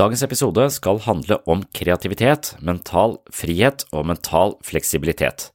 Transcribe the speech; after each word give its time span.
Dagens 0.00 0.22
episode 0.24 0.62
skal 0.72 0.96
handle 1.04 1.36
om 1.50 1.60
kreativitet, 1.76 2.54
mental 2.64 3.18
frihet 3.36 3.82
og 3.92 4.06
mental 4.08 4.54
fleksibilitet. 4.64 5.50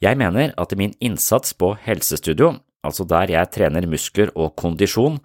Jeg 0.00 0.16
mener 0.16 0.54
at 0.56 0.70
min 0.80 0.94
innsats 1.04 1.52
på 1.52 1.74
helsestudio, 1.84 2.54
altså 2.80 3.04
der 3.04 3.34
jeg 3.34 3.50
trener 3.52 3.84
muskler 3.84 4.30
og 4.32 4.54
kondisjon, 4.56 5.18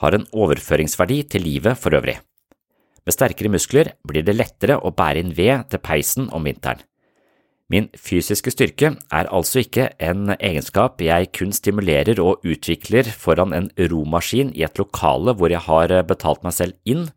har 0.00 0.16
en 0.16 0.24
overføringsverdi 0.32 1.18
til 1.34 1.44
livet 1.44 1.76
for 1.76 1.92
øvrig. 1.92 2.14
Med 3.04 3.12
sterkere 3.12 3.52
muskler 3.52 3.90
blir 4.08 4.24
det 4.24 4.38
lettere 4.38 4.78
å 4.80 4.94
bære 4.96 5.20
inn 5.26 5.34
ved 5.36 5.68
til 5.68 5.82
peisen 5.84 6.30
om 6.32 6.48
vinteren. 6.48 6.80
Min 7.68 7.90
fysiske 7.92 8.54
styrke 8.54 8.94
er 9.12 9.28
altså 9.28 9.66
ikke 9.66 9.90
en 10.00 10.32
egenskap 10.38 11.04
jeg 11.04 11.28
kun 11.36 11.52
stimulerer 11.52 12.24
og 12.24 12.40
utvikler 12.40 13.04
foran 13.04 13.52
en 13.52 13.68
romaskin 13.76 14.54
i 14.56 14.64
et 14.64 14.80
lokale 14.80 15.36
hvor 15.36 15.52
jeg 15.52 15.60
har 15.68 15.92
betalt 16.08 16.40
meg 16.46 16.56
selv 16.56 16.76
inn, 16.88 17.10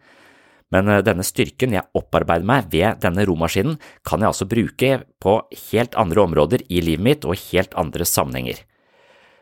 men 0.74 0.90
denne 1.06 1.26
styrken 1.26 1.76
jeg 1.76 1.88
opparbeider 1.98 2.48
meg 2.48 2.70
ved 2.74 3.02
denne 3.03 3.26
romaskinen, 3.28 3.78
kan 4.08 4.22
jeg 4.24 4.31
altså 4.31 4.48
bruke 4.50 4.92
på 5.22 5.36
helt 5.70 5.98
andre 6.00 6.24
områder 6.26 6.66
i 6.70 6.81
livet 6.81 7.06
mitt 7.06 7.28
og 7.28 7.38
helt 7.52 7.76
andre 7.78 8.08
sammenhenger. 8.08 8.64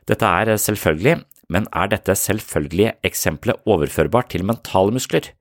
Dette 0.10 0.28
er 0.28 0.52
selvfølgelig, 0.60 1.22
men 1.54 1.70
er 1.72 1.90
dette 1.92 2.16
selvfølgelige 2.18 2.98
eksempelet 3.08 3.64
overførbart 3.70 4.34
til 4.34 4.46
mentale 4.48 4.96
muskler? 4.96 5.32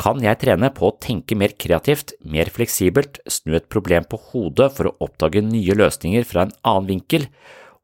Kan 0.00 0.22
jeg 0.24 0.38
trene 0.40 0.70
på 0.72 0.88
å 0.88 0.96
tenke 0.96 1.36
mer 1.36 1.52
kreativt, 1.60 2.14
mer 2.24 2.48
fleksibelt, 2.52 3.18
snu 3.28 3.56
et 3.58 3.68
problem 3.72 4.06
på 4.08 4.20
hodet 4.30 4.70
for 4.76 4.88
å 4.88 4.94
oppdage 5.04 5.42
nye 5.44 5.76
løsninger 5.76 6.24
fra 6.28 6.46
en 6.46 6.54
annen 6.64 6.88
vinkel, 6.94 7.26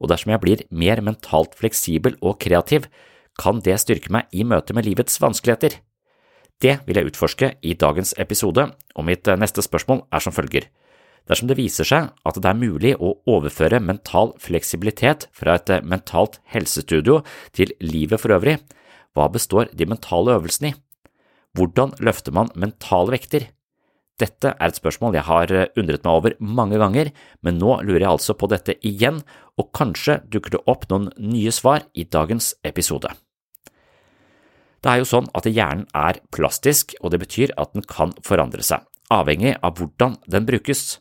og 0.00 0.12
dersom 0.12 0.32
jeg 0.32 0.42
blir 0.44 0.64
mer 0.72 1.02
mentalt 1.04 1.56
fleksibel 1.56 2.16
og 2.22 2.38
kreativ, 2.40 2.88
kan 3.36 3.60
det 3.64 3.76
styrke 3.82 4.12
meg 4.12 4.32
i 4.32 4.46
møte 4.48 4.76
med 4.76 4.88
livets 4.88 5.20
vanskeligheter? 5.20 5.76
Det 6.62 6.78
vil 6.86 6.96
jeg 6.96 7.10
utforske 7.10 7.52
i 7.62 7.74
dagens 7.76 8.14
episode, 8.18 8.70
og 8.96 9.04
mitt 9.04 9.28
neste 9.38 9.64
spørsmål 9.64 10.06
er 10.12 10.24
som 10.24 10.32
følger. 10.32 10.68
Dersom 11.26 11.50
det 11.50 11.58
viser 11.58 11.86
seg 11.86 12.12
at 12.26 12.38
det 12.38 12.48
er 12.48 12.58
mulig 12.58 12.94
å 13.02 13.16
overføre 13.28 13.82
mental 13.82 14.32
fleksibilitet 14.40 15.26
fra 15.34 15.58
et 15.58 15.72
mentalt 15.82 16.38
helsestudio 16.54 17.20
til 17.56 17.74
livet 17.82 18.22
for 18.22 18.36
øvrig, 18.38 18.60
hva 19.16 19.26
består 19.32 19.72
de 19.74 19.88
mentale 19.88 20.36
øvelsene 20.36 20.70
i? 20.70 20.78
Hvordan 21.56 21.94
løfter 22.04 22.34
man 22.36 22.52
mentale 22.54 23.16
vekter? 23.16 23.48
Dette 24.20 24.54
er 24.54 24.70
et 24.70 24.78
spørsmål 24.78 25.16
jeg 25.16 25.28
har 25.28 25.52
undret 25.76 26.04
meg 26.04 26.12
over 26.12 26.36
mange 26.40 26.80
ganger, 26.80 27.12
men 27.44 27.58
nå 27.60 27.80
lurer 27.82 28.04
jeg 28.04 28.12
altså 28.14 28.36
på 28.36 28.48
dette 28.52 28.78
igjen, 28.86 29.20
og 29.56 29.72
kanskje 29.76 30.22
dukker 30.32 30.56
det 30.56 30.64
opp 30.68 30.88
noen 30.92 31.10
nye 31.20 31.52
svar 31.52 31.88
i 31.96 32.04
dagens 32.04 32.54
episode. 32.64 33.12
Det 34.84 34.92
er 34.92 35.00
jo 35.00 35.08
sånn 35.08 35.30
at 35.36 35.48
hjernen 35.48 35.86
er 35.96 36.20
plastisk, 36.34 36.94
og 37.00 37.12
det 37.12 37.22
betyr 37.24 37.54
at 37.60 37.72
den 37.74 37.86
kan 37.88 38.12
forandre 38.26 38.64
seg, 38.66 38.84
avhengig 39.12 39.56
av 39.64 39.78
hvordan 39.78 40.18
den 40.30 40.46
brukes. 40.48 40.98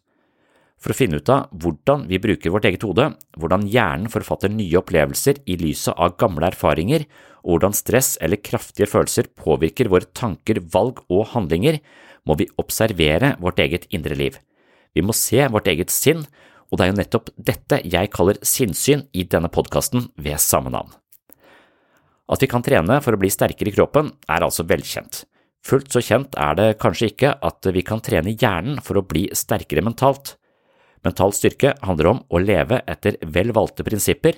For 0.82 0.94
å 0.94 0.98
finne 0.98 1.18
ut 1.18 1.30
av 1.32 1.52
hvordan 1.52 2.06
vi 2.10 2.20
bruker 2.22 2.54
vårt 2.54 2.68
eget 2.70 2.84
hode, 2.86 3.08
hvordan 3.40 3.68
hjernen 3.72 4.12
forfatter 4.12 4.52
nye 4.54 4.80
opplevelser 4.82 5.40
i 5.50 5.58
lyset 5.62 5.96
av 5.96 6.18
gamle 6.22 6.52
erfaringer, 6.52 7.06
og 7.46 7.56
hvordan 7.56 7.78
stress 7.78 8.16
eller 8.26 8.42
kraftige 8.42 8.90
følelser 8.90 9.30
påvirker 9.38 9.90
våre 9.92 10.10
tanker, 10.18 10.62
valg 10.74 11.02
og 11.10 11.30
handlinger, 11.34 11.80
må 12.26 12.38
vi 12.40 12.50
observere 12.62 13.36
vårt 13.42 13.62
eget 13.62 13.88
indre 13.94 14.18
liv. 14.18 14.38
Vi 14.96 15.04
må 15.06 15.14
se 15.14 15.46
vårt 15.52 15.70
eget 15.70 15.94
sinn, 15.94 16.26
og 16.72 16.80
det 16.80 16.86
er 16.86 16.92
jo 16.92 17.00
nettopp 17.00 17.34
dette 17.38 17.82
jeg 17.86 18.14
kaller 18.14 18.42
sinnssyn 18.46 19.06
i 19.14 19.28
denne 19.30 19.52
podkasten 19.54 20.10
ved 20.18 20.42
samme 20.42 20.74
navn. 20.74 20.94
At 22.32 22.42
vi 22.42 22.50
kan 22.50 22.64
trene 22.66 22.98
for 23.06 23.14
å 23.14 23.22
bli 23.22 23.30
sterkere 23.30 23.70
i 23.70 23.76
kroppen, 23.76 24.10
er 24.30 24.46
altså 24.46 24.66
velkjent. 24.66 25.24
Fullt 25.66 25.94
så 25.94 26.02
kjent 26.06 26.36
er 26.38 26.58
det 26.58 26.78
kanskje 26.82 27.10
ikke 27.12 27.36
at 27.42 27.70
vi 27.74 27.82
kan 27.86 28.02
trene 28.06 28.34
hjernen 28.34 28.82
for 28.86 29.00
å 29.00 29.06
bli 29.06 29.28
sterkere 29.34 29.82
mentalt. 29.86 30.36
Mental 31.06 31.34
styrke 31.34 31.76
handler 31.86 32.12
om 32.12 32.24
å 32.30 32.42
leve 32.42 32.82
etter 32.90 33.18
vel 33.22 33.54
valgte 33.54 33.86
prinsipper, 33.86 34.38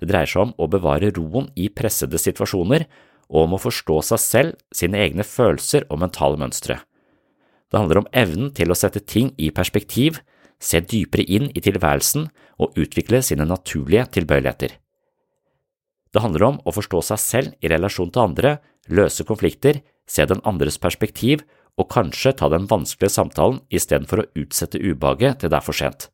det 0.00 0.08
dreier 0.08 0.28
seg 0.28 0.48
om 0.48 0.54
å 0.60 0.68
bevare 0.72 1.12
roen 1.14 1.50
i 1.54 1.68
pressede 1.70 2.18
situasjoner 2.20 2.86
og 3.32 3.44
om 3.44 3.56
å 3.56 3.60
forstå 3.62 3.98
seg 4.10 4.20
selv, 4.20 4.56
sine 4.74 5.00
egne 5.00 5.24
følelser 5.24 5.86
og 5.88 6.02
mentale 6.02 6.40
mønstre. 6.40 6.80
Det 7.72 7.80
handler 7.80 8.02
om 8.02 8.10
evnen 8.12 8.50
til 8.52 8.72
å 8.72 8.76
sette 8.76 9.00
ting 9.00 9.30
i 9.40 9.52
perspektiv, 9.54 10.20
se 10.60 10.82
dypere 10.84 11.24
inn 11.24 11.48
i 11.56 11.62
tilværelsen 11.64 12.28
og 12.60 12.76
utvikle 12.76 13.22
sine 13.24 13.48
naturlige 13.48 14.08
tilbøyeligheter. 14.18 14.81
Det 16.12 16.20
handler 16.20 16.44
om 16.46 16.60
å 16.64 16.74
forstå 16.76 17.00
seg 17.08 17.20
selv 17.20 17.64
i 17.64 17.70
relasjon 17.72 18.12
til 18.12 18.26
andre, 18.26 18.56
løse 18.92 19.24
konflikter, 19.24 19.80
se 20.06 20.26
den 20.28 20.42
andres 20.48 20.78
perspektiv 20.82 21.44
og 21.80 21.88
kanskje 21.92 22.34
ta 22.36 22.50
den 22.52 22.66
vanskelige 22.68 23.14
samtalen 23.14 23.62
istedenfor 23.72 24.22
å 24.22 24.28
utsette 24.42 24.80
ubehaget 24.80 25.40
til 25.40 25.52
det 25.52 25.58
er 25.58 25.64
for 25.64 25.76
sent. 25.76 26.10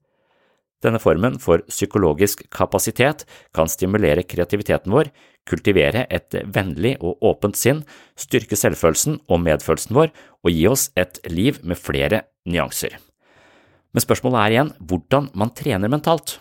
Denne 0.79 1.01
formen 1.03 1.41
for 1.43 1.65
psykologisk 1.67 2.45
kapasitet 2.55 3.25
kan 3.57 3.67
stimulere 3.67 4.23
kreativiteten 4.23 4.95
vår, 4.95 5.11
kultivere 5.49 6.05
et 6.07 6.37
vennlig 6.55 6.95
og 7.03 7.19
åpent 7.27 7.59
sinn, 7.59 7.83
styrke 8.15 8.55
selvfølelsen 8.55 9.19
og 9.27 9.43
medfølelsen 9.43 9.99
vår 9.99 10.13
og 10.45 10.53
gi 10.55 10.67
oss 10.71 10.89
et 10.95 11.19
liv 11.27 11.59
med 11.67 11.81
flere 11.81 12.23
nyanser. 12.47 12.95
Men 13.91 14.05
spørsmålet 14.05 14.45
er 14.45 14.55
igjen 14.55 14.75
hvordan 14.79 15.33
man 15.35 15.51
trener 15.57 15.91
mentalt. 15.91 16.39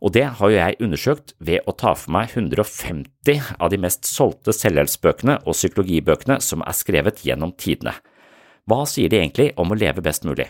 Og 0.00 0.14
det 0.16 0.24
har 0.38 0.50
jo 0.50 0.56
jeg 0.56 0.78
undersøkt 0.80 1.34
ved 1.38 1.66
å 1.68 1.74
ta 1.76 1.92
for 1.98 2.14
meg 2.14 2.32
150 2.32 3.52
av 3.60 3.68
de 3.72 3.80
mest 3.80 4.08
solgte 4.08 4.54
selvhjelpsbøkene 4.56 5.42
og 5.44 5.56
psykologibøkene 5.56 6.38
som 6.44 6.64
er 6.64 6.76
skrevet 6.76 7.20
gjennom 7.26 7.52
tidene. 7.52 7.92
Hva 8.64 8.86
sier 8.88 9.12
de 9.12 9.20
egentlig 9.20 9.50
om 9.60 9.72
å 9.72 9.76
leve 9.76 10.04
best 10.04 10.24
mulig? 10.24 10.48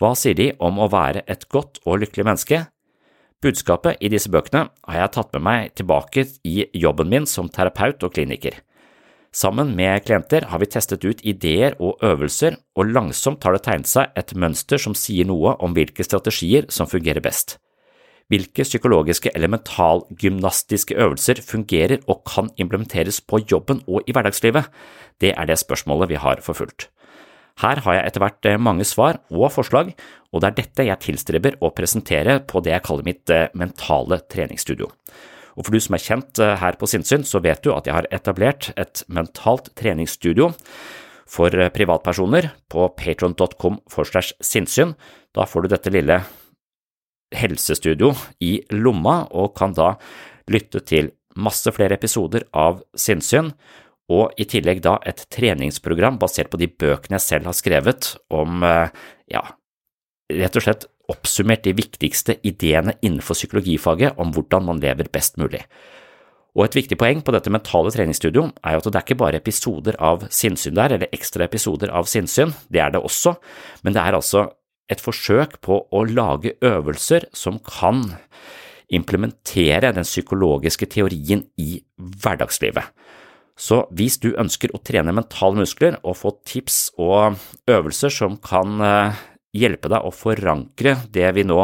Hva 0.00 0.12
sier 0.16 0.36
de 0.36 0.50
om 0.60 0.80
å 0.80 0.88
være 0.92 1.24
et 1.28 1.46
godt 1.52 1.80
og 1.86 2.02
lykkelig 2.02 2.26
menneske? 2.28 2.64
Budskapet 3.40 4.02
i 4.04 4.10
disse 4.12 4.28
bøkene 4.32 4.66
har 4.68 4.98
jeg 4.98 5.12
tatt 5.14 5.32
med 5.36 5.46
meg 5.46 5.72
tilbake 5.80 6.26
i 6.44 6.66
jobben 6.76 7.08
min 7.08 7.28
som 7.28 7.48
terapeut 7.48 8.04
og 8.04 8.12
kliniker. 8.12 8.58
Sammen 9.32 9.72
med 9.78 10.02
klienter 10.04 10.48
har 10.50 10.60
vi 10.60 10.68
testet 10.68 11.04
ut 11.06 11.22
ideer 11.22 11.76
og 11.78 12.02
øvelser, 12.04 12.58
og 12.76 12.90
langsomt 12.90 13.44
har 13.46 13.54
det 13.54 13.62
tegnet 13.64 13.88
seg 13.88 14.10
et 14.18 14.34
mønster 14.34 14.82
som 14.82 14.96
sier 14.98 15.28
noe 15.28 15.54
om 15.62 15.76
hvilke 15.76 16.04
strategier 16.04 16.66
som 16.68 16.90
fungerer 16.90 17.22
best. 17.24 17.56
Hvilke 18.30 18.62
psykologiske 18.62 19.32
eller 19.34 19.50
mentalgymnastiske 19.50 20.94
øvelser 20.94 21.42
fungerer 21.42 21.98
og 22.06 22.22
kan 22.30 22.52
implementeres 22.62 23.18
på 23.20 23.42
jobben 23.42 23.82
og 23.88 24.06
i 24.06 24.14
hverdagslivet? 24.14 24.70
Det 25.20 25.34
er 25.34 25.50
det 25.50 25.58
spørsmålet 25.58 26.12
vi 26.12 26.20
har 26.22 26.42
forfulgt. 26.44 26.86
Her 27.60 27.82
har 27.84 27.96
jeg 27.96 28.06
etter 28.06 28.22
hvert 28.22 28.46
eh, 28.48 28.60
mange 28.60 28.86
svar 28.88 29.18
og 29.34 29.50
forslag, 29.52 29.92
og 30.30 30.40
det 30.40 30.48
er 30.48 30.56
dette 30.60 30.86
jeg 30.86 31.04
tilstreber 31.04 31.58
å 31.60 31.72
presentere 31.74 32.38
på 32.46 32.62
det 32.64 32.72
jeg 32.72 32.86
kaller 32.86 33.06
mitt 33.06 33.32
eh, 33.34 33.50
mentale 33.58 34.20
treningsstudio. 34.30 34.88
Og 35.58 35.66
for 35.66 35.74
du 35.74 35.82
som 35.82 35.98
er 35.98 36.04
kjent 36.06 36.40
eh, 36.40 36.56
her 36.62 36.78
på 36.80 36.88
Sinnsyn, 36.88 37.26
så 37.26 37.42
vet 37.44 37.64
du 37.66 37.74
at 37.74 37.90
jeg 37.90 37.98
har 37.98 38.08
etablert 38.14 38.70
et 38.80 39.02
mentalt 39.10 39.72
treningsstudio 39.76 40.52
for 41.30 41.54
privatpersoner 41.74 42.48
på 42.72 42.88
patron.com 42.98 43.82
for 43.90 44.22
sinnsyn. 44.42 44.96
Da 45.36 45.44
får 45.46 45.62
du 45.62 45.74
dette 45.74 45.92
lille 45.94 46.16
helsestudio 47.34 48.12
i 48.42 48.58
lomma 48.74 49.22
og 49.30 49.54
kan 49.58 49.74
da 49.76 49.94
lytte 50.50 50.82
til 50.86 51.12
masse 51.38 51.70
flere 51.72 51.94
episoder 51.94 52.44
av 52.56 52.82
Sinnsyn, 52.98 53.52
og 54.10 54.34
i 54.42 54.46
tillegg 54.50 54.82
da 54.82 54.96
et 55.06 55.22
treningsprogram 55.30 56.18
basert 56.18 56.50
på 56.50 56.58
de 56.58 56.66
bøkene 56.66 57.20
jeg 57.20 57.26
selv 57.28 57.46
har 57.46 57.54
skrevet 57.54 58.14
om, 58.34 58.64
eh, 58.66 58.90
ja, 59.30 59.44
rett 60.30 60.58
og 60.58 60.64
slett 60.64 60.88
oppsummert 61.10 61.62
de 61.62 61.74
viktigste 61.74 62.36
ideene 62.46 62.96
innenfor 63.02 63.38
psykologifaget 63.38 64.18
om 64.18 64.32
hvordan 64.34 64.66
man 64.66 64.82
lever 64.82 65.10
best 65.12 65.38
mulig. 65.38 65.62
Og 66.58 66.64
et 66.64 66.74
viktig 66.80 66.98
poeng 66.98 67.20
på 67.22 67.32
dette 67.34 67.50
mentale 67.50 67.92
treningsstudio 67.94 68.48
er 68.66 68.74
jo 68.74 68.82
at 68.82 68.88
det 68.88 68.98
er 68.98 69.06
ikke 69.06 69.22
bare 69.22 69.38
episoder 69.38 69.94
av 70.02 70.26
sinnssyn 70.34 70.74
der, 70.74 70.96
eller 70.96 71.14
ekstra 71.14 71.46
episoder 71.46 71.92
av 71.94 72.10
sinnssyn, 72.10 72.54
det 72.68 72.82
er 72.82 72.90
det 72.90 73.02
også, 73.02 73.36
men 73.84 73.94
det 73.94 74.02
er 74.02 74.18
altså 74.18 74.48
et 74.90 75.02
forsøk 75.02 75.60
på 75.64 75.84
å 75.90 76.04
lage 76.08 76.56
øvelser 76.66 77.28
som 77.36 77.60
kan 77.64 78.02
implementere 78.90 79.92
den 79.94 80.06
psykologiske 80.06 80.88
teorien 80.90 81.44
i 81.60 81.78
hverdagslivet. 81.96 82.90
Så 83.60 83.82
hvis 83.94 84.16
du 84.22 84.32
ønsker 84.40 84.72
å 84.72 84.80
trene 84.82 85.14
mentale 85.14 85.60
muskler 85.60 85.98
og 86.00 86.16
få 86.16 86.32
tips 86.48 86.78
og 86.98 87.36
øvelser 87.70 88.12
som 88.14 88.38
kan 88.40 88.80
eh, 88.80 89.18
hjelpe 89.52 89.90
deg 89.92 90.06
å 90.06 90.12
forankre 90.14 90.96
det 91.12 91.28
vi 91.36 91.44
nå 91.44 91.58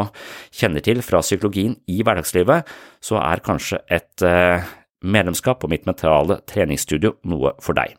kjenner 0.54 0.84
til 0.84 1.00
fra 1.06 1.22
psykologien 1.24 1.78
i 1.88 2.02
hverdagslivet, 2.04 2.68
så 3.00 3.20
er 3.22 3.44
kanskje 3.46 3.80
et 3.88 4.26
eh, 4.26 4.66
medlemskap 5.06 5.62
på 5.62 5.70
mitt 5.72 5.88
mentale 5.88 6.42
treningsstudio 6.48 7.16
noe 7.32 7.56
for 7.64 7.78
deg. 7.78 7.96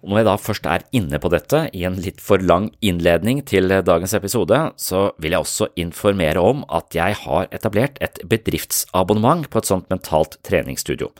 Og 0.00 0.08
når 0.08 0.20
jeg 0.20 0.26
da 0.30 0.34
først 0.40 0.66
er 0.70 0.84
inne 0.96 1.18
på 1.20 1.28
dette 1.32 1.66
i 1.76 1.82
en 1.84 1.98
litt 2.00 2.22
for 2.24 2.40
lang 2.40 2.70
innledning 2.80 3.42
til 3.44 3.68
dagens 3.68 4.14
episode, 4.16 4.58
så 4.80 5.10
vil 5.20 5.36
jeg 5.36 5.44
også 5.44 5.68
informere 5.80 6.40
om 6.40 6.62
at 6.72 6.96
jeg 6.96 7.18
har 7.26 7.50
etablert 7.52 8.00
et 8.00 8.22
bedriftsabonnement 8.24 9.44
på 9.52 9.60
et 9.60 9.68
sånt 9.68 9.90
mentalt 9.92 10.38
treningsstudio. 10.46 11.10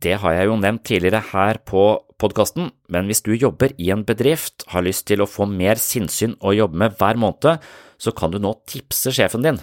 Det 0.00 0.14
har 0.22 0.38
jeg 0.38 0.48
jo 0.48 0.60
nevnt 0.60 0.86
tidligere 0.86 1.20
her 1.32 1.58
på 1.66 1.82
podkasten, 2.20 2.70
men 2.88 3.10
hvis 3.10 3.24
du 3.26 3.34
jobber 3.34 3.74
i 3.76 3.90
en 3.92 4.06
bedrift, 4.06 4.64
har 4.70 4.86
lyst 4.86 5.08
til 5.10 5.24
å 5.24 5.28
få 5.28 5.48
mer 5.50 5.82
sinnssyn 5.82 6.38
å 6.40 6.54
jobbe 6.56 6.78
med 6.78 6.96
hver 7.00 7.18
måned, 7.20 7.58
så 8.00 8.14
kan 8.16 8.32
du 8.32 8.38
nå 8.40 8.54
tipse 8.70 9.12
sjefen 9.12 9.44
din 9.44 9.60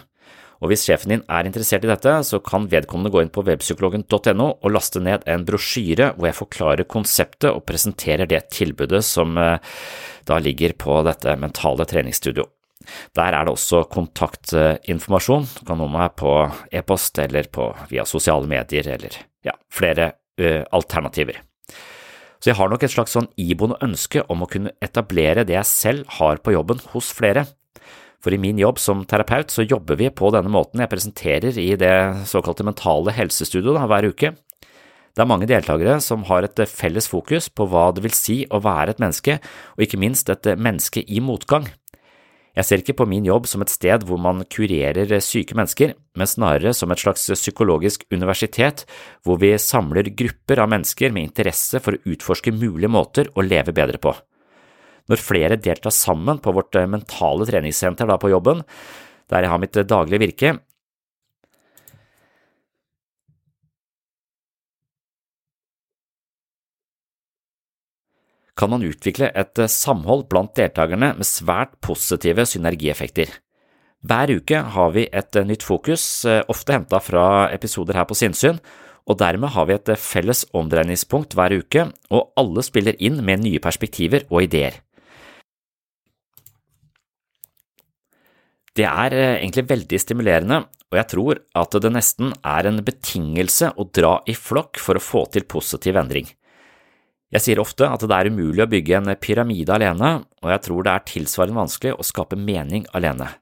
og 0.58 0.72
hvis 0.72 0.88
sjefen 0.88 1.14
din 1.14 1.24
er 1.30 1.48
interessert 1.48 1.86
i 1.86 1.92
dette, 1.92 2.14
så 2.26 2.40
kan 2.44 2.68
vedkommende 2.72 3.12
gå 3.14 3.22
inn 3.22 3.34
på 3.34 3.44
webpsykologen.no 3.46 4.48
og 4.56 4.74
laste 4.74 5.02
ned 5.04 5.26
en 5.30 5.46
brosjyre 5.48 6.14
hvor 6.16 6.30
jeg 6.30 6.40
forklarer 6.40 6.90
konseptet 6.90 7.52
og 7.52 7.66
presenterer 7.70 8.30
det 8.30 8.48
tilbudet 8.56 9.04
som 9.06 9.38
eh, 9.42 9.60
da 10.28 10.40
ligger 10.42 10.74
på 10.80 11.02
dette 11.08 11.38
mentale 11.40 11.86
treningsstudio. 11.88 12.48
Der 13.18 13.36
er 13.36 13.46
det 13.46 13.54
også 13.54 13.84
kontaktinformasjon, 13.92 15.48
du 15.60 15.64
kan 15.68 15.80
nå 15.82 15.90
meg 15.92 16.16
på 16.20 16.34
e-post 16.72 17.20
eller 17.20 17.50
på, 17.52 17.70
via 17.92 18.06
sosiale 18.08 18.48
medier 18.48 18.88
eller 18.96 19.18
ja, 19.46 19.56
flere 19.74 20.14
ø, 20.40 20.62
alternativer. 20.72 21.42
Så 22.38 22.52
jeg 22.52 22.60
har 22.60 22.70
nok 22.70 22.86
et 22.86 22.94
slags 22.94 23.16
sånn 23.18 23.30
iboende 23.42 23.80
ønske 23.84 24.22
om 24.32 24.44
å 24.46 24.50
kunne 24.52 24.76
etablere 24.84 25.46
det 25.48 25.58
jeg 25.58 25.70
selv 25.72 26.18
har 26.20 26.40
på 26.44 26.54
jobben 26.54 26.82
hos 26.94 27.10
flere. 27.18 27.48
For 28.28 28.36
i 28.36 28.42
min 28.44 28.58
jobb 28.60 28.76
som 28.76 29.06
terapeut 29.08 29.54
så 29.54 29.64
jobber 29.64 29.96
vi 29.96 30.10
på 30.12 30.28
denne 30.36 30.52
måten 30.52 30.82
jeg 30.84 30.92
presenterer 30.92 31.56
i 31.64 31.70
det 31.80 32.26
såkalte 32.28 32.66
mentale 32.68 33.14
helsestudioet 33.16 33.88
hver 33.88 34.08
uke. 34.10 34.34
Det 35.16 35.24
er 35.24 35.30
mange 35.32 35.48
deltakere 35.48 35.96
som 36.04 36.26
har 36.28 36.44
et 36.44 36.60
felles 36.68 37.08
fokus 37.08 37.48
på 37.48 37.70
hva 37.72 37.86
det 37.96 38.04
vil 38.04 38.18
si 38.20 38.38
å 38.52 38.60
være 38.60 38.98
et 38.98 39.00
menneske, 39.00 39.40
og 39.80 39.88
ikke 39.88 40.02
minst 40.04 40.28
et 40.28 40.52
menneske 40.60 41.06
i 41.08 41.24
motgang. 41.24 41.72
Jeg 42.60 42.68
ser 42.68 42.84
ikke 42.84 43.00
på 43.00 43.08
min 43.08 43.32
jobb 43.32 43.48
som 43.48 43.64
et 43.64 43.72
sted 43.72 44.04
hvor 44.04 44.20
man 44.20 44.44
kurerer 44.52 45.16
syke 45.24 45.56
mennesker, 45.56 45.96
men 46.20 46.28
snarere 46.28 46.76
som 46.76 46.92
et 46.92 47.00
slags 47.00 47.30
psykologisk 47.32 48.04
universitet 48.12 48.90
hvor 49.24 49.40
vi 49.40 49.56
samler 49.56 50.12
grupper 50.12 50.68
av 50.68 50.76
mennesker 50.76 51.16
med 51.16 51.32
interesse 51.32 51.80
for 51.80 51.96
å 51.96 52.12
utforske 52.12 52.52
mulige 52.52 52.92
måter 52.92 53.32
å 53.40 53.48
leve 53.48 53.72
bedre 53.72 54.04
på 54.04 54.20
når 55.12 55.24
flere 55.24 55.58
deltar 55.60 55.94
sammen 55.96 56.42
på 56.44 56.54
vårt 56.56 56.76
eh, 56.76 56.88
mentale 56.90 57.48
treningssenter 57.48 58.10
da 58.10 58.20
på 58.20 58.32
jobben, 58.32 58.64
der 59.32 59.46
jeg 59.46 59.54
har 59.54 59.62
mitt 59.62 59.80
eh, 59.80 59.88
daglige 59.88 60.24
virke, 60.24 60.56
kan 68.58 68.72
man 68.74 68.86
utvikle 68.86 69.30
et 69.38 69.60
eh, 69.62 69.72
samhold 69.72 70.28
blant 70.32 70.56
deltakerne 70.58 71.14
med 71.20 71.30
svært 71.30 71.78
positive 71.84 72.48
synergieffekter. 72.50 73.32
Hver 74.08 74.32
uke 74.38 74.60
har 74.76 74.92
vi 74.94 75.08
et 75.10 75.40
nytt 75.48 75.64
fokus, 75.66 76.22
ofte 76.48 76.76
henta 76.76 77.00
fra 77.02 77.50
episoder 77.52 77.98
her 77.98 78.06
på 78.08 78.16
Sinnsyn, 78.16 78.60
og 79.10 79.18
dermed 79.20 79.52
har 79.56 79.66
vi 79.68 79.74
et 79.74 79.90
felles 80.00 80.44
omdreiningspunkt 80.56 81.34
hver 81.36 81.56
uke, 81.58 81.88
og 82.14 82.30
alle 82.38 82.64
spiller 82.64 83.00
inn 83.02 83.24
med 83.26 83.42
nye 83.42 83.64
perspektiver 83.64 84.28
og 84.30 84.46
ideer. 84.46 84.78
Det 88.78 88.86
er 88.86 89.16
eh, 89.16 89.36
egentlig 89.40 89.66
veldig 89.72 90.00
stimulerende, 90.02 90.60
og 90.92 91.00
jeg 91.00 91.10
tror 91.14 91.40
at 91.58 91.78
det 91.84 91.94
nesten 91.94 92.34
er 92.46 92.70
en 92.70 92.84
betingelse 92.86 93.72
å 93.74 93.88
dra 93.90 94.20
i 94.30 94.36
flokk 94.38 94.78
for 94.82 95.00
å 95.00 95.04
få 95.04 95.24
til 95.34 95.48
positiv 95.50 95.98
endring. 96.00 96.30
Jeg 97.34 97.44
sier 97.44 97.60
ofte 97.60 97.90
at 97.90 98.06
det 98.08 98.16
er 98.16 98.30
umulig 98.32 98.64
å 98.64 98.70
bygge 98.72 99.02
en 99.02 99.12
pyramide 99.20 99.74
alene, 99.76 100.14
og 100.44 100.54
jeg 100.54 100.64
tror 100.64 100.86
det 100.86 100.94
er 100.94 101.10
tilsvarende 101.10 101.60
vanskelig 101.60 101.98
å 101.98 102.06
skape 102.08 102.40
mening 102.40 102.86
alene. 102.96 103.34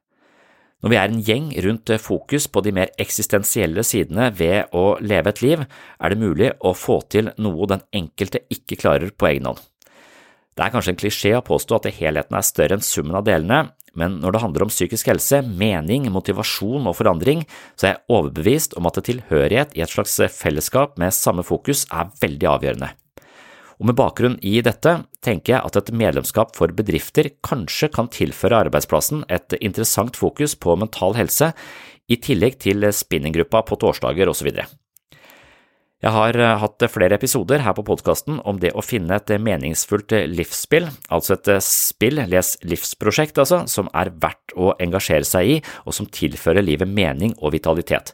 Når 0.82 0.92
vi 0.92 0.98
er 1.00 1.12
en 1.12 1.22
gjeng 1.28 1.46
rundt 1.66 1.92
fokus 2.02 2.48
på 2.50 2.62
de 2.66 2.74
mer 2.76 2.92
eksistensielle 3.02 3.86
sidene 3.86 4.32
ved 4.38 4.74
å 4.76 4.98
leve 5.02 5.32
et 5.32 5.42
liv, 5.42 5.64
er 6.00 6.14
det 6.14 6.22
mulig 6.22 6.52
å 6.62 6.74
få 6.78 7.00
til 7.10 7.32
noe 7.42 7.70
den 7.70 7.86
enkelte 7.96 8.44
ikke 8.54 8.78
klarer 8.82 9.14
på 9.14 9.30
egen 9.32 9.50
hånd. 9.52 9.62
Det 10.56 10.64
er 10.64 10.72
kanskje 10.72 10.94
en 10.94 11.00
klisjé 11.00 11.32
å 11.36 11.46
påstå 11.46 11.78
at 11.78 11.90
helheten 11.98 12.38
er 12.38 12.46
større 12.48 12.78
enn 12.78 12.86
summen 12.86 13.18
av 13.20 13.26
delene, 13.28 13.75
men 14.00 14.20
når 14.22 14.36
det 14.36 14.42
handler 14.44 14.66
om 14.66 14.74
psykisk 14.74 15.10
helse, 15.12 15.42
mening, 15.46 16.10
motivasjon 16.14 16.88
og 16.90 16.98
forandring, 17.00 17.46
så 17.76 17.88
er 17.88 17.94
jeg 17.96 18.04
overbevist 18.18 18.78
om 18.80 18.88
at 18.90 19.02
tilhørighet 19.08 19.76
i 19.76 19.84
et 19.86 19.92
slags 19.92 20.20
fellesskap 20.36 21.00
med 21.02 21.16
samme 21.16 21.46
fokus 21.48 21.86
er 21.92 22.12
veldig 22.22 22.52
avgjørende. 22.52 22.92
Og 23.76 23.90
med 23.90 23.98
bakgrunn 24.00 24.38
i 24.46 24.62
dette 24.64 24.94
tenker 25.26 25.58
jeg 25.58 25.68
at 25.68 25.80
et 25.82 25.92
medlemskap 25.92 26.56
for 26.56 26.72
bedrifter 26.76 27.34
kanskje 27.44 27.92
kan 27.92 28.08
tilføre 28.12 28.64
arbeidsplassen 28.68 29.26
et 29.28 29.58
interessant 29.60 30.16
fokus 30.16 30.56
på 30.56 30.78
mental 30.80 31.18
helse, 31.20 31.52
i 32.06 32.20
tillegg 32.22 32.60
til 32.62 32.86
spinninggruppa 32.94 33.64
på 33.66 33.80
torsdager 33.82 34.30
osv. 34.30 34.52
Jeg 36.06 36.14
har 36.14 36.38
eh, 36.38 36.58
hatt 36.62 36.84
flere 36.94 37.18
episoder 37.18 37.64
her 37.66 37.74
på 37.74 37.84
podkasten 37.88 38.38
om 38.46 38.60
det 38.62 38.76
å 38.78 38.84
finne 38.86 39.18
et 39.18 39.32
meningsfullt 39.42 40.14
livsspill, 40.30 40.86
altså 41.10 41.34
et 41.34 41.50
spill, 41.66 42.22
les 42.30 42.52
livsprosjekt 42.62 43.40
altså, 43.42 43.64
som 43.72 43.90
er 43.90 44.12
verdt 44.22 44.54
å 44.54 44.76
engasjere 44.86 45.26
seg 45.26 45.50
i, 45.50 45.56
og 45.90 45.98
som 45.98 46.06
tilfører 46.06 46.62
livet 46.62 46.92
mening 46.92 47.34
og 47.40 47.56
vitalitet. 47.58 48.14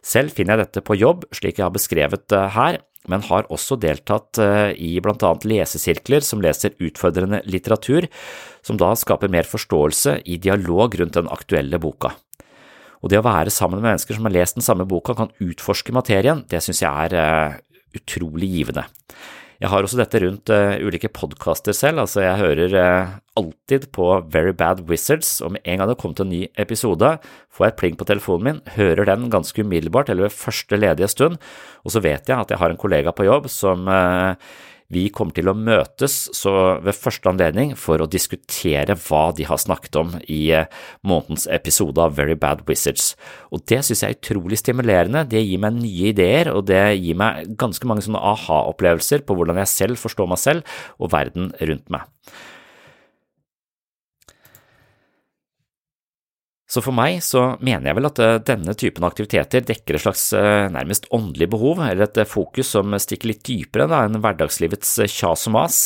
Selv 0.00 0.32
finner 0.32 0.56
jeg 0.56 0.68
dette 0.70 0.84
på 0.86 0.96
jobb, 0.96 1.26
slik 1.36 1.58
jeg 1.58 1.66
har 1.66 1.74
beskrevet 1.74 2.32
eh, 2.32 2.48
her, 2.54 2.80
men 3.12 3.26
har 3.28 3.48
også 3.52 3.76
deltatt 3.80 4.40
eh, 4.40 4.72
i 4.80 4.94
blant 5.04 5.26
annet 5.28 5.44
lesesirkler 5.52 6.24
som 6.24 6.40
leser 6.44 6.80
utfordrende 6.80 7.42
litteratur, 7.44 8.08
som 8.64 8.80
da 8.80 8.94
skaper 8.96 9.28
mer 9.32 9.48
forståelse 9.48 10.22
i 10.24 10.40
dialog 10.40 10.96
rundt 10.96 11.20
den 11.20 11.28
aktuelle 11.32 11.80
boka. 11.82 12.14
Og 13.02 13.12
det 13.12 13.20
å 13.20 13.26
være 13.26 13.52
sammen 13.54 13.80
med 13.80 13.92
mennesker 13.92 14.16
som 14.16 14.28
har 14.28 14.34
lest 14.34 14.58
den 14.58 14.66
samme 14.66 14.86
boka, 14.88 15.16
kan 15.18 15.34
utforske 15.42 15.94
materien, 15.94 16.44
det 16.50 16.62
synes 16.64 16.82
jeg 16.84 17.08
er 17.08 17.18
uh, 17.18 17.58
utrolig 17.96 18.50
givende. 18.56 18.86
Jeg 19.58 19.72
har 19.72 19.82
også 19.82 19.98
dette 19.98 20.20
rundt 20.22 20.50
uh, 20.54 20.78
ulike 20.86 21.10
podkaster 21.10 21.74
selv, 21.74 22.04
altså 22.04 22.22
jeg 22.22 22.38
hører 22.42 22.76
uh, 22.78 23.16
alltid 23.38 23.88
på 23.94 24.06
Very 24.30 24.54
Bad 24.54 24.84
Wizards, 24.90 25.32
og 25.42 25.56
med 25.56 25.66
en 25.66 25.82
gang 25.82 25.90
det 25.90 25.98
kommer 25.98 26.18
til 26.18 26.28
en 26.28 26.34
ny 26.34 26.42
episode, 26.58 27.12
får 27.54 27.66
jeg 27.66 27.74
et 27.74 27.80
pling 27.82 27.98
på 27.98 28.06
telefonen 28.06 28.46
min, 28.48 28.62
hører 28.78 29.10
den 29.10 29.26
ganske 29.34 29.66
umiddelbart 29.66 30.10
eller 30.10 30.28
ved 30.28 30.38
første 30.38 30.78
ledige 30.78 31.10
stund, 31.10 31.38
og 31.82 31.94
så 31.94 32.02
vet 32.02 32.30
jeg 32.30 32.38
at 32.38 32.54
jeg 32.54 32.62
har 32.62 32.74
en 32.74 32.80
kollega 32.80 33.14
på 33.14 33.26
jobb 33.26 33.50
som 33.50 33.86
vi 34.92 35.08
kommer 35.12 35.36
til 35.36 35.50
å 35.50 35.56
møtes 35.56 36.14
ved 36.84 36.96
første 36.96 37.28
anledning 37.28 37.74
for 37.76 38.00
å 38.00 38.08
diskutere 38.08 38.96
hva 39.04 39.26
de 39.36 39.44
har 39.48 39.60
snakket 39.60 39.98
om 40.00 40.14
i 40.24 40.40
eh, 40.56 40.68
månedens 41.04 41.44
episode 41.52 42.00
av 42.00 42.16
Very 42.16 42.36
Bad 42.40 42.64
Wizards. 42.68 43.10
Og 43.52 43.66
det 43.68 43.82
synes 43.84 44.02
jeg 44.02 44.16
er 44.16 44.18
utrolig 44.18 44.60
stimulerende, 44.62 45.26
det 45.28 45.44
gir 45.44 45.60
meg 45.60 45.76
nye 45.76 46.12
ideer, 46.14 46.52
og 46.54 46.64
det 46.70 46.80
gir 46.96 47.18
meg 47.20 47.52
ganske 47.60 47.88
mange 47.90 48.06
sånne 48.06 48.22
aha-opplevelser 48.32 49.26
på 49.28 49.36
hvordan 49.36 49.60
jeg 49.60 49.74
selv 49.74 50.00
forstår 50.00 50.32
meg 50.32 50.40
selv 50.40 50.78
og 50.96 51.12
verden 51.12 51.52
rundt 51.60 51.92
meg. 51.92 52.08
Så 56.68 56.82
for 56.84 56.92
meg 56.92 57.22
så 57.24 57.54
mener 57.64 57.88
jeg 57.88 57.96
vel 57.96 58.08
at 58.10 58.18
eh, 58.20 58.38
denne 58.44 58.74
typen 58.76 59.06
aktiviteter 59.08 59.64
dekker 59.64 59.96
et 59.96 60.04
slags 60.04 60.26
eh, 60.36 60.66
nærmest 60.72 61.08
åndelig 61.16 61.48
behov, 61.54 61.80
eller 61.80 62.04
et 62.04 62.20
eh, 62.20 62.28
fokus 62.28 62.74
som 62.76 62.92
stikker 63.00 63.32
litt 63.32 63.44
dypere 63.48 63.88
enn 64.02 64.20
hverdagslivets 64.20 64.98
kjas 65.08 65.46
og 65.48 65.56
mas. 65.56 65.78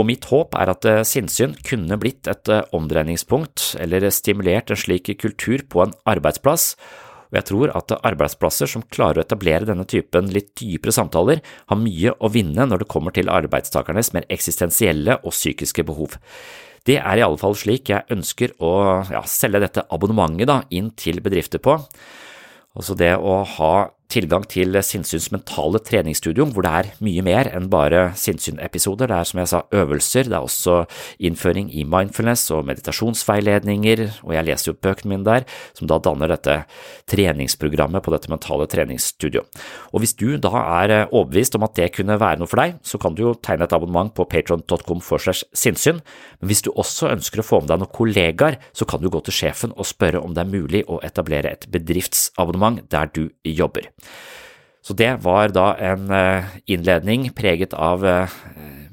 Og 0.00 0.08
mitt 0.08 0.26
håp 0.28 0.56
er 0.56 0.72
at 0.72 0.86
sinnssyn 1.04 1.52
kunne 1.68 1.98
blitt 2.00 2.28
et 2.28 2.48
omdreiningspunkt 2.72 3.74
eller 3.80 4.06
stimulert 4.12 4.72
en 4.72 4.80
slik 4.80 5.10
kultur 5.20 5.64
på 5.68 5.82
en 5.84 5.92
arbeidsplass, 6.08 6.70
og 7.32 7.38
jeg 7.38 7.48
tror 7.48 7.72
at 7.76 7.92
arbeidsplasser 7.96 8.68
som 8.68 8.84
klarer 8.92 9.20
å 9.20 9.24
etablere 9.24 9.68
denne 9.68 9.86
typen 9.88 10.28
litt 10.32 10.50
dypere 10.60 10.92
samtaler, 10.92 11.40
har 11.68 11.80
mye 11.80 12.12
å 12.20 12.28
vinne 12.32 12.66
når 12.68 12.82
det 12.82 12.90
kommer 12.92 13.14
til 13.16 13.32
arbeidstakernes 13.32 14.12
mer 14.16 14.26
eksistensielle 14.32 15.16
og 15.22 15.32
psykiske 15.32 15.84
behov. 15.88 16.18
Det 16.88 16.98
er 16.98 17.18
i 17.18 17.22
alle 17.24 17.38
fall 17.38 17.54
slik 17.58 17.92
jeg 17.92 18.08
ønsker 18.10 18.56
å 18.62 18.72
ja, 19.06 19.22
selge 19.30 19.62
dette 19.62 19.84
abonnementet 19.94 20.50
da, 20.50 20.60
inn 20.74 20.90
til 20.98 21.20
bedrifter 21.22 21.62
på. 21.62 21.76
Også 22.78 22.96
det 22.98 23.14
å 23.20 23.42
ha 23.56 23.74
tilgang 24.12 24.44
til 24.50 24.76
Sinnsyns 24.84 25.30
mentale 25.32 25.80
treningsstudio, 25.80 26.44
hvor 26.52 26.66
det 26.66 26.72
er 26.72 26.88
mye 27.04 27.22
mer 27.24 27.48
enn 27.52 27.70
bare 27.72 28.10
sinnsynepisoder. 28.18 29.08
Det 29.08 29.16
er 29.16 29.28
som 29.28 29.40
jeg 29.40 29.50
sa 29.50 29.60
øvelser, 29.72 30.28
det 30.28 30.36
er 30.36 30.44
også 30.44 30.82
innføring 31.24 31.70
i 31.72 31.86
mindfulness 31.88 32.50
og 32.52 32.66
meditasjonsveiledninger, 32.68 34.04
og 34.26 34.34
jeg 34.36 34.46
leser 34.48 34.70
jo 34.72 34.78
bøkene 34.84 35.14
mine 35.14 35.26
der, 35.28 35.46
som 35.78 35.88
da 35.88 35.98
danner 36.02 36.32
dette 36.34 36.58
treningsprogrammet 37.10 38.04
på 38.04 38.12
dette 38.14 38.32
mentale 38.32 38.68
treningsstudio. 38.70 39.46
Og 39.92 40.04
hvis 40.04 40.14
du 40.18 40.36
da 40.42 40.52
er 40.82 40.94
overbevist 41.06 41.56
om 41.56 41.66
at 41.66 41.76
det 41.78 41.92
kunne 41.96 42.20
være 42.20 42.42
noe 42.42 42.50
for 42.50 42.60
deg, 42.60 42.76
så 42.84 43.00
kan 43.00 43.16
du 43.16 43.24
jo 43.24 43.34
tegne 43.40 43.68
et 43.68 43.76
abonnement 43.76 44.12
på 44.12 44.28
patron.com 44.28 45.00
for 45.04 45.22
segs 45.22 45.44
sinnssyn, 45.56 46.02
men 46.40 46.52
hvis 46.52 46.64
du 46.66 46.72
også 46.74 47.12
ønsker 47.14 47.40
å 47.40 47.46
få 47.46 47.62
med 47.62 47.72
deg 47.72 47.82
noen 47.82 47.96
kollegaer, 47.96 48.60
så 48.76 48.88
kan 48.88 49.00
du 49.00 49.08
gå 49.12 49.24
til 49.24 49.38
sjefen 49.40 49.72
og 49.76 49.88
spørre 49.88 50.20
om 50.20 50.36
det 50.36 50.44
er 50.44 50.52
mulig 50.52 50.84
å 50.90 51.00
etablere 51.06 51.52
et 51.54 51.68
bedriftsabonnement 51.72 52.82
der 52.92 53.08
du 53.14 53.24
jobber. 53.46 53.88
Så 54.82 54.96
det 54.98 55.12
var 55.22 55.52
da 55.54 55.72
en 55.78 56.10
eh, 56.10 56.54
innledning 56.74 57.28
preget 57.38 57.74
av 57.74 58.02
eh, 58.06 58.38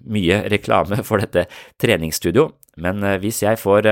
mye 0.06 0.44
reklame 0.54 1.02
for 1.08 1.22
dette 1.22 1.48
treningsstudio, 1.82 2.52
men 2.78 3.02
eh, 3.04 3.18
hvis 3.22 3.42
jeg 3.46 3.60
får 3.62 3.90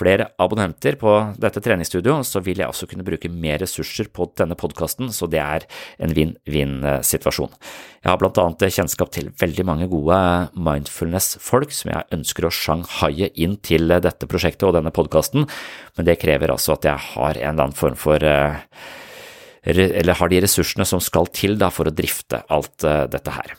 flere 0.00 0.28
abonnenter 0.40 0.94
på 0.96 1.12
dette 1.42 1.60
treningsstudioet, 1.62 2.26
så 2.26 2.40
vil 2.42 2.62
jeg 2.62 2.70
også 2.70 2.86
kunne 2.88 3.04
bruke 3.04 3.28
mer 3.30 3.58
ressurser 3.60 4.08
på 4.14 4.28
denne 4.38 4.56
podkasten, 4.58 5.10
så 5.12 5.26
det 5.30 5.40
er 5.42 5.66
en 6.02 6.14
vinn-vinn-situasjon. 6.16 7.50
Jeg 8.00 8.08
har 8.08 8.20
blant 8.22 8.38
annet 8.40 8.70
kjennskap 8.70 9.10
til 9.14 9.28
veldig 9.42 9.66
mange 9.68 9.90
gode 9.90 10.16
mindfulness-folk 10.56 11.74
som 11.74 11.92
jeg 11.92 12.08
ønsker 12.16 12.46
å 12.46 12.54
shanghaie 12.54 13.30
inn 13.34 13.58
til 13.66 13.92
dette 13.92 14.30
prosjektet 14.30 14.70
og 14.70 14.78
denne 14.78 14.94
podkasten, 14.94 15.46
men 15.98 16.08
det 16.08 16.20
krever 16.22 16.54
altså 16.54 16.78
at 16.78 16.90
jeg 16.90 17.06
har 17.12 17.36
en 17.36 17.52
eller 17.52 17.68
annen 17.68 17.80
form 17.82 17.98
for 17.98 18.24
eller 19.62 20.16
har 20.16 20.30
de 20.32 20.40
ressursene 20.44 20.86
som 20.88 21.02
skal 21.04 21.28
til 21.34 21.58
da, 21.60 21.68
for 21.74 21.88
å 21.88 21.94
drifte 21.94 22.42
alt 22.48 22.86
uh, 22.86 23.04
dette 23.10 23.34
her. 23.34 23.56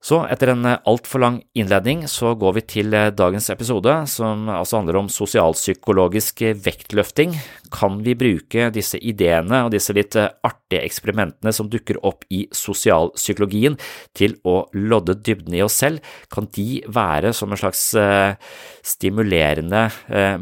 Så 0.00 0.22
etter 0.32 0.54
en 0.54 0.64
eh, 0.64 0.78
altfor 0.88 1.20
lang 1.20 1.34
innledning 1.52 2.06
så 2.08 2.32
går 2.40 2.54
vi 2.56 2.62
til 2.72 2.94
eh, 2.96 3.10
dagens 3.12 3.50
episode, 3.52 3.92
som 4.08 4.48
altså 4.48 4.78
handler 4.78 4.96
om 5.02 5.10
sosialpsykologisk 5.12 6.40
vektløfting. 6.64 7.34
Kan 7.72 8.00
vi 8.06 8.16
bruke 8.18 8.68
disse 8.74 8.98
ideene 8.98 9.64
og 9.66 9.72
disse 9.74 9.94
litt 9.96 10.16
artige 10.18 10.82
eksperimentene 10.84 11.52
som 11.54 11.70
dukker 11.70 12.00
opp 12.06 12.26
i 12.30 12.44
sosialpsykologien 12.54 13.78
til 14.16 14.36
å 14.48 14.64
lodde 14.74 15.16
dybden 15.20 15.56
i 15.58 15.62
oss 15.64 15.78
selv? 15.82 16.02
Kan 16.32 16.48
de 16.56 16.82
være 16.90 17.32
som 17.36 17.52
en 17.52 17.60
slags 17.60 17.84
stimulerende 18.86 19.86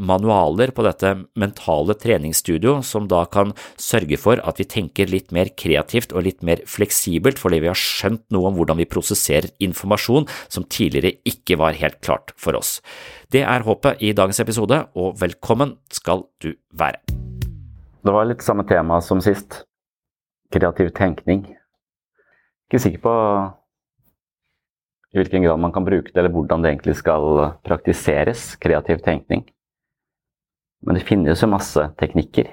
manualer 0.00 0.72
på 0.74 0.84
dette 0.86 1.14
mentale 1.38 1.96
treningsstudio, 1.98 2.78
som 2.86 3.08
da 3.10 3.24
kan 3.30 3.54
sørge 3.80 4.18
for 4.20 4.40
at 4.44 4.60
vi 4.60 4.68
tenker 4.68 5.10
litt 5.10 5.32
mer 5.34 5.52
kreativt 5.58 6.14
og 6.14 6.26
litt 6.28 6.44
mer 6.46 6.62
fleksibelt 6.68 7.40
fordi 7.40 7.62
vi 7.64 7.70
har 7.70 7.78
skjønt 7.78 8.26
noe 8.34 8.50
om 8.50 8.58
hvordan 8.58 8.80
vi 8.80 8.88
prosesserer 8.90 9.50
informasjon 9.64 10.28
som 10.48 10.66
tidligere 10.68 11.18
ikke 11.28 11.58
var 11.60 11.78
helt 11.78 12.00
klart 12.04 12.34
for 12.38 12.58
oss. 12.58 12.78
Det 13.28 13.42
er 13.44 13.60
håpet 13.60 14.00
i 14.00 14.14
dagens 14.16 14.38
episode, 14.40 14.76
og 14.96 15.18
velkommen 15.20 15.74
skal 15.92 16.22
du 16.40 16.54
være. 16.80 16.96
Det 18.00 18.14
var 18.14 18.24
litt 18.24 18.40
samme 18.40 18.64
tema 18.64 19.02
som 19.04 19.20
sist. 19.20 19.66
Kreativ 20.48 20.94
tenkning. 20.96 21.42
Ikke 22.64 22.80
sikker 22.80 23.02
på 23.04 23.12
i 25.12 25.20
hvilken 25.20 25.44
grad 25.44 25.60
man 25.60 25.74
kan 25.76 25.84
bruke 25.84 26.08
det, 26.08 26.16
eller 26.16 26.32
hvordan 26.32 26.64
det 26.64 26.70
egentlig 26.72 26.96
skal 27.02 27.52
praktiseres, 27.68 28.54
kreativ 28.64 29.04
tenkning. 29.04 29.44
Men 30.80 30.96
det 30.96 31.04
finnes 31.04 31.44
jo 31.44 31.52
masse 31.52 31.84
teknikker. 32.00 32.48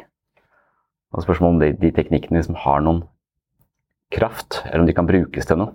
Og 1.15 1.23
Spørsmålet 1.23 1.55
om 1.55 1.63
de, 1.63 1.71
de 1.85 1.95
teknikkene 1.95 2.41
liksom 2.41 2.59
har 2.65 2.83
noen 2.83 3.05
kraft, 4.11 4.59
eller 4.65 4.83
om 4.83 4.91
de 4.91 4.99
kan 4.99 5.07
brukes 5.07 5.47
til 5.47 5.63
noe. 5.63 5.71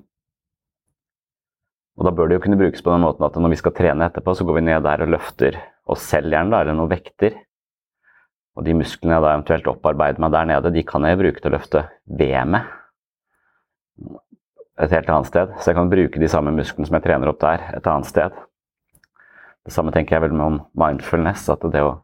Og 2.00 2.06
da 2.08 2.14
bør 2.16 2.30
det 2.30 2.38
jo 2.38 2.42
kunne 2.46 2.56
brukes 2.56 2.80
på 2.80 2.94
den 2.94 3.04
måten 3.04 3.26
at 3.26 3.34
når 3.36 3.52
vi 3.52 3.60
skal 3.60 3.74
trene 3.76 4.06
etterpå, 4.08 4.32
så 4.32 4.46
går 4.48 4.56
vi 4.56 4.64
ned 4.70 4.86
der 4.86 5.04
og 5.04 5.10
løfter 5.12 5.58
oss 5.90 6.06
selv 6.08 6.32
gjerne, 6.32 6.56
eller 6.56 6.76
noen 6.76 6.88
vekter. 6.88 7.36
Og 8.56 8.64
de 8.64 8.72
musklene 8.78 9.18
jeg 9.18 9.24
da 9.26 9.34
eventuelt 9.34 9.68
opparbeider 9.68 10.22
meg 10.24 10.32
der 10.32 10.48
nede, 10.48 10.72
de 10.72 10.84
kan 10.88 11.04
jeg 11.04 11.20
bruke 11.20 11.42
til 11.42 11.52
å 11.52 11.54
løfte 11.58 11.84
ved 12.08 12.54
med 12.54 12.72
et 14.80 14.96
helt 14.96 15.12
annet 15.12 15.28
sted. 15.28 15.52
Så 15.60 15.70
jeg 15.70 15.76
kan 15.76 15.92
bruke 15.92 16.22
de 16.22 16.32
samme 16.32 16.54
musklene 16.56 16.88
som 16.88 16.96
jeg 16.96 17.04
trener 17.04 17.34
opp 17.34 17.42
der, 17.44 17.68
et 17.76 17.92
annet 17.92 18.08
sted. 18.08 18.40
Det 19.68 19.76
samme 19.76 19.92
tenker 19.92 20.16
jeg 20.16 20.24
vel 20.24 20.36
med 20.36 20.46
om 20.46 20.58
mindfulness, 20.80 21.50
at 21.52 21.68
det 21.68 21.84
å 21.84 21.98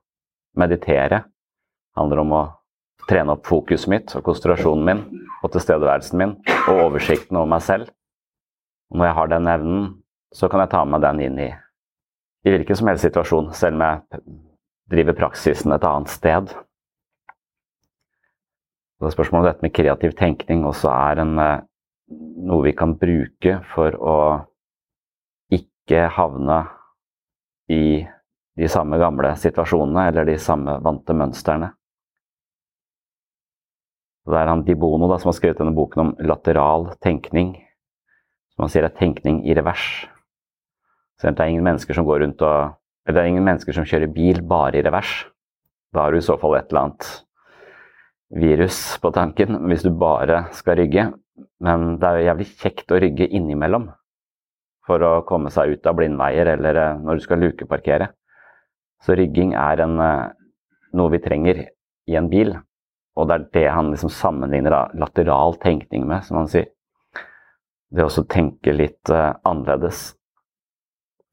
meditere 0.61 1.25
handler 1.97 2.21
om 2.21 2.37
å 2.37 2.45
trene 3.09 3.33
opp 3.33 3.49
fokuset 3.49 3.89
mitt 3.89 4.13
og 4.19 4.27
konsentrasjonen 4.29 4.85
min 4.85 5.05
og 5.41 5.53
tilstedeværelsen 5.55 6.21
min 6.21 6.37
og 6.67 6.83
oversikten 6.91 7.41
over 7.41 7.55
meg 7.57 7.65
selv. 7.65 7.96
Når 8.95 9.09
jeg 9.09 9.17
har 9.19 9.31
den 9.31 9.49
evnen, 9.51 9.87
så 10.35 10.49
kan 10.49 10.63
jeg 10.63 10.73
ta 10.75 10.85
med 10.85 11.03
den 11.03 11.23
inn 11.25 11.39
i, 11.43 11.49
i 12.47 12.53
hvilken 12.53 12.79
som 12.79 12.91
helst 12.91 13.07
situasjon, 13.07 13.51
selv 13.57 13.79
om 13.79 13.85
jeg 13.87 14.25
driver 14.93 15.19
praksisen 15.19 15.75
et 15.75 15.87
annet 15.87 16.13
sted. 16.13 16.53
Så 19.01 19.13
spørsmålet 19.13 19.43
om 19.43 19.49
dette 19.51 19.67
med 19.67 19.75
kreativ 19.77 20.15
tenkning 20.17 20.65
også 20.65 20.91
er 20.93 21.23
en, 21.25 21.39
eh, 21.39 21.65
noe 22.47 22.65
vi 22.65 22.73
kan 22.73 22.95
bruke 22.97 23.59
for 23.75 23.97
å 23.99 24.19
ikke 25.53 26.07
havne 26.17 26.63
i 27.69 28.07
de 28.57 28.69
samme 28.73 28.97
gamle 28.99 29.35
situasjonene 29.37 30.07
eller 30.09 30.25
de 30.25 30.39
samme 30.41 30.79
vante 30.85 31.13
mønstrene. 31.13 31.73
Det 34.27 34.39
er 34.41 34.49
han 34.51 34.65
Di 34.67 34.75
Bono 34.75 35.07
da, 35.11 35.19
som 35.19 35.31
har 35.31 35.37
skrevet 35.37 35.61
denne 35.61 35.77
boken 35.77 36.03
om 36.03 36.15
lateral 36.27 36.89
tenkning, 37.05 37.55
som 38.57 38.65
man 38.65 38.73
sier 38.73 38.87
er 38.89 38.97
tenkning 38.97 39.43
i 39.45 39.55
revers. 39.55 39.85
Så 41.21 41.29
det 41.29 41.45
er 41.45 41.53
ingen 41.53 41.65
mennesker 41.65 41.97
som 41.97 42.09
går 42.09 42.25
rundt 42.25 42.43
og 42.43 42.75
Eller 43.07 43.21
det 43.21 43.23
er 43.23 43.29
ingen 43.31 43.45
mennesker 43.47 43.73
som 43.73 43.85
kjører 43.87 44.11
bil 44.11 44.41
bare 44.43 44.81
i 44.81 44.83
revers. 44.83 45.29
Da 45.95 46.03
har 46.03 46.11
du 46.11 46.19
i 46.19 46.25
så 46.27 46.35
fall 46.41 46.57
et 46.59 46.73
eller 46.73 46.89
annet 46.89 47.05
virus 48.35 48.99
på 48.99 49.13
tanken, 49.15 49.61
hvis 49.71 49.85
du 49.87 49.93
bare 49.95 50.41
skal 50.51 50.81
rygge. 50.81 51.05
Men 51.63 52.01
det 52.01 52.09
er 52.09 52.19
jo 52.19 52.27
jævlig 52.27 52.47
kjekt 52.65 52.91
å 52.91 52.99
rygge 52.99 53.29
innimellom 53.31 53.87
for 54.87 55.07
å 55.07 55.13
komme 55.29 55.53
seg 55.55 55.77
ut 55.77 55.87
av 55.87 55.95
blindveier 56.01 56.51
eller 56.57 56.81
eh, 56.83 56.99
når 56.99 57.15
du 57.15 57.23
skal 57.23 57.43
lukeparkere. 57.45 58.11
Så 59.07 59.15
rygging 59.15 59.55
er 59.55 59.85
en, 59.87 59.99
eh, 60.03 60.29
noe 60.99 61.15
vi 61.15 61.23
trenger 61.23 61.63
i 62.11 62.19
en 62.19 62.31
bil. 62.33 62.57
Og 63.17 63.29
det 63.29 63.37
er 63.37 63.51
det 63.55 63.67
han 63.71 63.93
liksom 63.95 64.11
sammenligner 64.11 64.75
da, 64.75 64.83
lateral 64.99 65.55
tenkning 65.63 66.07
med, 66.11 66.27
som 66.27 66.43
han 66.43 66.51
sier. 66.51 66.73
Det 67.95 68.03
å 68.07 68.25
tenke 68.27 68.75
litt 68.75 69.11
uh, 69.13 69.37
annerledes. 69.47 70.11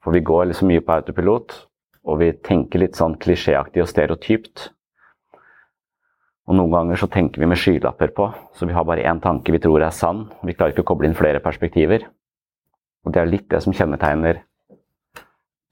For 0.04 0.14
vi 0.14 0.22
går 0.26 0.50
liksom 0.50 0.70
mye 0.70 0.84
på 0.84 0.94
autopilot, 0.94 1.56
og 2.04 2.20
vi 2.20 2.32
tenker 2.46 2.84
litt 2.84 3.00
sånn 3.00 3.16
klisjéaktig 3.22 3.84
og 3.84 3.90
stereotypt. 3.90 4.70
Og 6.44 6.58
noen 6.60 6.74
ganger 6.76 7.00
så 7.00 7.08
tenker 7.08 7.40
vi 7.40 7.48
med 7.48 7.60
skylapper 7.60 8.12
på, 8.16 8.28
så 8.54 8.68
vi 8.68 8.76
har 8.76 8.84
bare 8.86 9.06
én 9.08 9.22
tanke 9.24 9.54
vi 9.56 9.62
tror 9.64 9.82
er 9.82 9.96
sann. 9.96 10.26
Vi 10.44 10.56
klarer 10.58 10.76
ikke 10.76 10.84
å 10.84 10.90
koble 10.92 11.08
inn 11.08 11.18
flere 11.18 11.40
perspektiver. 11.44 12.10
Og 13.08 13.16
det 13.16 13.22
er 13.22 13.32
litt 13.32 13.48
det 13.52 13.62
som 13.64 13.76
kjennetegner 13.76 14.44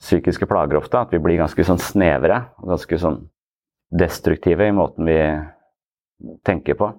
psykiske 0.02 0.48
plager 0.50 0.80
ofte, 0.80 0.98
at 0.98 1.12
vi 1.14 1.20
blir 1.22 1.38
ganske 1.40 1.66
sånn 1.68 1.80
snevre 1.80 2.40
og 2.64 2.72
ganske 2.74 2.98
sånn 3.04 3.20
destruktive 3.92 4.66
i 4.66 4.74
måten 4.74 5.06
vi 5.06 5.20
tenker 6.48 6.80
på. 6.80 6.90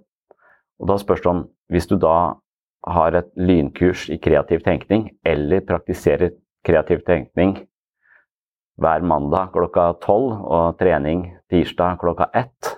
Og 0.82 0.88
da 0.90 0.98
spørs 1.00 1.24
det 1.24 1.30
om, 1.32 1.42
hvis 1.72 1.88
du 1.88 1.96
da 2.00 2.36
har 2.86 3.14
et 3.14 3.28
lynkurs 3.38 4.08
i 4.10 4.18
kreativ 4.18 4.64
tenkning, 4.66 5.10
eller 5.24 5.62
praktiserer 5.66 6.34
kreativ 6.66 7.04
tenkning 7.06 7.56
hver 8.82 9.04
mandag 9.06 9.52
klokka 9.54 9.92
tolv 10.02 10.40
og 10.42 10.78
trening 10.80 11.26
tirsdag 11.52 12.00
klokka 12.00 12.30
ett. 12.34 12.72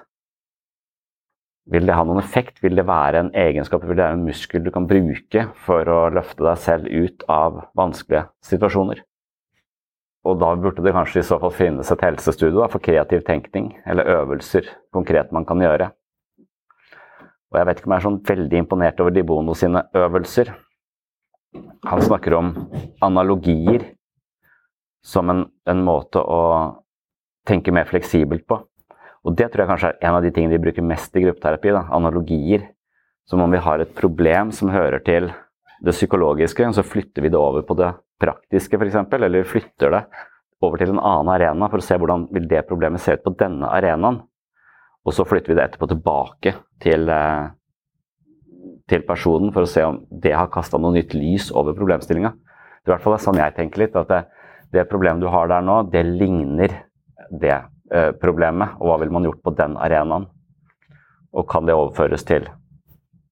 Vil 1.71 1.87
det 1.89 1.97
ha 1.97 2.05
noen 2.05 2.21
effekt? 2.21 2.59
Vil 2.61 2.77
det 2.77 2.85
være 2.85 3.23
en 3.23 3.31
egenskap, 3.33 3.87
vil 3.87 3.97
det 3.97 4.05
være 4.05 4.19
en 4.19 4.27
muskel 4.27 4.65
du 4.65 4.71
kan 4.75 4.89
bruke 4.89 5.47
for 5.65 5.89
å 5.89 6.01
løfte 6.13 6.45
deg 6.45 6.61
selv 6.61 6.91
ut 6.91 7.25
av 7.33 7.63
vanskelige 7.79 8.27
situasjoner? 8.45 9.01
Og 10.25 10.39
da 10.41 10.51
burde 10.57 10.85
det 10.85 10.93
kanskje 10.97 11.21
i 11.21 11.27
så 11.29 11.39
fall 11.41 11.53
finnes 11.53 11.91
et 11.93 12.05
helsestudio 12.05 12.65
for 12.73 12.85
kreativ 12.85 13.25
tenkning, 13.25 13.75
eller 13.87 14.09
øvelser 14.21 14.69
konkret 14.93 15.33
man 15.33 15.45
kan 15.49 15.61
gjøre. 15.61 15.91
Og 17.55 17.61
jeg 17.61 17.67
vet 17.69 17.81
ikke 17.81 17.87
om 17.87 17.93
jeg 17.95 18.01
er 18.01 18.05
sånn 18.09 18.23
veldig 18.27 18.61
imponert 18.65 19.01
over 19.03 19.15
De 19.15 19.23
Bono 19.23 19.55
sine 19.55 19.85
øvelser. 19.95 20.49
Han 21.87 22.03
snakker 22.03 22.35
om 22.35 22.49
analogier 23.07 23.85
som 25.07 25.31
en, 25.31 25.45
en, 25.71 25.85
måte 25.87 26.19
å 26.19 26.41
tenke 27.47 27.71
mer 27.71 27.87
fleksibelt 27.87 28.43
på. 28.51 28.59
Og 29.23 29.39
det 29.39 29.53
tror 29.53 29.63
jeg 29.63 29.71
kanskje 29.71 29.93
er 29.93 30.09
en 30.09 30.19
av 30.19 30.27
de 30.27 30.35
tingene 30.35 30.57
vi 30.57 30.65
bruker 30.67 30.83
mest 30.83 31.15
i 31.15 31.23
gruppeterapi. 31.23 31.77
Da. 31.77 31.85
Analogier. 31.95 32.67
Som 33.31 33.41
om 33.41 33.55
vi 33.55 33.63
har 33.63 33.81
et 33.81 33.95
problem 33.97 34.51
som 34.53 34.75
hører 34.75 34.99
til 35.07 35.31
det 35.85 35.95
psykologiske, 35.95 36.73
så 36.75 36.83
flytter 36.83 37.23
vi 37.23 37.31
det 37.31 37.39
over 37.39 37.63
på 37.63 37.79
det 37.79 37.95
praktiske 38.21 38.81
f.eks. 38.81 38.99
Eller 39.15 39.39
vi 39.39 39.47
flytter 39.55 39.95
det 39.95 40.03
over 40.59 40.83
til 40.83 40.91
en 40.91 41.01
annen 41.01 41.31
arena 41.39 41.71
for 41.71 41.79
å 41.79 41.87
se 41.87 42.03
hvordan 42.03 42.27
vil 42.35 42.51
det 42.51 42.67
problemet 42.67 43.01
se 43.05 43.15
ut 43.15 43.23
på 43.23 43.37
denne 43.39 43.71
arenaen. 43.71 44.25
Og 45.05 45.13
så 45.13 45.27
flytter 45.29 45.53
vi 45.53 45.59
det 45.59 45.67
etterpå 45.69 45.89
tilbake 45.91 46.55
til, 46.81 47.09
eh, 47.09 47.51
til 48.89 49.05
personen 49.05 49.53
for 49.53 49.65
å 49.65 49.71
se 49.71 49.85
om 49.85 50.01
det 50.11 50.33
har 50.33 50.53
kasta 50.53 50.81
noe 50.81 50.95
nytt 50.97 51.15
lys 51.15 51.51
over 51.53 51.77
problemstillinga. 51.77 52.33
Er 52.33 52.89
i 52.89 52.93
hvert 52.93 53.05
fall 53.05 53.19
sånn 53.19 53.41
jeg 53.41 53.57
tenker 53.57 53.85
litt. 53.85 53.97
At 53.97 54.09
det, 54.09 54.25
det 54.73 54.89
problemet 54.89 55.21
du 55.21 55.29
har 55.29 55.49
der 55.49 55.65
nå, 55.65 55.83
det 55.93 56.05
ligner 56.05 56.73
det 57.31 57.57
eh, 57.93 58.13
problemet. 58.21 58.77
Og 58.81 58.89
hva 58.89 58.99
ville 59.01 59.13
man 59.13 59.25
gjort 59.29 59.43
på 59.45 59.55
den 59.57 59.77
arenaen? 59.77 60.29
Og 61.35 61.49
kan 61.51 61.67
det 61.67 61.75
overføres 61.75 62.25
til, 62.25 62.49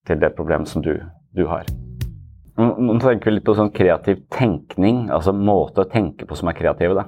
til 0.06 0.20
det 0.20 0.34
problemet 0.36 0.68
som 0.68 0.82
du, 0.82 0.96
du 1.32 1.46
har? 1.46 1.68
Nå 2.58 2.98
tenker 3.00 3.30
vi 3.30 3.38
litt 3.38 3.46
på 3.46 3.54
sånn 3.56 3.72
kreativ 3.72 4.26
tenkning, 4.34 5.06
altså 5.10 5.32
måte 5.32 5.86
å 5.86 5.88
tenke 5.88 6.26
på 6.28 6.36
som 6.36 6.50
er 6.50 6.56
kreative. 6.58 6.98
Da. 6.98 7.06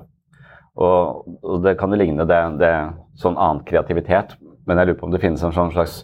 Og, 0.80 1.26
og 1.44 1.60
det 1.66 1.76
kan 1.78 1.92
jo 1.92 1.98
ligne 2.00 2.24
det, 2.26 2.40
det 2.62 2.72
sånn 3.20 3.36
annen 3.36 3.60
kreativitet, 3.68 4.34
men 4.64 4.80
jeg 4.80 4.88
lurer 4.88 4.98
på 5.00 5.08
om 5.08 5.14
det 5.14 5.22
finnes 5.22 5.42
en 5.44 5.54
sånn 5.54 5.72
slags 5.74 6.02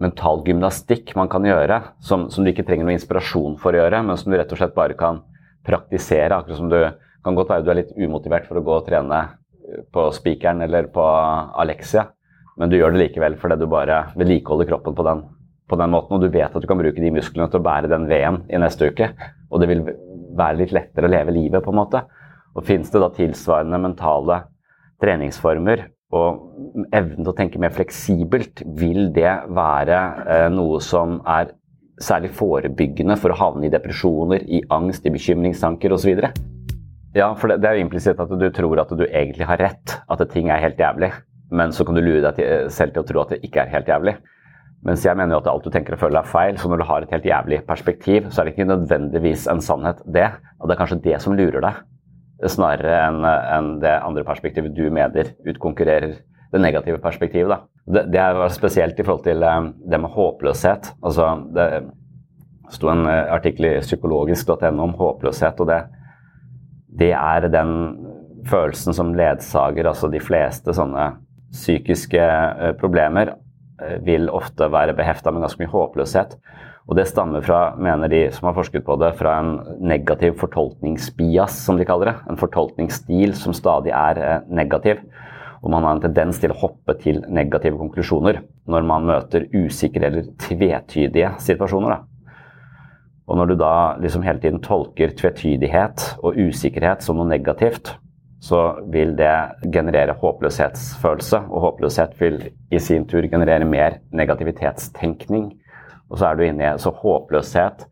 mental 0.00 0.40
gymnastikk 0.46 1.12
man 1.18 1.28
kan 1.28 1.44
gjøre, 1.44 1.80
som, 2.00 2.28
som, 2.32 2.44
du 2.44 2.52
ikke 2.52 2.64
trenger 2.68 2.88
noe 2.88 2.96
inspirasjon 2.96 3.58
for 3.60 3.76
å 3.76 3.82
gjøre, 3.82 4.00
men 4.06 4.16
som 4.16 4.32
du 4.32 4.38
rett 4.38 4.52
og 4.54 4.60
slett 4.60 4.76
bare 4.76 4.96
kan 4.98 5.20
praktisere. 5.66 6.38
Akkurat 6.38 6.60
som 6.60 6.70
du 6.72 6.78
kan 7.24 7.36
godt 7.36 7.52
være 7.52 7.66
du 7.66 7.72
er 7.74 7.82
litt 7.82 7.92
umotivert 7.98 8.48
for 8.48 8.60
å 8.60 8.64
gå 8.64 8.78
og 8.78 8.86
trene 8.88 9.20
på 9.92 10.06
spikeren 10.16 10.64
eller 10.64 10.88
på 10.92 11.04
Alexia, 11.62 12.08
men 12.58 12.72
du 12.72 12.78
gjør 12.78 12.96
det 12.96 13.04
likevel 13.04 13.36
fordi 13.40 13.60
du 13.60 13.68
bare 13.70 14.02
vedlikeholder 14.16 14.70
kroppen 14.72 14.96
på 14.96 15.04
den, 15.06 15.22
på 15.70 15.78
den 15.78 15.92
måten, 15.92 16.16
og 16.16 16.24
du 16.24 16.32
vet 16.32 16.48
at 16.48 16.64
du 16.64 16.68
kan 16.68 16.80
bruke 16.80 17.00
de 17.00 17.12
musklene 17.14 17.48
til 17.52 17.60
å 17.60 17.66
bære 17.68 17.92
den 17.92 18.08
veden 18.10 18.42
i 18.50 18.60
neste 18.60 18.90
uke, 18.90 19.12
og 19.52 19.62
det 19.62 19.68
vil 19.70 19.84
være 20.36 20.62
litt 20.62 20.74
lettere 20.74 21.08
å 21.08 21.12
leve 21.12 21.34
livet, 21.36 21.62
på 21.64 21.72
en 21.72 21.80
måte. 21.80 22.02
Og 22.56 22.64
Fins 22.66 22.90
det 22.90 23.02
da 23.02 23.10
tilsvarende 23.14 23.78
mentale 23.78 24.42
treningsformer 25.02 25.86
og 26.10 26.86
evnen 26.90 27.22
til 27.22 27.30
å 27.30 27.36
tenke 27.38 27.60
mer 27.62 27.74
fleksibelt, 27.74 28.64
vil 28.78 29.10
det 29.14 29.32
være 29.54 29.98
eh, 30.26 30.46
noe 30.52 30.80
som 30.82 31.20
er 31.28 31.52
særlig 32.00 32.32
forebyggende 32.34 33.16
for 33.20 33.32
å 33.32 33.38
havne 33.38 33.68
i 33.68 33.72
depresjoner, 33.72 34.42
i 34.48 34.62
angst, 34.74 35.06
i 35.06 35.14
bekymringstanker 35.14 35.94
osv.? 35.94 36.24
Ja, 37.14 37.32
for 37.38 37.50
det, 37.50 37.60
det 37.62 37.70
er 37.70 37.78
jo 37.78 37.86
implisitt 37.86 38.22
at 38.22 38.32
du 38.40 38.46
tror 38.54 38.82
at 38.82 38.94
du 38.96 39.04
egentlig 39.06 39.46
har 39.46 39.60
rett, 39.60 39.98
at 40.10 40.26
ting 40.32 40.50
er 40.50 40.62
helt 40.62 40.80
jævlig. 40.80 41.12
Men 41.50 41.74
så 41.74 41.86
kan 41.86 41.98
du 41.98 42.02
lure 42.02 42.22
deg 42.24 42.38
til, 42.38 42.46
eh, 42.46 42.68
selv 42.74 42.94
til 42.94 43.04
å 43.04 43.08
tro 43.08 43.22
at 43.22 43.34
det 43.34 43.42
ikke 43.46 43.64
er 43.64 43.74
helt 43.76 43.90
jævlig. 43.90 44.16
Mens 44.86 45.04
jeg 45.04 45.18
mener 45.18 45.36
jo 45.36 45.42
at 45.42 45.50
alt 45.52 45.66
du 45.66 45.70
tenker 45.74 45.94
og 45.94 46.00
føler 46.00 46.22
er 46.22 46.30
feil. 46.30 46.58
Så 46.58 46.70
når 46.70 46.80
du 46.80 46.88
har 46.88 47.04
et 47.04 47.14
helt 47.14 47.26
jævlig 47.28 47.60
perspektiv, 47.68 48.30
så 48.32 48.40
er 48.40 48.48
det 48.48 48.54
ikke 48.54 48.70
nødvendigvis 48.70 49.46
en 49.52 49.60
sannhet, 49.62 50.00
det. 50.08 50.30
Og 50.58 50.66
det 50.66 50.74
er 50.74 50.80
kanskje 50.80 51.02
det 51.04 51.18
som 51.22 51.36
lurer 51.36 51.60
deg 51.60 51.82
snarere 52.48 52.96
enn 53.04 53.24
en 53.26 53.70
det 53.82 53.92
andre 54.00 54.24
perspektivet 54.24 54.72
du 54.76 54.86
mener 54.92 55.34
utkonkurrerer 55.44 56.14
det 56.50 56.60
negative 56.60 56.98
perspektivet. 56.98 57.50
Da. 57.50 57.60
Det, 57.86 58.04
det 58.12 58.20
er 58.22 58.54
spesielt 58.54 58.98
i 58.98 59.06
forhold 59.06 59.24
til 59.26 59.44
um, 59.46 59.72
det 59.90 60.00
med 60.00 60.14
håpløshet. 60.14 60.92
Altså, 61.02 61.28
det 61.54 61.66
sto 62.74 62.90
en 62.90 63.04
uh, 63.06 63.32
artikkel 63.34 63.68
i 63.70 63.74
psykologisk.no 63.84 64.70
om 64.84 64.96
håpløshet, 64.98 65.60
og 65.62 65.70
det, 65.70 65.80
det 67.00 67.12
er 67.14 67.50
den 67.52 67.74
følelsen 68.50 68.96
som 68.96 69.14
ledsager 69.14 69.90
altså 69.90 70.10
de 70.10 70.22
fleste 70.22 70.74
sånne 70.74 71.12
psykiske 71.54 72.24
uh, 72.24 72.72
problemer. 72.80 73.36
Vil 74.04 74.26
ofte 74.28 74.66
være 74.68 74.92
behefta 74.92 75.32
med 75.32 75.40
ganske 75.40 75.62
mye 75.62 75.72
håpløshet. 75.72 76.34
Og 76.90 76.96
det 76.98 77.06
stammer 77.06 77.44
fra, 77.46 77.76
mener 77.78 78.10
de 78.10 78.24
som 78.34 78.48
har 78.48 78.56
forsket 78.56 78.82
på 78.82 78.96
det, 78.98 79.12
fra 79.14 79.36
en 79.38 79.52
negativ 79.78 80.34
fortolkningsbias, 80.40 81.60
som 81.62 81.78
de 81.78 81.86
kaller 81.86 82.10
det. 82.10 82.16
En 82.32 82.40
fortolkningsstil 82.40 83.36
som 83.38 83.54
stadig 83.54 83.94
er 83.94 84.18
eh, 84.18 84.48
negativ. 84.50 85.04
Og 85.62 85.70
man 85.70 85.86
har 85.86 85.94
en 85.94 86.02
tendens 86.02 86.40
til 86.42 86.50
å 86.50 86.58
hoppe 86.58 86.96
til 86.98 87.20
negative 87.30 87.78
konklusjoner 87.78 88.40
når 88.70 88.86
man 88.88 89.06
møter 89.06 89.46
usikre 89.54 90.08
eller 90.08 90.32
tvetydige 90.40 91.34
situasjoner. 91.44 91.94
Da. 91.94 92.42
Og 93.30 93.38
når 93.38 93.52
du 93.52 93.56
da 93.60 93.74
liksom 94.02 94.26
hele 94.26 94.42
tiden 94.42 94.58
tolker 94.64 95.14
tvetydighet 95.14 96.16
og 96.24 96.38
usikkerhet 96.42 97.06
som 97.06 97.20
noe 97.20 97.30
negativt, 97.30 97.92
så 98.42 98.80
vil 98.90 99.12
det 99.18 99.30
generere 99.70 100.16
håpløshetsfølelse, 100.18 101.44
og 101.52 101.66
håpløshet 101.68 102.16
vil 102.18 102.40
i 102.72 102.80
sin 102.82 103.04
tur 103.06 103.28
generere 103.30 103.68
mer 103.68 104.00
negativitetstenkning 104.16 105.52
og 106.10 106.18
så 106.18 106.30
er 106.30 106.36
du 106.36 106.44
inne 106.44 106.66
i 106.66 106.82
så 106.82 106.92
håpløshet. 106.94 107.86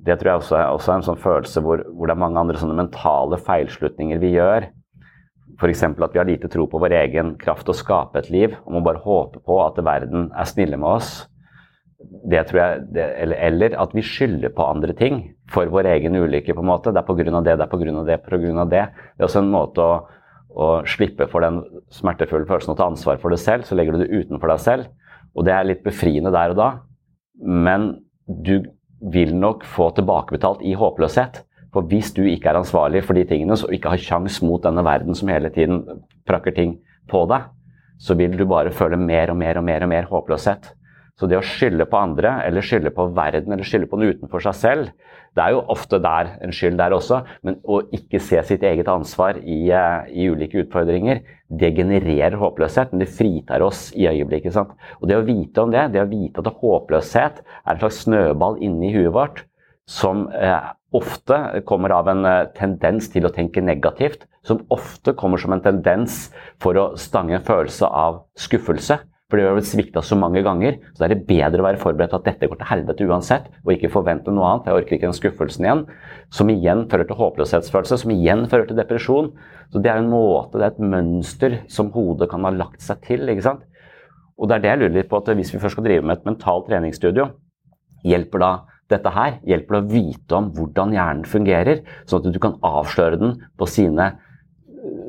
Det 0.00 0.16
tror 0.18 0.30
jeg 0.30 0.42
også 0.42 0.58
er, 0.58 0.68
også 0.74 0.92
en 0.94 1.06
sånn 1.06 1.22
følelse 1.22 1.62
hvor, 1.62 1.82
hvor, 1.92 2.08
det 2.08 2.14
er 2.16 2.22
mange 2.22 2.40
andre 2.40 2.60
sånne 2.60 2.78
mentale 2.78 3.38
feilslutninger 3.46 4.20
vi 4.22 4.34
gjør. 4.34 4.70
F.eks. 5.60 5.82
at 5.84 6.14
vi 6.14 6.18
har 6.18 6.28
lite 6.28 6.48
tro 6.50 6.64
på 6.70 6.80
vår 6.80 6.94
egen 7.02 7.34
kraft 7.40 7.68
å 7.68 7.76
skape 7.76 8.22
et 8.22 8.30
liv, 8.32 8.54
og 8.64 8.78
må 8.78 8.84
bare 8.86 9.02
håpe 9.04 9.42
på 9.44 9.58
at 9.60 9.78
verden 9.84 10.30
er 10.32 10.48
snille 10.48 10.78
med 10.80 10.88
oss. 10.88 11.10
Det 12.00 12.46
tror 12.48 12.60
jeg, 12.62 12.84
det, 12.96 13.06
eller, 13.20 13.42
eller, 13.50 13.76
at 13.82 13.92
vi 13.92 14.02
skylder 14.06 14.54
på 14.56 14.64
andre 14.64 14.94
ting 14.96 15.20
for 15.52 15.68
vår 15.68 15.90
egen 15.92 16.16
ulykke. 16.16 16.56
på 16.56 16.64
en 16.64 16.70
måte. 16.70 16.94
Det 16.96 17.02
er 17.02 17.04
pga. 17.04 17.42
det, 17.44 17.58
det 17.60 17.66
er 17.66 17.74
pga. 17.74 18.04
det, 18.08 18.20
pga. 18.24 18.64
det. 18.64 18.86
Det 18.88 19.20
er 19.20 19.28
også 19.28 19.44
en 19.44 19.52
måte 19.52 19.84
å, 19.84 19.98
å 20.48 20.68
slippe 20.88 21.28
for 21.28 21.44
den 21.44 21.60
smertefulle 21.92 22.48
følelsen 22.48 22.72
og 22.72 22.80
ta 22.80 22.88
ansvar 22.88 23.20
for 23.20 23.28
det 23.28 23.42
selv. 23.44 23.68
Så 23.68 23.76
legger 23.76 23.92
du 23.92 24.06
det 24.06 24.14
utenfor 24.16 24.48
deg 24.48 24.64
selv, 24.64 24.88
og 25.36 25.44
det 25.44 25.52
er 25.52 25.68
litt 25.68 25.84
befriende 25.84 26.32
der 26.32 26.56
og 26.56 26.62
da 26.64 26.70
men 27.40 27.92
du 28.26 28.60
vil 29.12 29.32
nok 29.36 29.64
få 29.64 29.90
tilbakebetalt 29.96 30.64
i 30.66 30.74
håpløshet. 30.76 31.42
For 31.70 31.86
hvis 31.86 32.10
du 32.16 32.24
ikke 32.26 32.50
er 32.50 32.58
ansvarlig 32.58 33.04
for 33.06 33.16
de 33.16 33.24
tingene, 33.28 33.54
og 33.54 33.72
ikke 33.74 33.92
har 33.94 34.02
kjangs 34.02 34.40
mot 34.42 34.62
denne 34.64 34.82
verden 34.84 35.16
som 35.16 35.30
hele 35.30 35.52
tiden 35.54 35.84
prakker 36.28 36.54
ting 36.56 36.76
på 37.10 37.24
deg, 37.30 37.46
så 38.00 38.16
vil 38.16 38.34
du 38.36 38.46
bare 38.48 38.72
føle 38.74 38.98
mer 38.98 39.32
og 39.32 39.38
mer 39.38 39.60
og 39.60 39.66
mer 39.66 39.84
og 39.84 39.92
mer 39.92 40.08
håpløshet. 40.10 40.72
Så 41.20 41.28
det 41.28 41.36
å 41.36 41.44
skylde 41.44 41.84
på 41.84 41.98
andre, 42.00 42.38
eller 42.46 42.64
skylde 42.64 42.92
på 42.96 43.10
verden, 43.12 43.52
eller 43.52 43.66
skylde 43.66 43.90
på 43.90 43.98
noe 44.00 44.14
utenfor 44.16 44.40
seg 44.46 44.56
selv, 44.56 44.92
det 45.36 45.44
er 45.44 45.54
jo 45.54 45.62
ofte 45.70 46.00
der 46.02 46.32
en 46.42 46.54
skyld 46.54 46.78
der 46.80 46.94
også, 46.96 47.20
men 47.46 47.60
å 47.62 47.80
ikke 47.94 48.20
se 48.22 48.40
sitt 48.46 48.64
eget 48.66 48.88
ansvar 48.90 49.38
i, 49.38 49.60
eh, 49.70 50.08
i 50.10 50.26
ulike 50.30 50.64
utfordringer, 50.64 51.22
det 51.50 51.74
genererer 51.76 52.38
håpløshet, 52.38 52.92
men 52.92 53.04
det 53.04 53.12
fritar 53.14 53.62
oss 53.62 53.90
i 53.94 54.08
øyeblikket. 54.10 54.54
Sant? 54.54 54.74
Og 55.00 55.08
det 55.10 55.18
å 55.18 55.26
vite 55.26 55.62
om 55.62 55.70
det, 55.70 55.92
det 55.94 56.02
å 56.02 56.10
vite 56.10 56.42
at 56.42 56.60
håpløshet 56.62 57.40
er 57.42 57.72
en 57.72 57.80
slags 57.82 58.02
snøball 58.06 58.58
inni 58.62 58.92
huet 58.94 59.14
vårt, 59.14 59.44
som 59.90 60.28
eh, 60.34 60.70
ofte 60.94 61.62
kommer 61.66 61.94
av 61.94 62.10
en 62.10 62.26
eh, 62.26 62.48
tendens 62.58 63.10
til 63.10 63.26
å 63.26 63.34
tenke 63.34 63.62
negativt, 63.62 64.26
som 64.46 64.62
ofte 64.70 65.14
kommer 65.18 65.38
som 65.38 65.54
en 65.54 65.62
tendens 65.62 66.28
for 66.62 66.78
å 66.78 66.86
stange 66.98 67.38
en 67.38 67.46
følelse 67.46 67.86
av 67.86 68.24
skuffelse. 68.38 69.00
For 69.30 69.38
det 69.38 69.46
har 69.46 69.54
blitt 69.54 69.68
svikta 69.70 70.02
så 70.02 70.18
mange 70.18 70.42
ganger. 70.42 70.80
Så 70.98 71.06
er 71.06 71.12
det 71.12 71.22
bedre 71.28 71.62
å 71.62 71.66
være 71.68 71.78
forberedt 71.78 72.16
at 72.18 72.26
dette 72.26 72.48
går 72.50 72.58
til 72.58 72.66
helvete 72.66 73.06
uansett, 73.06 73.46
og 73.62 73.72
ikke 73.76 73.92
forvente 73.94 74.34
noe 74.34 74.48
annet. 74.48 74.66
Jeg 74.66 74.80
orker 74.80 74.96
ikke 74.96 75.06
den 75.06 75.14
skuffelsen 75.16 75.68
igjen. 75.68 75.84
Som 76.34 76.50
igjen 76.50 76.82
fører 76.90 77.06
til 77.06 77.18
håpløshetsfølelse, 77.20 78.00
som 78.02 78.14
igjen 78.14 78.48
fører 78.50 78.66
til 78.66 78.80
depresjon. 78.80 79.30
Så 79.70 79.82
det 79.82 79.92
er 79.92 80.02
en 80.02 80.10
måte, 80.10 80.58
det 80.58 80.66
er 80.66 80.74
et 80.74 80.82
mønster 80.82 81.60
som 81.70 81.92
hodet 81.94 82.26
kan 82.32 82.42
ha 82.46 82.50
lagt 82.56 82.82
seg 82.82 83.04
til. 83.06 83.22
ikke 83.30 83.46
sant? 83.46 83.62
Og 84.40 84.50
det 84.50 84.56
er 84.56 84.64
det 84.64 84.72
jeg 84.72 84.80
lurer 84.80 84.96
litt 84.98 85.12
på, 85.12 85.20
at 85.20 85.30
hvis 85.36 85.54
vi 85.54 85.60
først 85.62 85.76
skal 85.76 85.86
drive 85.86 86.06
med 86.06 86.18
et 86.18 86.26
mentalt 86.26 86.66
treningsstudio, 86.66 87.28
hjelper 88.08 88.42
da 88.42 88.50
dette 88.90 89.12
her? 89.14 89.38
Hjelper 89.46 89.76
det 89.76 89.80
å 89.84 89.90
vite 89.92 90.38
om 90.38 90.50
hvordan 90.56 90.96
hjernen 90.96 91.28
fungerer, 91.28 91.84
sånn 92.08 92.24
at 92.24 92.34
du 92.34 92.40
kan 92.42 92.58
avsløre 92.66 93.20
den 93.20 93.36
på 93.60 93.68
sine 93.70 94.10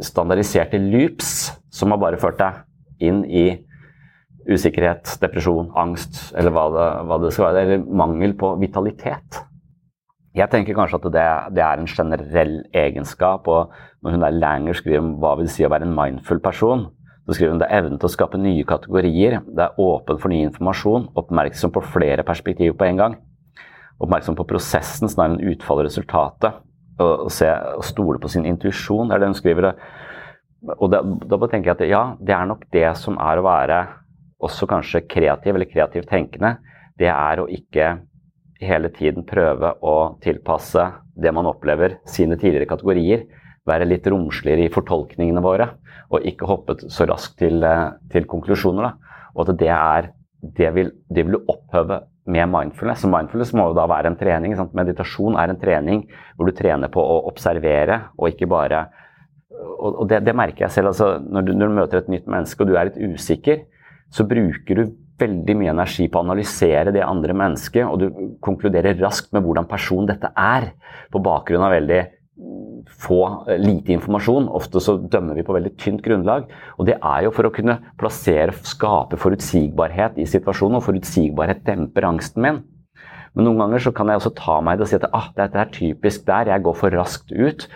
standardiserte 0.03 0.77
loops, 0.83 1.55
som 1.71 1.95
har 1.95 2.01
bare 2.01 2.19
ført 2.21 2.41
deg 2.41 3.07
inn 3.07 3.23
i 3.25 3.45
usikkerhet, 4.49 5.17
depresjon, 5.21 5.71
angst 5.77 6.31
eller 6.37 6.53
hva 6.55 6.65
det, 6.73 6.89
hva 7.09 7.17
det, 7.21 7.31
skal 7.35 7.47
være. 7.49 7.63
Eller 7.65 7.85
mangel 8.01 8.35
på 8.37 8.53
vitalitet. 8.61 9.41
Jeg 10.37 10.47
tenker 10.51 10.77
kanskje 10.77 11.01
at 11.01 11.07
det, 11.11 11.27
det, 11.57 11.63
er 11.65 11.81
en 11.81 11.89
generell 11.91 12.55
egenskap. 12.73 13.47
og 13.51 13.73
Når 14.01 14.15
hun 14.15 14.23
der 14.23 14.37
Langer 14.39 14.77
skriver 14.77 15.03
om 15.03 15.13
hva 15.19 15.35
vil 15.41 15.51
si 15.51 15.65
å 15.67 15.71
være 15.71 15.89
en 15.89 15.95
mindful 15.97 16.39
person, 16.43 16.87
så 17.27 17.35
skriver 17.35 17.53
hun 17.53 17.61
det 17.61 17.67
er 17.69 17.83
evnen 17.83 17.99
til 17.99 18.07
å 18.07 18.13
skape 18.15 18.39
nye 18.41 18.65
kategorier. 18.67 19.41
Det 19.45 19.65
er 19.67 19.81
åpen 19.81 20.21
for 20.21 20.31
ny 20.31 20.41
informasjon, 20.47 21.11
oppmerksom 21.19 21.73
på 21.75 21.83
flere 21.93 22.25
perspektiver 22.27 22.77
på 22.79 22.87
en 22.87 23.01
gang. 23.03 23.17
Oppmerksom 24.01 24.37
på 24.39 24.47
prosessen 24.49 25.11
snarere 25.11 25.37
enn 25.37 25.53
utfallet 25.53 25.85
og 25.85 25.91
resultatet. 25.91 26.61
Og, 27.01 27.29
se, 27.33 27.47
og 27.49 27.85
stole 27.85 28.19
på 28.21 28.29
sin 28.29 28.45
intuisjon, 28.45 29.11
er 29.11 29.21
det 29.21 29.29
hun 29.31 29.37
skriver. 29.37 29.71
Og 30.77 30.87
da, 30.93 31.01
da 31.01 31.39
tenker 31.49 31.71
jeg 31.71 31.77
at 31.77 31.87
ja, 31.89 32.01
det 32.21 32.35
er 32.35 32.49
nok 32.49 32.67
det 32.73 32.89
som 33.01 33.17
er 33.21 33.41
å 33.41 33.45
være 33.45 33.79
også 34.41 34.67
kanskje 34.69 35.05
kreativ 35.09 35.55
eller 35.55 35.69
kreativt 35.69 36.09
tenkende, 36.09 36.55
det 36.99 37.09
er 37.11 37.41
å 37.41 37.49
ikke 37.49 37.93
hele 38.61 38.91
tiden 38.93 39.25
prøve 39.27 39.73
å 39.81 39.95
tilpasse 40.21 40.85
det 41.21 41.33
man 41.33 41.49
opplever, 41.49 41.97
sine 42.09 42.37
tidligere 42.37 42.69
kategorier. 42.69 43.25
Være 43.67 43.87
litt 43.87 44.07
romsligere 44.09 44.65
i 44.65 44.73
fortolkningene 44.73 45.41
våre, 45.43 45.67
og 46.13 46.25
ikke 46.27 46.49
hoppe 46.49 46.77
så 46.89 47.05
raskt 47.09 47.37
til, 47.41 47.63
eh, 47.63 47.91
til 48.11 48.25
konklusjoner. 48.25 48.83
Da. 48.89 49.19
Og 49.35 49.49
at 49.49 49.57
det 49.57 49.69
er 49.69 50.11
det 50.41 50.71
vil, 50.73 50.91
det 51.09 51.25
vil 51.25 51.37
du 51.37 51.45
opphøve 51.47 52.01
med 52.25 52.49
mindfulness. 52.49 53.01
Så 53.01 53.09
mindfulness 53.09 53.53
må 53.53 53.67
jo 53.69 53.77
da 53.77 53.85
være 53.89 54.11
en 54.11 54.17
trening. 54.17 54.55
Sant? 54.57 54.73
Meditasjon 54.77 55.37
er 55.37 55.49
en 55.49 55.59
trening 55.61 56.07
hvor 56.35 56.49
du 56.49 56.55
trener 56.57 56.91
på 56.93 57.01
å 57.01 57.21
observere, 57.31 58.07
og 58.17 58.33
ikke 58.33 58.49
bare 58.49 58.87
Og, 59.61 60.07
det, 60.09 60.23
det 60.25 60.33
merker 60.33 60.63
jeg 60.65 60.71
selv. 60.71 60.87
Altså, 60.87 61.19
når, 61.21 61.41
du, 61.45 61.51
når 61.53 61.67
du 61.67 61.75
møter 61.75 61.97
et 61.99 62.07
nytt 62.09 62.27
menneske 62.27 62.63
og 62.63 62.69
du 62.69 62.75
er 62.79 62.87
litt 62.87 62.97
usikker, 62.97 63.59
så 64.11 64.27
bruker 64.27 64.77
du 64.77 64.95
veldig 65.21 65.55
mye 65.59 65.73
energi 65.73 66.07
på 66.09 66.19
å 66.19 66.25
analysere 66.25 66.93
det 66.95 67.03
andre 67.05 67.35
mennesket, 67.37 67.85
og 67.85 68.01
du 68.01 68.37
konkluderer 68.43 68.97
raskt 69.01 69.31
med 69.35 69.45
hvordan 69.45 69.69
person 69.69 70.09
dette 70.09 70.31
er, 70.37 70.71
på 71.13 71.21
bakgrunn 71.23 71.65
av 71.67 71.75
veldig 71.75 72.01
få, 73.01 73.45
eh, 73.47 73.59
lite 73.61 73.93
informasjon. 73.93 74.49
Ofte 74.49 74.81
så 74.81 74.97
dømmer 74.97 75.35
vi 75.35 75.45
på 75.45 75.53
veldig 75.53 75.75
tynt 75.77 76.01
grunnlag. 76.01 76.49
Og 76.79 76.85
det 76.87 76.97
er 76.97 77.23
jo 77.23 77.31
for 77.31 77.43
å 77.43 77.53
kunne 77.53 77.79
plassere, 77.97 78.53
skape 78.65 79.17
forutsigbarhet 79.17 80.17
i 80.17 80.25
situasjonen, 80.25 80.77
og 80.77 80.87
forutsigbarhet 80.87 81.63
demper 81.63 82.09
angsten 82.09 82.41
min. 82.41 82.63
Men 83.35 83.45
noen 83.45 83.61
ganger 83.63 83.79
så 83.79 83.93
kan 83.95 84.07
jeg 84.07 84.19
også 84.19 84.35
ta 84.35 84.59
meg 84.59 84.75
i 84.75 84.77
det 84.77 84.87
og 84.87 84.89
si 84.91 84.95
at 84.97 85.09
ah, 85.13 85.29
dette 85.37 85.55
er 85.55 85.71
typisk 85.71 86.25
der, 86.25 86.51
jeg 86.51 86.63
går 86.63 86.75
for 86.75 86.89
raskt 86.91 87.31
ut 87.31 87.67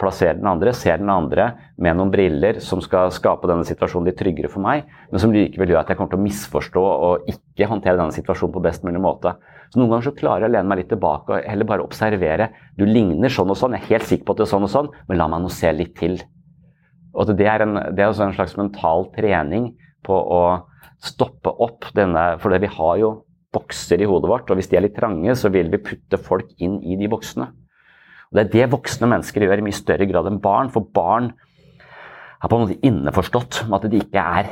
plasserer 0.00 0.38
den 0.38 0.48
andre, 0.48 0.72
ser 0.76 1.00
den 1.00 1.10
andre 1.12 1.50
med 1.82 1.98
noen 1.98 2.12
briller 2.12 2.60
som 2.64 2.80
skal 2.84 3.12
skape 3.14 3.48
denne 3.50 3.66
situasjonen 3.68 4.08
litt 4.10 4.18
tryggere 4.20 4.50
for 4.52 4.64
meg, 4.64 4.86
men 5.10 5.22
som 5.22 5.34
likevel 5.34 5.72
gjør 5.72 5.82
at 5.82 5.92
jeg 5.92 5.98
kommer 5.98 6.14
til 6.14 6.20
å 6.20 6.26
misforstå 6.26 6.84
og 7.08 7.28
ikke 7.32 7.68
håndtere 7.70 7.98
denne 8.00 8.16
situasjonen 8.16 8.54
på 8.54 8.64
best 8.64 8.86
mulig 8.86 9.02
måte. 9.02 9.34
Så 9.70 9.80
Noen 9.80 9.92
ganger 9.92 10.08
så 10.08 10.14
klarer 10.16 10.46
jeg 10.46 10.52
å 10.52 10.54
lene 10.54 10.70
meg 10.70 10.82
litt 10.82 10.92
tilbake 10.92 11.34
og 11.34 11.50
heller 11.50 11.68
bare 11.68 11.84
observere. 11.84 12.48
Du 12.78 12.86
ligner 12.86 13.32
sånn 13.32 13.50
og 13.52 13.58
sånn, 13.58 13.76
jeg 13.76 13.84
er 13.84 13.92
helt 13.96 14.08
sikker 14.08 14.28
på 14.28 14.36
at 14.36 14.40
det 14.40 14.46
er 14.46 14.52
sånn 14.54 14.68
og 14.68 14.72
sånn, 14.72 14.90
men 15.08 15.20
la 15.20 15.28
meg 15.32 15.42
nå 15.44 15.52
se 15.52 15.72
litt 15.74 15.96
til. 15.98 16.16
Og 17.16 17.32
Det 17.32 17.48
er, 17.48 17.64
en, 17.64 17.80
det 17.96 18.04
er 18.04 18.10
også 18.10 18.26
en 18.26 18.36
slags 18.36 18.56
mental 18.60 19.08
trening 19.16 19.70
på 20.06 20.16
å 20.16 20.42
stoppe 21.02 21.50
opp 21.62 21.88
denne 21.96 22.36
For 22.40 22.54
vi 22.56 22.70
har 22.72 22.98
jo 23.00 23.10
bokser 23.56 24.02
i 24.02 24.08
hodet 24.08 24.30
vårt, 24.30 24.50
og 24.50 24.58
hvis 24.58 24.68
de 24.68 24.78
er 24.78 24.84
litt 24.84 24.96
trange, 24.98 25.32
så 25.38 25.48
vil 25.52 25.70
vi 25.72 25.80
putte 25.82 26.20
folk 26.20 26.50
inn 26.62 26.78
i 26.84 26.98
de 27.00 27.08
boksene. 27.08 27.48
Og 28.30 28.38
Det 28.38 28.44
er 28.44 28.52
det 28.52 28.70
voksne 28.72 29.08
mennesker 29.10 29.46
gjør 29.46 29.62
i 29.62 29.66
mye 29.66 29.76
større 29.76 30.06
grad 30.10 30.30
enn 30.30 30.40
barn. 30.42 30.70
For 30.74 30.84
barn 30.84 31.32
er 32.42 32.48
på 32.48 32.56
en 32.56 32.64
måte 32.66 32.80
inneforstått 32.86 33.64
med 33.66 33.78
at 33.78 33.92
de 33.92 34.00
ikke 34.02 34.24
er 34.40 34.50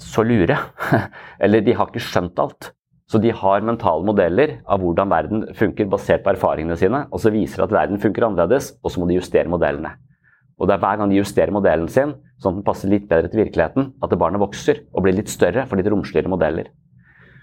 så 0.00 0.24
lure. 0.26 0.58
Eller 1.42 1.64
de 1.64 1.74
har 1.76 1.90
ikke 1.90 2.04
skjønt 2.04 2.38
alt. 2.42 2.72
Så 3.10 3.18
de 3.18 3.32
har 3.34 3.64
mentale 3.66 4.06
modeller 4.06 4.60
av 4.70 4.82
hvordan 4.82 5.10
verden 5.10 5.48
funker 5.58 5.88
basert 5.90 6.22
på 6.22 6.30
erfaringene 6.30 6.78
sine. 6.78 7.06
Og 7.10 7.22
så 7.22 7.32
viser 7.34 7.58
det 7.58 7.70
at 7.70 7.78
verden 7.80 8.02
funker 8.02 8.28
annerledes, 8.28 8.76
og 8.84 8.92
så 8.92 9.02
må 9.02 9.08
de 9.10 9.18
justere 9.18 9.50
modellene. 9.50 9.96
Og 10.60 10.68
det 10.68 10.76
er 10.76 10.82
hver 10.82 11.00
gang 11.00 11.10
de 11.10 11.18
justerer 11.18 11.54
modellen 11.56 11.88
sin, 11.90 12.12
sånn 12.38 12.52
at 12.52 12.60
den 12.60 12.66
passer 12.66 12.92
litt 12.92 13.08
bedre 13.10 13.30
til 13.32 13.40
virkeligheten, 13.40 13.94
at 14.04 14.14
barnet 14.20 14.42
vokser 14.42 14.84
og 14.92 15.06
blir 15.06 15.16
litt 15.16 15.32
større 15.32 15.64
for 15.66 15.80
litt 15.80 15.88
romsligere 15.90 16.30
modeller. 16.30 16.68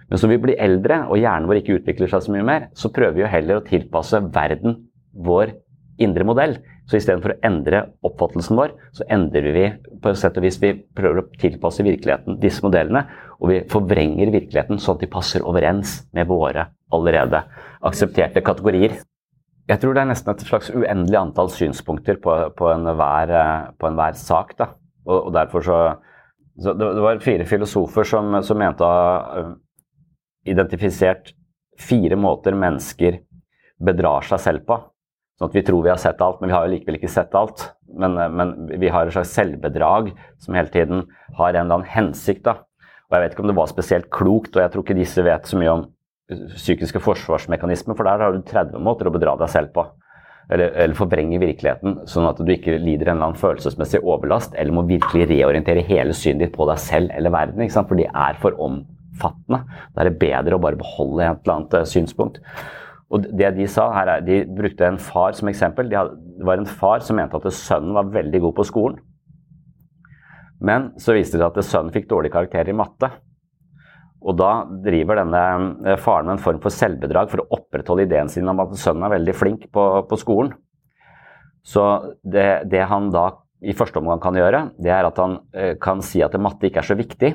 Men 0.07 0.21
som 0.21 0.31
vi 0.31 0.37
blir 0.39 0.59
eldre 0.61 1.01
og 1.09 1.19
hjernen 1.19 1.49
vår 1.49 1.59
ikke 1.59 1.81
utvikler 1.81 2.11
seg 2.11 2.23
så 2.23 2.31
mye 2.31 2.45
mer, 2.47 2.67
så 2.77 2.91
prøver 2.93 3.17
vi 3.17 3.25
jo 3.25 3.31
heller 3.31 3.59
å 3.59 3.65
tilpasse 3.65 4.21
verden 4.31 4.77
vår 5.17 5.55
indre 5.97 6.25
modell. 6.27 6.57
Så 6.87 6.99
istedenfor 6.99 7.33
å 7.33 7.39
endre 7.45 7.81
oppfattelsen 8.05 8.57
vår, 8.57 8.73
så 8.95 9.05
endrer 9.11 9.49
vi 9.55 9.65
på 9.99 10.11
et 10.11 10.19
sett 10.19 10.37
og 10.39 10.45
vis 10.45 10.59
vi 10.61 10.71
prøver 10.95 11.23
å 11.23 11.27
tilpasse 11.41 11.83
virkeligheten 11.83 12.39
disse 12.39 12.63
modellene, 12.63 13.03
og 13.41 13.51
vi 13.51 13.59
forvrenger 13.69 14.31
virkeligheten 14.31 14.79
sånn 14.79 14.95
at 14.95 15.03
de 15.03 15.11
passer 15.11 15.43
overens 15.43 15.99
med 16.15 16.29
våre 16.29 16.69
allerede 16.95 17.43
aksepterte 17.85 18.43
kategorier. 18.45 18.95
Jeg 19.67 19.81
tror 19.81 19.97
det 19.97 20.05
er 20.05 20.11
nesten 20.13 20.31
et 20.31 20.45
slags 20.47 20.69
uendelig 20.71 21.19
antall 21.19 21.49
synspunkter 21.51 22.21
på, 22.23 22.37
på 22.55 22.69
enhver 22.71 23.33
en 23.35 24.21
sak. 24.21 24.55
Da. 24.59 24.71
Og, 25.03 25.17
og 25.27 25.33
derfor 25.35 25.65
så, 25.65 25.79
så, 26.55 26.71
Det 26.71 27.03
var 27.03 27.19
fire 27.23 27.47
filosofer 27.49 28.07
som, 28.07 28.37
som 28.47 28.61
mente 28.63 28.87
å 28.87 28.93
ha 28.93 29.47
identifisert 30.47 31.33
fire 31.77 32.15
måter 32.15 32.55
mennesker 32.55 33.19
bedrar 33.83 34.23
seg 34.25 34.39
selv 34.39 34.63
på. 34.69 34.79
Sånn 35.37 35.51
at 35.51 35.57
vi 35.57 35.65
tror 35.65 35.83
vi 35.85 35.93
har 35.93 35.99
sett 36.01 36.21
alt, 36.25 36.39
men 36.41 36.49
vi 36.49 36.55
har 36.55 36.65
jo 36.65 36.73
likevel 36.73 36.97
ikke 36.97 37.13
sett 37.13 37.35
alt. 37.37 37.67
Men, 37.93 38.17
eh, 38.17 38.29
men 38.29 38.55
vi 38.81 38.89
har 38.93 39.05
et 39.05 39.13
slags 39.13 39.35
selvbedrag 39.37 40.09
som 40.41 40.57
hele 40.57 40.73
tiden 40.73 41.05
har 41.37 41.53
en 41.53 41.65
eller 41.65 41.79
annen 41.79 41.93
hensikt. 41.93 42.43
da. 42.43 42.63
Og 43.07 43.15
Jeg 43.15 43.21
vet 43.21 43.35
ikke 43.35 43.45
om 43.45 43.51
det 43.53 43.59
var 43.59 43.67
spesielt 43.67 44.09
klokt, 44.09 44.55
og 44.55 44.63
jeg 44.63 44.71
tror 44.71 44.83
ikke 44.83 44.97
disse 44.97 45.23
vet 45.23 45.45
så 45.45 45.57
mye 45.59 45.71
om 45.71 45.85
psykiske 46.27 46.99
forsvarsmekanismer, 46.99 47.95
for 47.95 48.03
der 48.03 48.19
har 48.19 48.33
du 48.35 48.41
30 48.43 48.81
måter 48.83 49.07
å 49.07 49.13
bedra 49.13 49.37
deg 49.39 49.49
selv 49.49 49.71
på. 49.75 49.85
Eller, 50.49 50.71
eller 50.79 50.95
forvrenge 50.95 51.39
virkeligheten, 51.39 52.07
sånn 52.07 52.27
at 52.29 52.39
du 52.39 52.51
ikke 52.51 52.77
lider 52.79 53.09
en 53.09 53.17
eller 53.17 53.29
annen 53.29 53.39
følelsesmessig 53.39 53.99
overlast, 53.99 54.55
eller 54.55 54.75
må 54.75 54.85
virkelig 54.87 55.27
reorientere 55.27 55.83
hele 55.87 56.15
synet 56.15 56.45
ditt 56.45 56.55
på 56.55 56.67
deg 56.69 56.79
selv 56.79 57.11
eller 57.15 57.33
verden, 57.35 57.63
ikke 57.63 57.75
sant? 57.75 57.89
for 57.89 57.99
de 57.99 58.07
er 58.07 58.39
for 58.39 58.55
omfattende. 58.63 59.65
Da 59.91 60.03
er 60.03 60.09
det 60.09 60.21
bedre 60.21 60.55
å 60.55 60.63
bare 60.63 60.79
beholde 60.79 61.25
et 61.25 61.41
eller 61.43 61.55
annet 61.57 61.75
eh, 61.81 61.87
synspunkt. 61.91 62.39
Og 63.13 63.23
det 63.39 63.53
De 63.55 63.67
sa 63.71 63.87
her 63.95 64.09
er, 64.11 64.25
de 64.25 64.41
brukte 64.57 64.83
en 64.83 64.99
far 64.99 65.35
som 65.37 65.47
eksempel. 65.47 65.87
De 65.89 65.95
hadde, 65.95 66.17
det 66.39 66.47
var 66.47 66.59
en 66.59 66.67
far 66.67 66.99
som 67.05 67.15
mente 67.15 67.39
at 67.39 67.55
sønnen 67.55 67.95
var 67.95 68.11
veldig 68.11 68.41
god 68.43 68.57
på 68.57 68.67
skolen. 68.67 68.99
Men 70.59 70.91
så 70.99 71.15
viste 71.15 71.37
det 71.37 71.45
seg 71.45 71.61
at 71.61 71.69
sønnen 71.69 71.93
fikk 71.93 72.09
dårlige 72.09 72.35
karakterer 72.35 72.73
i 72.73 72.77
matte. 72.77 73.11
Og 74.27 74.35
da 74.39 74.51
driver 74.83 75.21
denne 75.21 75.41
eh, 75.85 75.99
faren 76.01 76.27
med 76.27 76.37
en 76.37 76.43
form 76.43 76.61
for 76.63 76.73
selvbedrag 76.73 77.29
for 77.31 77.43
å 77.43 77.49
opprettholde 77.59 78.07
ideen 78.07 78.31
sin 78.33 78.49
om 78.49 78.63
at 78.63 78.73
sønnen 78.79 79.05
er 79.07 79.13
veldig 79.19 79.35
flink 79.37 79.67
på, 79.71 79.83
på 80.09 80.19
skolen. 80.19 80.55
Så 81.67 81.83
det, 82.23 82.67
det, 82.71 82.81
han 82.89 83.11
da 83.13 83.29
i 83.61 83.75
første 83.77 84.01
omgang 84.01 84.19
kan 84.23 84.37
gjøre, 84.37 84.63
det 84.81 84.91
er 84.93 85.07
at 85.07 85.21
han 85.21 85.37
eh, 85.53 85.75
kan 85.81 86.01
si 86.05 86.23
at 86.25 86.35
matte 86.41 86.67
ikke 86.67 86.81
er 86.83 86.89
så 86.89 86.97
viktig. 86.97 87.31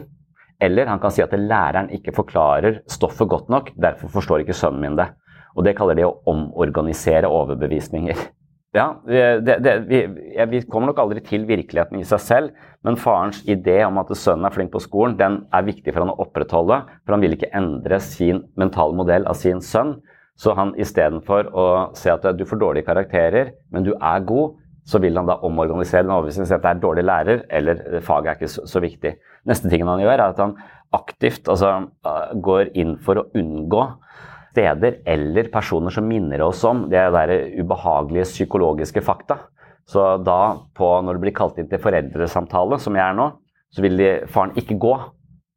Eller 0.63 0.91
han 0.91 1.01
kan 1.03 1.15
si 1.15 1.23
at 1.25 1.33
læreren 1.35 1.91
ikke 1.95 2.15
forklarer 2.15 2.83
stoffet 2.91 3.31
godt 3.31 3.49
nok, 3.51 3.73
derfor 3.79 4.13
forstår 4.13 4.45
ikke 4.45 4.57
sønnen 4.57 4.83
min 4.83 4.99
det. 4.99 5.09
Og 5.57 5.67
det 5.67 5.75
kaller 5.79 5.99
de 5.99 6.07
å 6.09 6.15
omorganisere 6.31 7.31
overbevisninger. 7.31 8.23
Ja, 8.73 8.87
det, 9.05 9.59
det, 9.61 9.73
vi, 9.85 9.99
vi, 10.49 10.61
kommer 10.65 10.89
nok 10.89 11.03
aldri 11.03 11.21
til 11.27 11.43
virkeligheten 11.45 12.01
i 12.01 12.07
seg 12.09 12.23
selv, 12.25 12.63
men 12.81 12.97
farens 12.97 13.43
idé 13.45 13.83
om 13.85 13.99
at 14.01 14.09
sønnen 14.17 14.49
er 14.49 14.55
flink 14.55 14.73
på 14.73 14.81
skolen, 14.81 15.19
den 15.19 15.43
er 15.53 15.67
viktig 15.67 15.93
for 15.93 16.01
han 16.01 16.15
å 16.15 16.23
opprettholde. 16.25 16.79
For 17.05 17.13
han 17.13 17.21
vil 17.21 17.37
ikke 17.37 17.51
endre 17.53 17.99
sin 18.01 18.41
mentale 18.57 18.97
modell 18.97 19.29
av 19.29 19.37
sin 19.37 19.61
sønn. 19.61 19.99
Så 20.41 20.55
han 20.57 20.73
istedenfor 20.81 21.53
å 21.53 21.67
se 22.01 22.15
at 22.15 22.25
du 22.39 22.47
får 22.49 22.63
dårlige 22.63 22.89
karakterer, 22.89 23.53
men 23.69 23.85
du 23.85 23.93
er 23.93 24.25
god, 24.25 24.57
så 24.89 24.99
vil 25.03 25.21
han 25.21 25.29
da 25.29 25.37
omorganisere 25.47 26.07
den 26.07 26.15
overbevisningen 26.15 26.49
si 26.49 26.57
at 26.57 26.65
det 26.65 26.73
er 26.73 26.81
dårlig 26.83 27.05
lærer, 27.07 27.45
eller 27.53 27.83
faget 28.03 28.33
er 28.33 28.41
ikke 28.41 28.55
så, 28.55 28.65
så, 28.67 28.83
viktig. 28.83 29.13
Neste 29.53 29.69
tingen 29.71 29.91
han 29.91 30.01
gjør, 30.03 30.17
er 30.17 30.25
at 30.33 30.41
han 30.43 30.57
aktivt 30.97 31.49
altså, 31.53 31.75
går 32.41 32.73
inn 32.79 32.97
for 33.05 33.21
å 33.21 33.29
unngå 33.39 33.85
steder 34.53 35.01
eller 35.09 35.49
personer 35.53 35.95
som 35.95 36.07
minner 36.09 36.45
oss 36.45 36.63
om 36.69 36.87
det 36.93 37.03
der 37.15 37.33
ubehagelige 37.59 38.29
psykologiske 38.29 39.03
fakta. 39.05 39.39
Så 39.89 40.05
da, 40.23 40.59
på, 40.77 40.89
når 41.03 41.17
det 41.17 41.25
blir 41.25 41.35
kalt 41.37 41.59
inn 41.59 41.71
til 41.71 41.81
foreldresamtale, 41.83 42.79
som 42.81 42.97
jeg 42.97 43.03
er 43.03 43.19
nå, 43.19 43.33
så 43.73 43.83
vil 43.85 43.99
de, 43.99 44.11
faren 44.31 44.55
ikke 44.61 44.79
gå. 44.81 44.95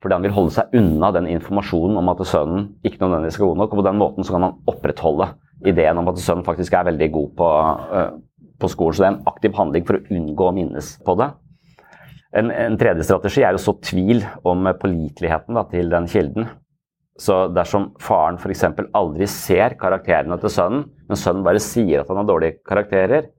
Fordi 0.04 0.18
han 0.18 0.26
vil 0.26 0.36
holde 0.36 0.54
seg 0.54 0.76
unna 0.78 1.10
den 1.16 1.28
informasjonen 1.34 1.98
om 1.98 2.12
at 2.12 2.22
sønnen 2.30 2.68
ikke 2.86 3.02
nødvendigvis 3.02 3.40
er 3.40 3.46
god 3.46 3.62
nok. 3.62 3.72
Og 3.74 3.82
på 3.82 3.88
den 3.88 4.02
måten 4.02 4.28
så 4.28 4.36
kan 4.36 4.48
han 4.48 4.60
opprettholde 4.70 5.32
ideen 5.66 6.02
om 6.02 6.12
at 6.12 6.20
sønnen 6.22 6.46
faktisk 6.46 6.76
er 6.78 6.90
veldig 6.92 7.08
god 7.16 7.32
på, 7.40 7.48
uh, 7.96 8.12
på 8.62 8.70
skolen. 8.70 8.96
Så 8.96 9.04
det 9.04 9.08
er 9.08 9.16
en 9.16 9.32
aktiv 9.32 9.58
handling 9.58 9.88
for 9.88 9.98
å 9.98 10.18
unngå 10.20 10.50
å 10.50 10.54
minnes 10.56 10.92
på 11.06 11.18
det. 11.22 11.32
En, 12.36 12.52
en 12.52 12.78
tredje 12.78 13.08
strategi 13.08 13.46
er 13.48 13.56
å 13.56 13.62
så 13.62 13.78
tvil 13.80 14.22
om 14.46 14.68
påliteligheten 14.82 15.60
til 15.72 15.92
den 15.94 16.10
kilden. 16.12 16.50
Så 17.22 17.46
dersom 17.56 17.94
faren 18.04 18.36
f.eks. 18.42 18.66
aldri 18.98 19.28
ser 19.32 19.78
karakterene 19.80 20.36
til 20.42 20.52
sønnen, 20.52 20.88
men 21.08 21.20
sønnen 21.20 21.46
bare 21.46 21.62
sier 21.64 22.02
at 22.02 22.10
han 22.12 22.20
har 22.20 22.28
dårlige 22.28 22.60
karakterer, 22.68 23.30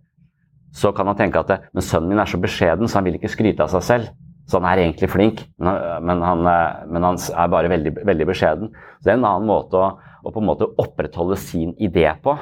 så 0.76 0.92
kan 0.96 1.08
han 1.08 1.18
tenke 1.18 1.40
at 1.40 1.50
det, 1.50 1.58
men 1.76 1.84
sønnen 1.84 2.12
min 2.12 2.20
er 2.20 2.28
så 2.28 2.40
beskjeden, 2.40 2.88
så 2.88 2.98
han 2.98 3.08
vil 3.08 3.18
ikke 3.18 3.32
skryte 3.32 3.64
av 3.64 3.72
seg 3.72 3.84
selv. 3.84 4.14
Så 4.46 4.60
han 4.60 4.66
er 4.70 4.84
egentlig 4.84 5.08
flink, 5.10 5.40
men 5.58 6.20
han, 6.22 6.44
men 6.86 7.06
han 7.08 7.16
er 7.18 7.48
bare 7.50 7.70
veldig, 7.72 7.92
veldig, 8.06 8.26
beskjeden. 8.28 8.68
Så 8.98 9.08
det 9.08 9.14
er 9.14 9.18
en 9.18 9.26
annen 9.26 9.48
måte 9.48 9.80
å, 9.80 9.88
å, 10.22 10.30
på 10.30 10.42
en 10.42 10.46
måte 10.46 10.68
opprettholde 10.78 11.38
sin 11.40 11.72
idé 11.82 12.06
på. 12.22 12.36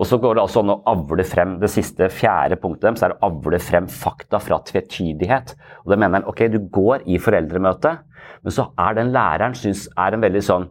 Og 0.00 0.08
så 0.08 0.16
går 0.20 0.36
det 0.36 0.42
altså 0.42 0.62
an 0.62 0.72
å 0.72 0.80
avle 0.88 1.24
frem 1.28 1.58
det 1.60 1.68
siste, 1.72 2.08
fjerde 2.12 2.56
punktet 2.60 2.86
deres, 2.88 3.02
er 3.04 3.16
å 3.16 3.28
avle 3.28 3.60
frem 3.60 3.88
fakta 3.90 4.40
fra 4.40 4.60
tvetydighet. 4.68 5.54
Og 5.84 5.92
da 5.92 5.98
mener 5.98 6.20
han, 6.20 6.28
ok, 6.30 6.46
Du 6.52 6.58
går 6.72 7.04
i 7.06 7.18
foreldremøtet, 7.20 8.06
men 8.42 8.54
så 8.54 8.70
er 8.80 8.96
den 8.96 9.12
læreren 9.14 9.54
synes 9.58 9.88
er 9.98 10.16
en 10.16 10.24
veldig 10.24 10.42
sånn 10.46 10.70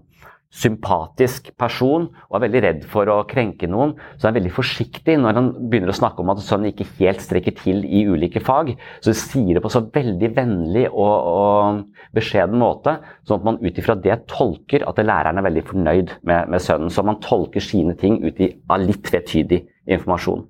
sympatisk 0.52 1.48
person 1.60 2.10
og 2.12 2.36
er 2.36 2.44
veldig 2.44 2.62
redd 2.66 2.82
for 2.92 3.08
å 3.08 3.22
krenke 3.30 3.70
noen. 3.72 3.94
Så 4.18 4.28
han 4.28 4.34
er 4.34 4.42
veldig 4.42 4.54
forsiktig 4.56 5.16
når 5.22 5.38
han 5.40 5.50
begynner 5.72 5.94
å 5.94 5.96
snakke 5.96 6.24
om 6.24 6.34
at 6.34 6.44
sønnen 6.44 6.74
ikke 6.74 6.90
helt 7.00 7.24
strekker 7.24 7.56
til 7.62 7.86
i 7.88 8.04
ulike 8.10 8.44
fag. 8.44 8.74
Så 9.04 9.16
sier 9.16 9.56
det 9.56 9.64
på 9.64 9.72
så 9.72 9.84
veldig 9.96 10.32
vennlig 10.36 10.86
og, 10.92 11.32
og 11.32 12.16
beskjeden 12.18 12.60
måte, 12.60 12.98
sånn 13.24 13.40
at 13.40 13.48
man 13.48 13.62
ut 13.64 13.80
ifra 13.80 13.96
det 13.96 14.20
tolker 14.32 14.86
at 14.90 15.00
læreren 15.00 15.40
er 15.40 15.48
veldig 15.48 15.66
fornøyd 15.72 16.16
med, 16.28 16.52
med 16.52 16.64
sønnen. 16.64 16.92
Så 16.92 17.06
man 17.08 17.22
tolker 17.24 17.64
sine 17.64 17.96
ting 18.00 18.20
ut 18.26 18.44
av 18.44 18.84
litt 18.84 19.06
tvetydig 19.08 19.64
informasjon. 19.88 20.46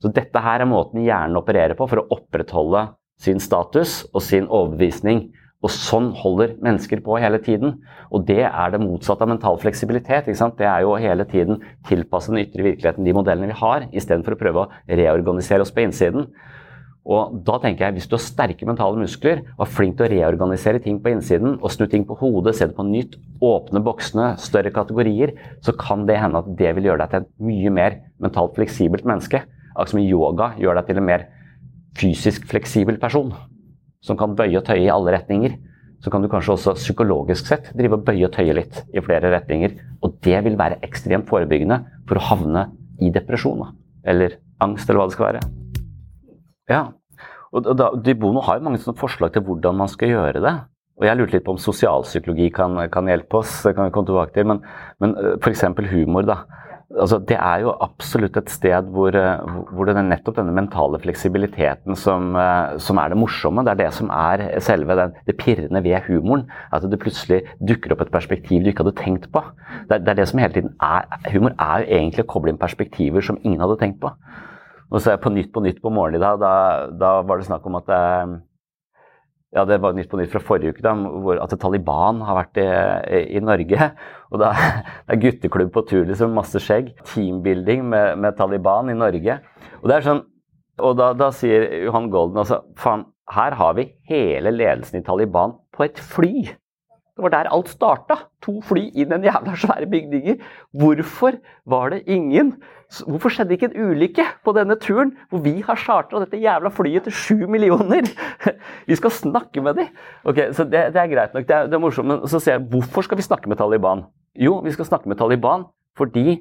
Så 0.00 0.10
dette 0.12 0.40
her 0.44 0.60
er 0.60 0.68
måten 0.68 1.04
hjernen 1.04 1.38
opererer 1.40 1.76
på 1.78 1.86
for 1.88 2.00
å 2.00 2.08
opprettholde 2.16 2.88
sin 3.20 3.38
status 3.40 4.02
og 4.12 4.24
sin 4.24 4.48
overbevisning 4.48 5.28
og 5.64 5.72
sånn 5.72 6.10
holder 6.20 6.58
mennesker 6.62 7.00
på 7.04 7.16
hele 7.22 7.40
tiden. 7.42 7.78
Og 8.12 8.26
det 8.28 8.42
er 8.44 8.72
det 8.72 8.82
motsatte 8.82 9.24
av 9.24 9.30
mental 9.32 9.56
fleksibilitet. 9.62 10.28
Det 10.28 10.66
er 10.68 10.82
jo 10.84 10.92
å 10.92 11.00
hele 11.00 11.24
tiden 11.28 11.62
tilpasse 11.88 12.32
den 12.32 12.42
ytre 12.42 12.66
virkeligheten 12.66 13.06
de 13.06 13.14
modellene 13.16 13.48
vi 13.48 13.60
har, 13.62 13.86
istedenfor 13.96 14.36
å 14.36 14.40
prøve 14.42 14.64
å 14.64 14.98
reorganisere 15.00 15.64
oss 15.64 15.72
på 15.72 15.86
innsiden. 15.86 16.28
Og 17.04 17.40
da 17.44 17.58
tenker 17.60 17.84
jeg, 17.84 17.94
Hvis 17.94 18.08
du 18.08 18.16
har 18.16 18.24
sterke 18.24 18.66
mentale 18.66 18.96
muskler 18.96 19.42
og 19.58 19.66
er 19.66 19.72
flink 19.72 19.96
til 19.96 20.06
å 20.06 20.12
reorganisere 20.12 20.80
ting 20.80 21.00
på 21.00 21.12
innsiden, 21.12 21.58
og 21.60 21.70
snu 21.70 21.86
ting 21.86 22.04
på 22.04 22.16
hodet, 22.16 22.56
se 22.56 22.66
det 22.66 22.76
på 22.76 22.84
nytt, 22.84 23.16
åpne 23.40 23.84
boksene, 23.84 24.36
større 24.38 24.72
kategorier, 24.72 25.34
så 25.60 25.72
kan 25.76 26.06
det 26.06 26.16
hende 26.16 26.40
at 26.40 26.56
det 26.56 26.74
vil 26.76 26.88
gjøre 26.88 27.04
deg 27.04 27.10
til 27.10 27.20
et 27.20 27.32
mye 27.40 27.70
mer 27.70 27.98
mentalt 28.20 28.56
fleksibelt 28.56 29.04
menneske. 29.04 29.44
Akkurat 29.74 29.90
som 29.90 30.00
yoga 30.00 30.54
gjør 30.56 30.80
deg 30.80 30.86
til 30.86 30.96
en 30.96 31.10
mer 31.10 31.26
fysisk 31.94 32.48
fleksibel 32.48 32.96
person 32.98 33.34
som 34.04 34.18
kan 34.20 34.36
bøye 34.36 34.58
og 34.60 34.66
tøye 34.66 34.84
i 34.84 34.92
alle 34.92 35.14
retninger, 35.16 35.56
så 36.04 36.12
kan 36.12 36.20
du 36.20 36.28
kanskje 36.28 36.52
også 36.52 36.74
psykologisk 36.76 37.48
sett 37.48 37.70
drive 37.76 37.96
og 37.96 38.04
bøye 38.04 38.26
og 38.26 38.34
tøye 38.34 38.56
litt 38.56 38.82
i 38.92 39.02
flere 39.04 39.30
retninger. 39.32 39.78
Og 40.04 40.18
det 40.24 40.42
vil 40.44 40.58
være 40.60 40.82
ekstremt 40.84 41.30
forebyggende 41.30 41.80
for 42.08 42.20
å 42.20 42.26
havne 42.28 42.66
i 43.00 43.08
depresjon. 43.14 43.64
Eller 44.04 44.36
angst, 44.60 44.90
eller 44.90 45.00
hva 45.00 45.08
det 45.08 45.16
skal 45.16 45.28
være. 45.30 45.42
Ja, 46.68 46.82
og 47.54 47.70
da, 47.78 47.90
De 47.94 48.14
Bono 48.18 48.42
har 48.44 48.58
jo 48.58 48.66
mange 48.66 48.80
sånne 48.82 48.98
forslag 49.00 49.32
til 49.32 49.44
hvordan 49.46 49.78
man 49.78 49.90
skal 49.90 50.12
gjøre 50.12 50.42
det. 50.44 50.54
Og 51.00 51.06
Jeg 51.08 51.18
lurte 51.18 51.34
litt 51.36 51.46
på 51.46 51.54
om 51.54 51.62
sosialpsykologi 51.62 52.50
kan, 52.54 52.76
kan 52.92 53.08
hjelpe 53.10 53.40
oss. 53.40 53.62
det 53.64 53.74
kan 53.74 53.88
vi 53.88 53.94
komme 53.94 54.10
tilbake 54.10 54.34
til, 54.36 54.46
Men, 54.46 54.60
men 55.00 55.16
eh, 55.18 55.38
f.eks. 55.40 55.64
humor. 55.90 56.22
da 56.28 56.44
altså, 56.92 57.18
det 57.28 57.36
er 57.36 57.62
jo 57.64 57.72
absolutt 57.84 58.36
et 58.38 58.50
sted 58.52 58.90
hvor, 58.94 59.14
eh, 59.18 59.56
hvor 59.72 59.88
det 59.88 59.96
er 59.96 60.06
nettopp 60.06 60.38
denne 60.38 60.54
mentale 60.56 61.00
fleksibiliteten 61.02 61.96
som, 61.98 62.34
eh, 62.36 62.76
som, 62.82 62.98
er 62.98 63.12
det 63.12 63.18
morsomme. 63.18 63.64
Det 63.64 63.74
er 63.74 63.80
det 63.84 63.90
som 63.96 64.10
er 64.14 64.46
selve 64.64 64.96
den, 64.98 65.14
det 65.26 65.36
pirrende 65.40 65.82
ved 65.84 66.08
humoren. 66.08 66.46
At 66.72 66.86
det 66.90 67.00
plutselig 67.02 67.42
dukker 67.60 67.94
opp 67.94 68.04
et 68.04 68.14
perspektiv 68.14 68.64
du 68.64 68.72
ikke 68.72 68.84
hadde 68.84 68.96
tenkt 69.00 69.30
på. 69.32 69.42
Det, 69.90 70.02
det 70.04 70.14
er 70.14 70.20
det 70.22 70.28
som 70.30 70.42
hele 70.42 70.54
tiden 70.54 70.74
er, 70.82 71.08
Humor 71.32 71.54
er 71.58 71.84
jo 71.84 72.00
egentlig 72.00 72.24
å 72.24 72.32
koble 72.34 72.52
inn 72.52 72.60
perspektiver 72.60 73.24
som 73.24 73.40
ingen 73.42 73.62
hadde 73.64 73.78
tenkt 73.80 74.00
på. 74.02 74.12
Og 74.92 75.00
så 75.00 75.10
er 75.10 75.16
jeg 75.16 75.24
på 75.24 75.32
Nytt 75.34 75.52
på 75.54 75.62
Nytt 75.64 75.80
på 75.82 75.90
morgenen 75.90 76.20
i 76.20 76.24
dag, 76.24 76.40
da, 76.42 76.54
da 77.00 77.14
var 77.26 77.40
det 77.40 77.48
snakk 77.48 77.64
om 77.66 77.80
at 77.80 77.88
eh, 77.90 78.34
ja, 79.54 79.62
det 79.68 79.78
var 79.82 79.94
Nytt 79.94 80.10
på 80.10 80.18
Nytt 80.18 80.32
fra 80.32 80.42
forrige 80.42 80.74
uke, 80.74 80.82
da, 80.82 80.92
hvor 80.94 81.38
at 81.38 81.52
Taliban 81.62 82.22
har 82.26 82.38
vært 82.40 82.58
i, 82.58 82.66
i 83.38 83.42
Norge. 83.42 83.90
og 84.32 84.40
da, 84.42 84.50
Det 85.06 85.14
er 85.14 85.22
gutteklubb 85.22 85.72
på 85.74 85.84
tur, 85.90 86.04
liksom, 86.08 86.34
masse 86.34 86.62
skjegg. 86.62 86.90
Teambuilding 87.12 87.86
med, 87.86 88.18
med, 88.18 88.34
Taliban 88.38 88.90
i 88.90 88.98
Norge. 88.98 89.38
Og 89.82 89.90
det 89.90 89.98
er 89.98 90.08
sånn, 90.08 90.24
og 90.82 90.96
da, 90.98 91.12
da 91.14 91.30
sier 91.34 91.68
Johan 91.84 92.10
Golden 92.10 92.42
altså, 92.42 92.64
faen, 92.80 93.06
her 93.30 93.54
har 93.56 93.76
vi 93.78 93.86
hele 94.10 94.50
ledelsen 94.52 94.98
i 95.00 95.06
Taliban 95.06 95.54
på 95.72 95.86
et 95.86 96.02
fly. 96.02 96.48
Det 97.14 97.22
var 97.22 97.30
der 97.30 97.50
alt 97.54 97.68
starta. 97.70 98.16
To 98.42 98.60
fly 98.66 98.88
i 98.90 99.04
den 99.06 99.22
jævla 99.22 99.54
svære 99.54 99.86
bygninger. 99.90 100.40
Hvorfor 100.74 101.36
var 101.66 101.94
det 101.94 102.02
ingen 102.06 102.56
Hvorfor 103.06 103.32
skjedde 103.32 103.56
ikke 103.56 103.66
en 103.72 103.88
ulykke 103.90 104.24
på 104.44 104.52
denne 104.54 104.76
turen 104.78 105.14
hvor 105.30 105.40
vi 105.42 105.56
har 105.66 105.78
chartra 105.80 106.20
dette 106.22 106.38
jævla 106.38 106.70
flyet 106.70 107.06
til 107.06 107.12
sju 107.16 107.46
millioner? 107.50 108.06
Vi 108.88 108.94
skal 108.94 109.10
snakke 109.10 109.62
med 109.64 109.74
dem! 109.74 109.88
Ok, 110.24 110.38
så 110.52 110.64
det, 110.64 110.92
det 110.94 111.00
er 111.02 111.10
greit 111.10 111.34
nok. 111.34 111.48
Det 111.48 111.56
er, 111.56 111.66
det 111.66 111.74
er 111.74 111.82
morsomt. 111.82 112.08
Men 112.08 112.28
så 112.30 112.38
sier 112.38 112.58
jeg 112.58 112.68
hvorfor 112.70 113.02
skal 113.02 113.18
vi 113.18 113.26
snakke 113.26 113.50
med 113.50 113.58
Taliban? 113.58 114.04
Jo, 114.38 114.60
vi 114.62 114.70
skal 114.70 114.86
snakke 114.86 115.10
med 115.10 115.18
Taliban 115.18 115.66
fordi 115.98 116.36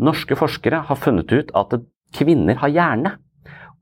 norske 0.00 0.36
forskere 0.36 0.82
har 0.90 1.00
funnet 1.00 1.32
ut 1.32 1.54
at 1.56 1.78
kvinner 2.16 2.60
har 2.60 2.72
hjerne. 2.74 3.14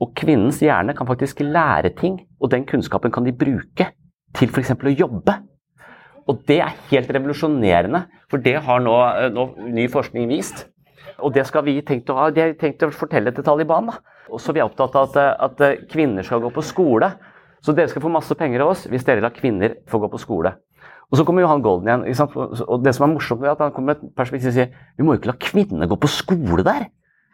Og 0.00 0.12
kvinnens 0.14 0.60
hjerne 0.60 0.94
kan 0.94 1.08
faktisk 1.08 1.40
lære 1.40 1.94
ting, 1.96 2.20
og 2.40 2.50
den 2.52 2.66
kunnskapen 2.68 3.10
kan 3.10 3.24
de 3.24 3.32
bruke 3.32 3.90
til 4.36 4.50
f.eks. 4.52 4.74
å 4.76 4.92
jobbe. 4.92 5.40
Og 6.26 6.42
det 6.48 6.58
er 6.60 6.74
helt 6.90 7.10
revolusjonerende, 7.14 8.02
for 8.30 8.42
det 8.42 8.56
har 8.66 8.82
nå, 8.82 8.96
eh, 9.14 9.28
nå 9.30 9.46
ny 9.70 9.86
forskning 9.88 10.26
vist. 10.28 10.66
Og 11.22 11.32
det 11.32 11.46
skal 11.46 11.64
vi 11.64 11.80
tenkt 11.86 12.10
å, 12.10 12.16
ha, 12.18 12.30
de 12.30 12.42
har 12.42 12.54
tenkt 12.58 12.82
å 12.82 12.90
fortelle 12.92 13.32
til 13.32 13.44
Taliban. 13.44 13.86
da. 13.86 13.98
Og 14.30 14.40
så 14.40 14.50
er 14.50 14.58
vi 14.58 14.66
opptatt 14.66 14.96
av 14.96 15.08
at, 15.08 15.16
at, 15.40 15.60
eh, 15.60 15.86
kvinner 15.86 16.22
skal 16.26 16.40
gå 16.40 16.50
på 16.52 16.64
skole. 16.64 17.12
Så 17.62 17.74
dere 17.74 17.88
skal 17.88 18.02
få 18.02 18.10
masse 18.10 18.34
penger 18.34 18.60
av 18.60 18.74
oss 18.74 18.86
hvis 18.86 19.04
dere 19.04 19.22
lar 19.22 19.30
kvinner 19.30 19.76
få 19.88 19.98
gå 20.02 20.10
på 20.10 20.20
skole. 20.20 20.54
Og 21.10 21.18
så 21.18 21.24
kommer 21.24 21.42
Johan 21.42 21.62
Golden 21.62 21.86
igjen. 21.86 22.62
Og 22.66 22.82
det 22.82 22.94
som 22.94 23.06
er 23.06 23.14
morsomt, 23.14 23.42
er 23.42 23.54
at 23.54 23.62
han 23.62 23.72
kommer 23.72 23.94
med 23.94 24.02
et 24.02 24.16
perspektiv 24.18 24.50
og 24.50 24.54
sier 24.54 24.72
vi 24.98 25.04
må 25.04 25.14
jo 25.14 25.20
ikke 25.20 25.30
la 25.30 25.38
kvinnene 25.38 25.88
gå 25.88 25.98
på 25.98 26.10
skole 26.10 26.64
der. 26.66 26.88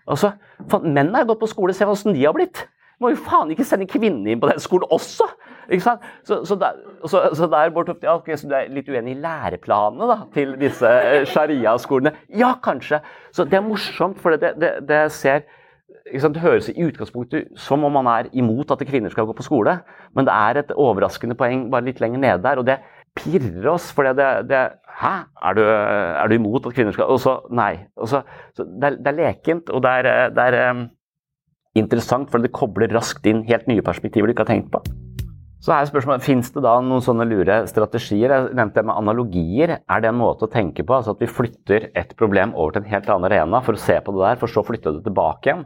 Altså, 0.07 0.35
Mennene 0.83 1.17
har 1.17 1.25
gått 1.25 1.41
på 1.41 1.49
skole, 1.49 1.75
se 1.75 1.87
åssen 1.89 2.15
de 2.15 2.25
har 2.25 2.35
blitt. 2.37 2.67
Vi 2.99 3.05
må 3.07 3.13
jo 3.15 3.23
faen 3.25 3.51
ikke 3.51 3.65
sende 3.67 3.89
kvinnene 3.89 4.35
inn 4.35 4.43
på 4.43 4.51
den 4.51 4.61
skolen 4.61 4.91
også! 4.93 5.27
Ikke 5.68 5.85
sant? 5.85 6.05
Så, 6.27 6.42
så, 6.48 6.57
der, 6.61 6.79
så, 7.07 7.25
så 7.38 7.48
der 7.53 7.72
borte, 7.75 7.94
ja, 8.03 8.16
okay, 8.16 8.37
så 8.37 8.51
du 8.51 8.55
er 8.59 8.70
litt 8.72 8.90
uenig 8.90 9.16
i 9.16 9.22
læreplanene 9.22 10.09
da, 10.11 10.18
til 10.35 10.55
disse 10.61 10.88
eh, 10.88 11.25
sharia-skolene? 11.29 12.14
Ja, 12.38 12.55
kanskje. 12.62 13.03
Så 13.33 13.46
det 13.48 13.61
er 13.61 13.66
morsomt, 13.66 14.20
for 14.22 14.37
det, 14.37 14.55
det, 14.61 14.77
det 14.88 15.05
ser 15.14 15.44
det 16.12 16.42
høres 16.42 16.68
i 16.68 16.83
utgangspunktet 16.83 17.53
som 17.57 17.85
om 17.85 17.92
man 17.94 18.09
er 18.11 18.31
imot 18.35 18.70
at 18.75 18.83
kvinner 18.88 19.12
skal 19.12 19.27
gå 19.29 19.37
på 19.38 19.44
skole, 19.46 19.79
men 20.16 20.27
det 20.27 20.35
er 20.35 20.59
et 20.59 20.72
overraskende 20.75 21.37
poeng 21.38 21.68
bare 21.70 21.87
litt 21.87 22.01
lenger 22.03 22.18
nede 22.18 22.42
der. 22.42 22.59
Og 22.59 22.66
det 22.66 22.81
pirrer 23.16 23.68
oss, 23.70 23.90
for 23.92 24.09
det, 24.09 24.48
det, 24.48 24.64
Hæ? 25.03 25.12
Er 25.42 25.55
du, 25.57 25.62
er 25.62 26.29
du, 26.29 26.35
imot 26.35 26.66
at 26.66 26.75
kvinner 26.75 26.92
skal 26.92 27.09
Og 27.09 27.20
så 27.20 27.38
nei. 27.51 27.87
Og 27.96 28.09
så, 28.09 28.22
så 28.57 28.64
det, 28.64 28.85
er, 28.85 28.98
det, 28.98 29.07
er, 29.07 29.20
lekent, 29.20 29.70
og 29.70 29.83
det 29.83 29.94
er, 30.03 30.29
det 30.37 30.48
er 30.51 30.70
um, 30.70 30.83
interessant, 31.75 32.31
for 32.31 32.44
det 32.44 32.53
kobler 32.53 32.92
raskt 32.92 33.27
inn 33.27 33.46
helt 33.48 33.66
nye 33.70 33.85
perspektiver 33.85 34.29
du 34.29 34.37
ikke 34.37 34.46
har 34.46 34.53
tenkt 34.53 34.70
på. 34.75 34.85
Så 35.62 35.70
er 35.70 35.87
spørsmålet, 35.87 36.25
Fins 36.27 36.48
det 36.51 36.64
da 36.64 36.72
noen 36.83 37.05
sånne 37.05 37.27
lure 37.31 37.61
strategier? 37.70 38.33
Jeg 38.35 38.57
nevnte 38.59 38.81
det 38.81 38.88
med 38.88 38.98
analogier. 38.98 39.77
Er 39.79 40.03
det 40.03 40.11
en 40.11 40.18
måte 40.18 40.48
å 40.48 40.51
tenke 40.51 40.83
på? 40.83 40.96
Altså 40.96 41.14
at 41.14 41.22
vi 41.22 41.31
flytter 41.31 41.92
et 41.94 42.16
problem 42.18 42.57
over 42.57 42.75
til 42.75 42.83
en 42.83 42.90
helt 42.90 43.07
annen 43.07 43.29
arena 43.31 43.62
for 43.62 43.79
å 43.79 43.83
se 43.85 44.01
på 44.03 44.16
det 44.16 44.25
der, 44.25 44.40
for 44.40 44.51
så 44.51 44.64
flytte 44.66 44.96
det 44.96 45.07
tilbake 45.07 45.53
igjen? 45.53 45.64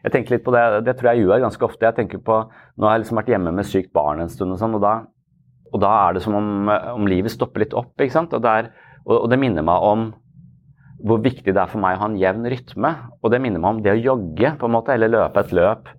jeg 0.00 0.14
tenker 0.14 0.36
litt 0.36 0.44
på 0.46 0.52
det, 0.54 0.62
det 0.86 0.94
tror 0.96 1.10
jeg 1.12 1.26
gjør 1.26 1.42
ganske 1.44 1.66
ofte. 1.66 1.84
Jeg 1.84 1.98
tenker 1.98 2.22
på, 2.24 2.38
Nå 2.80 2.88
har 2.88 2.96
jeg 2.96 3.04
liksom 3.04 3.20
vært 3.20 3.32
hjemme 3.34 3.52
med 3.52 3.68
sykt 3.68 3.92
barn 3.96 4.22
en 4.22 4.32
stund, 4.32 4.54
og 4.54 4.60
sånn, 4.60 4.76
og 4.78 4.84
da, 4.84 4.94
og 5.70 5.82
da 5.82 5.90
er 6.06 6.16
det 6.16 6.24
som 6.24 6.36
om, 6.38 6.70
om, 6.94 7.08
livet 7.10 7.34
stopper 7.34 7.66
litt 7.66 7.76
opp. 7.76 7.92
ikke 8.00 8.16
sant? 8.16 8.32
Og 8.36 8.40
det, 8.44 8.54
er, 8.62 8.70
og, 9.04 9.16
og 9.18 9.30
det 9.32 9.40
minner 9.42 9.66
meg 9.66 9.86
om 9.90 10.10
hvor 11.04 11.20
viktig 11.24 11.52
det 11.52 11.60
er 11.60 11.68
for 11.68 11.80
meg 11.80 11.96
å 11.96 12.02
ha 12.02 12.08
en 12.10 12.18
jevn 12.20 12.48
rytme. 12.52 12.92
Og 13.20 13.32
det 13.32 13.40
minner 13.44 13.60
meg 13.60 13.76
om 13.76 13.82
det 13.84 13.92
å 13.92 14.00
jogge, 14.00 14.54
på 14.60 14.68
en 14.68 14.74
måte, 14.74 14.96
eller 14.96 15.12
løpe 15.12 15.44
et 15.44 15.54
løp. 15.56 15.92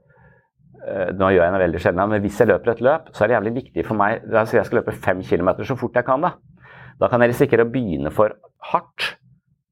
Eh, 0.81 1.11
nå 1.13 1.31
gjør 1.33 1.45
jeg 1.45 1.53
det 1.53 1.63
veldig 1.65 1.81
sjelden, 1.83 2.09
men 2.09 2.23
hvis 2.23 2.39
jeg 2.41 2.49
løper 2.49 2.73
et 2.73 2.83
løp, 2.85 3.09
så 3.13 3.23
er 3.23 3.29
det 3.29 3.37
jævlig 3.37 3.55
viktig 3.59 3.85
for 3.85 3.99
meg 3.99 4.23
altså 4.25 4.57
Jeg 4.57 4.69
skal 4.69 4.81
løpe 4.81 4.97
fem 4.97 5.21
kilometer 5.25 5.67
så 5.67 5.77
fort 5.77 5.97
jeg 5.97 6.07
kan. 6.07 6.21
Da 6.25 6.33
Da 7.01 7.09
kan 7.09 7.21
jeg 7.21 7.33
risikere 7.33 7.65
å 7.65 7.71
begynne 7.71 8.11
for 8.13 8.33
hardt 8.71 9.15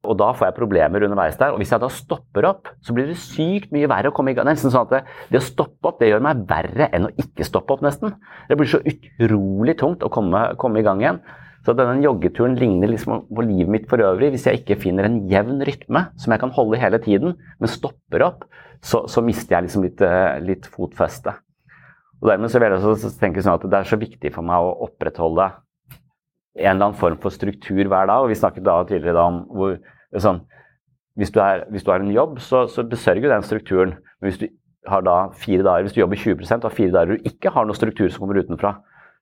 og 0.08 0.16
da 0.16 0.30
får 0.32 0.48
jeg 0.48 0.56
problemer 0.56 1.04
underveis 1.04 1.36
der. 1.38 1.52
Og 1.52 1.60
hvis 1.60 1.74
jeg 1.74 1.82
da 1.84 1.90
stopper 1.92 2.48
opp, 2.48 2.70
så 2.86 2.96
blir 2.96 3.10
det 3.10 3.18
sykt 3.20 3.74
mye 3.76 3.90
verre 3.92 4.14
å 4.14 4.16
komme 4.16 4.32
i 4.32 4.38
gang. 4.38 4.48
Det 4.48 4.56
nesten 4.56 4.72
sånn 4.72 4.88
at 4.88 4.94
det, 4.94 5.02
det, 5.34 5.42
å 5.42 5.44
stoppe 5.44 5.92
opp 5.92 6.00
det 6.00 6.08
gjør 6.10 6.24
meg 6.24 6.46
verre 6.50 6.88
enn 6.96 7.10
å 7.10 7.12
ikke 7.20 7.48
stoppe 7.48 7.76
opp, 7.76 7.84
nesten. 7.84 8.16
Det 8.48 8.56
blir 8.58 8.72
så 8.72 8.80
utrolig 8.80 9.76
tungt 9.82 10.06
å 10.08 10.12
komme, 10.14 10.46
komme 10.62 10.80
i 10.80 10.88
gang 10.88 11.04
igjen. 11.04 11.20
Så 11.68 11.76
denne 11.76 12.00
joggeturen 12.00 12.56
ligner 12.56 12.94
liksom 12.94 13.26
på 13.28 13.44
livet 13.44 13.74
mitt 13.74 13.90
for 13.92 14.00
øvrig. 14.02 14.32
Hvis 14.34 14.48
jeg 14.48 14.62
ikke 14.62 14.80
finner 14.80 15.10
en 15.10 15.20
jevn 15.30 15.60
rytme 15.68 16.06
som 16.16 16.32
jeg 16.32 16.42
kan 16.46 16.56
holde 16.56 16.80
hele 16.80 17.02
tiden, 17.04 17.36
men 17.60 17.74
stopper 17.74 18.24
opp, 18.30 18.48
så, 18.86 19.04
så 19.12 19.24
mister 19.26 19.58
jeg 19.58 19.68
liksom 19.68 19.86
litt, 19.86 20.02
eh, 20.06 20.40
litt 20.44 20.68
fotfeste. 20.72 21.34
Og 22.20 22.30
Dermed 22.32 22.52
så 22.52 22.60
vil 22.60 22.76
jeg 22.76 23.12
tenke 23.20 23.44
sånn 23.44 23.58
at 23.58 23.66
det 23.72 23.80
er 23.80 23.88
så 23.88 24.00
viktig 24.00 24.32
for 24.36 24.46
meg 24.46 24.64
å 24.64 24.76
opprettholde 24.88 25.50
en 26.60 26.74
eller 26.74 26.90
annen 26.90 27.00
form 27.00 27.20
for 27.24 27.32
struktur 27.32 27.80
hver 27.80 28.10
dag. 28.10 28.24
og 28.24 28.32
Vi 28.32 28.40
snakket 28.40 28.66
da 28.68 28.82
tidligere 28.84 29.16
da 29.16 29.28
om 29.32 29.42
hvor 29.56 29.78
sånn, 30.16 30.42
hvis, 31.20 31.32
du 31.36 31.40
er, 31.44 31.66
hvis, 31.72 31.86
du 31.86 31.92
har 31.94 32.04
en 32.04 32.12
jobb, 32.12 32.40
så, 32.44 32.66
så 32.72 32.84
besørger 32.88 33.32
den 33.32 33.46
strukturen. 33.48 33.96
Men 34.20 34.32
hvis 34.32 34.42
du 34.42 34.48
har 34.90 35.04
da 35.06 35.18
fire 35.36 35.64
dager, 35.64 35.88
hvis 35.88 35.96
du 35.96 36.02
jobber 36.02 36.20
20 36.20 36.44
og 36.58 36.68
har 36.68 36.76
fire 36.76 36.96
dager 36.96 37.16
du 37.16 37.30
ikke 37.30 37.52
har 37.56 37.68
noen 37.68 37.78
struktur 37.78 38.08
som 38.10 38.24
kommer 38.24 38.40
utenfra, 38.40 38.78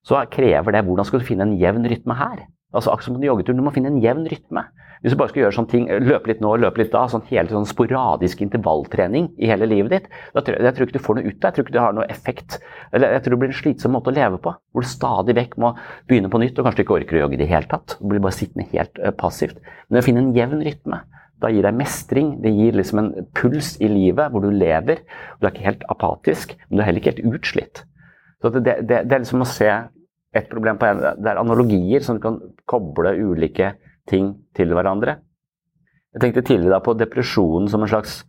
så 0.06 0.20
krever 0.30 0.74
det 0.74 0.84
hvordan 0.86 1.06
skal 1.06 1.22
du 1.22 1.26
finne 1.26 1.46
en 1.46 1.58
jevn 1.58 1.86
rytme 1.90 2.14
her? 2.18 2.46
Altså 2.74 2.92
akkurat 2.92 3.08
som 3.08 3.16
på 3.16 3.22
en 3.22 3.30
joggetur, 3.30 3.56
Du 3.56 3.64
må 3.64 3.72
finne 3.74 3.90
en 3.90 4.02
jevn 4.02 4.26
rytme. 4.30 4.64
Hvis 5.02 5.14
du 5.14 5.18
bare 5.20 5.30
skal 5.30 5.44
gjøre 5.44 5.54
sånne 5.54 5.70
ting, 5.70 5.84
løpe 6.02 6.30
litt 6.30 6.40
nå 6.42 6.50
og 6.54 6.62
løpe 6.62 6.80
litt 6.82 6.90
da, 6.92 7.04
sånn 7.10 7.26
hele 7.28 7.52
sånn 7.52 7.68
sporadisk 7.68 8.40
intervalltrening 8.42 9.28
i 9.38 9.50
hele 9.50 9.68
livet 9.70 9.92
ditt, 9.94 10.08
da 10.34 10.42
tror 10.42 10.56
jeg, 10.56 10.66
jeg 10.66 10.76
tror 10.76 10.88
ikke 10.88 10.96
du 10.96 11.04
får 11.04 11.18
noe 11.18 11.28
ut 11.28 11.34
av 11.34 11.38
det. 11.38 11.48
Jeg 11.48 11.56
tror 11.56 11.66
ikke 11.66 11.76
det 11.76 11.84
har 11.84 11.98
noe 11.98 12.08
effekt. 12.10 12.58
Eller 12.96 13.14
jeg 13.14 13.24
tror 13.24 13.36
det 13.36 13.40
blir 13.42 13.52
en 13.52 13.60
slitsom 13.60 13.94
måte 13.94 14.10
å 14.10 14.16
leve 14.16 14.40
på, 14.42 14.54
hvor 14.72 14.86
du 14.86 14.90
stadig 14.90 15.36
vekk 15.38 15.54
må 15.62 15.74
begynne 16.10 16.32
på 16.32 16.40
nytt 16.42 16.58
og 16.58 16.68
kanskje 16.68 16.84
ikke 16.84 16.96
orker 16.98 17.18
å 17.18 17.22
jogge 17.24 17.38
i 17.38 17.42
det 17.42 17.50
hele 17.52 17.70
tatt. 17.70 17.94
Du 18.00 18.08
blir 18.10 18.24
bare 18.24 18.38
sittende 18.38 18.66
helt 18.72 18.98
uh, 19.02 19.12
passivt. 19.14 19.62
Men 19.88 20.02
å 20.02 20.06
finne 20.06 20.24
en 20.24 20.34
jevn 20.36 20.64
rytme, 20.66 21.02
da 21.38 21.50
gir 21.54 21.66
deg 21.68 21.78
mestring. 21.78 22.32
Det 22.42 22.50
gir 22.50 22.78
liksom 22.78 23.02
en 23.02 23.12
puls 23.38 23.76
i 23.84 23.90
livet 23.90 24.32
hvor 24.32 24.42
du 24.42 24.50
lever. 24.50 25.04
Du 25.38 25.46
er 25.46 25.54
ikke 25.54 25.68
helt 25.68 25.86
apatisk, 25.92 26.56
men 26.66 26.78
du 26.78 26.82
er 26.82 26.90
heller 26.90 27.02
ikke 27.02 27.14
helt 27.14 27.38
utslitt. 27.38 27.84
Så 28.42 28.50
det, 28.54 28.64
det, 28.66 29.04
det 29.06 29.14
er 29.14 29.22
liksom 29.22 29.42
å 29.42 29.50
se 29.50 29.70
et 30.36 30.48
problem 30.50 30.78
på 30.78 30.86
en, 30.86 31.00
Det 31.22 31.30
er 31.30 31.40
analogier 31.40 32.04
som 32.04 32.18
du 32.18 32.22
kan 32.22 32.38
koble 32.68 33.14
ulike 33.16 33.72
ting 34.08 34.34
til 34.56 34.74
hverandre. 34.74 35.18
Jeg 36.16 36.24
tenkte 36.24 36.46
tidligere 36.48 36.82
på 36.82 36.96
depresjonen 36.98 37.68
som 37.70 37.84
en 37.84 37.90
slags 37.90 38.22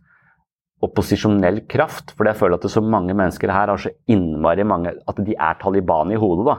opposisjonell 0.84 1.62
kraft. 1.70 2.14
Fordi 2.16 2.32
jeg 2.32 2.40
føler 2.40 2.60
at 2.60 2.72
så 2.72 2.82
mange 2.84 3.16
mennesker 3.16 3.52
her 3.52 3.72
har 3.72 3.80
så 3.80 3.92
innmari 4.10 4.64
mange 4.64 4.94
At 5.08 5.20
de 5.20 5.36
er 5.36 5.56
Taliban 5.60 6.12
i 6.12 6.20
hodet. 6.20 6.46
da. 6.46 6.58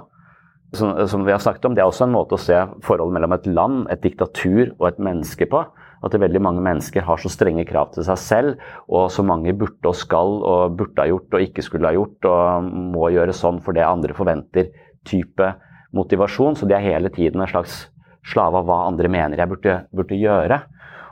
Som, 0.74 0.96
som, 1.08 1.26
vi 1.26 1.32
har 1.32 1.40
snakket 1.40 1.66
om, 1.66 1.76
Det 1.76 1.82
er 1.82 1.90
også 1.90 2.06
en 2.06 2.16
måte 2.16 2.38
å 2.38 2.42
se 2.42 2.58
forholdet 2.86 3.14
mellom 3.14 3.34
et 3.36 3.48
land, 3.48 3.88
et 3.92 4.02
diktatur 4.02 4.72
og 4.80 4.88
et 4.88 5.00
menneske 5.00 5.46
på. 5.46 5.66
At 6.02 6.16
veldig 6.18 6.42
mange 6.42 6.62
mennesker 6.62 7.04
har 7.06 7.18
så 7.22 7.30
strenge 7.30 7.66
krav 7.70 7.92
til 7.94 8.06
seg 8.08 8.18
selv, 8.18 8.62
og 8.90 9.12
så 9.12 9.22
mange 9.22 9.54
burde 9.54 9.86
og 9.86 9.96
skal 9.96 10.40
og 10.42 10.78
burde 10.80 11.04
ha 11.04 11.12
gjort 11.12 11.36
og 11.36 11.44
ikke 11.44 11.62
skulle 11.62 11.92
ha 11.92 11.94
gjort 11.94 12.26
og 12.26 12.72
må 12.96 13.12
gjøre 13.14 13.36
sånn 13.36 13.60
for 13.62 13.78
det 13.78 13.86
andre 13.86 14.16
forventer 14.18 14.72
type 15.06 15.52
motivasjon. 15.94 16.56
Så 16.58 16.66
de 16.66 16.74
er 16.74 16.88
hele 16.88 17.12
tiden 17.14 17.44
en 17.44 17.52
slags 17.52 17.91
slave 18.28 18.62
av 18.62 18.70
hva 18.70 18.84
andre 18.90 19.10
mener 19.12 19.42
jeg 19.42 19.52
burde, 19.52 19.78
burde 19.96 20.20
gjøre. 20.20 20.62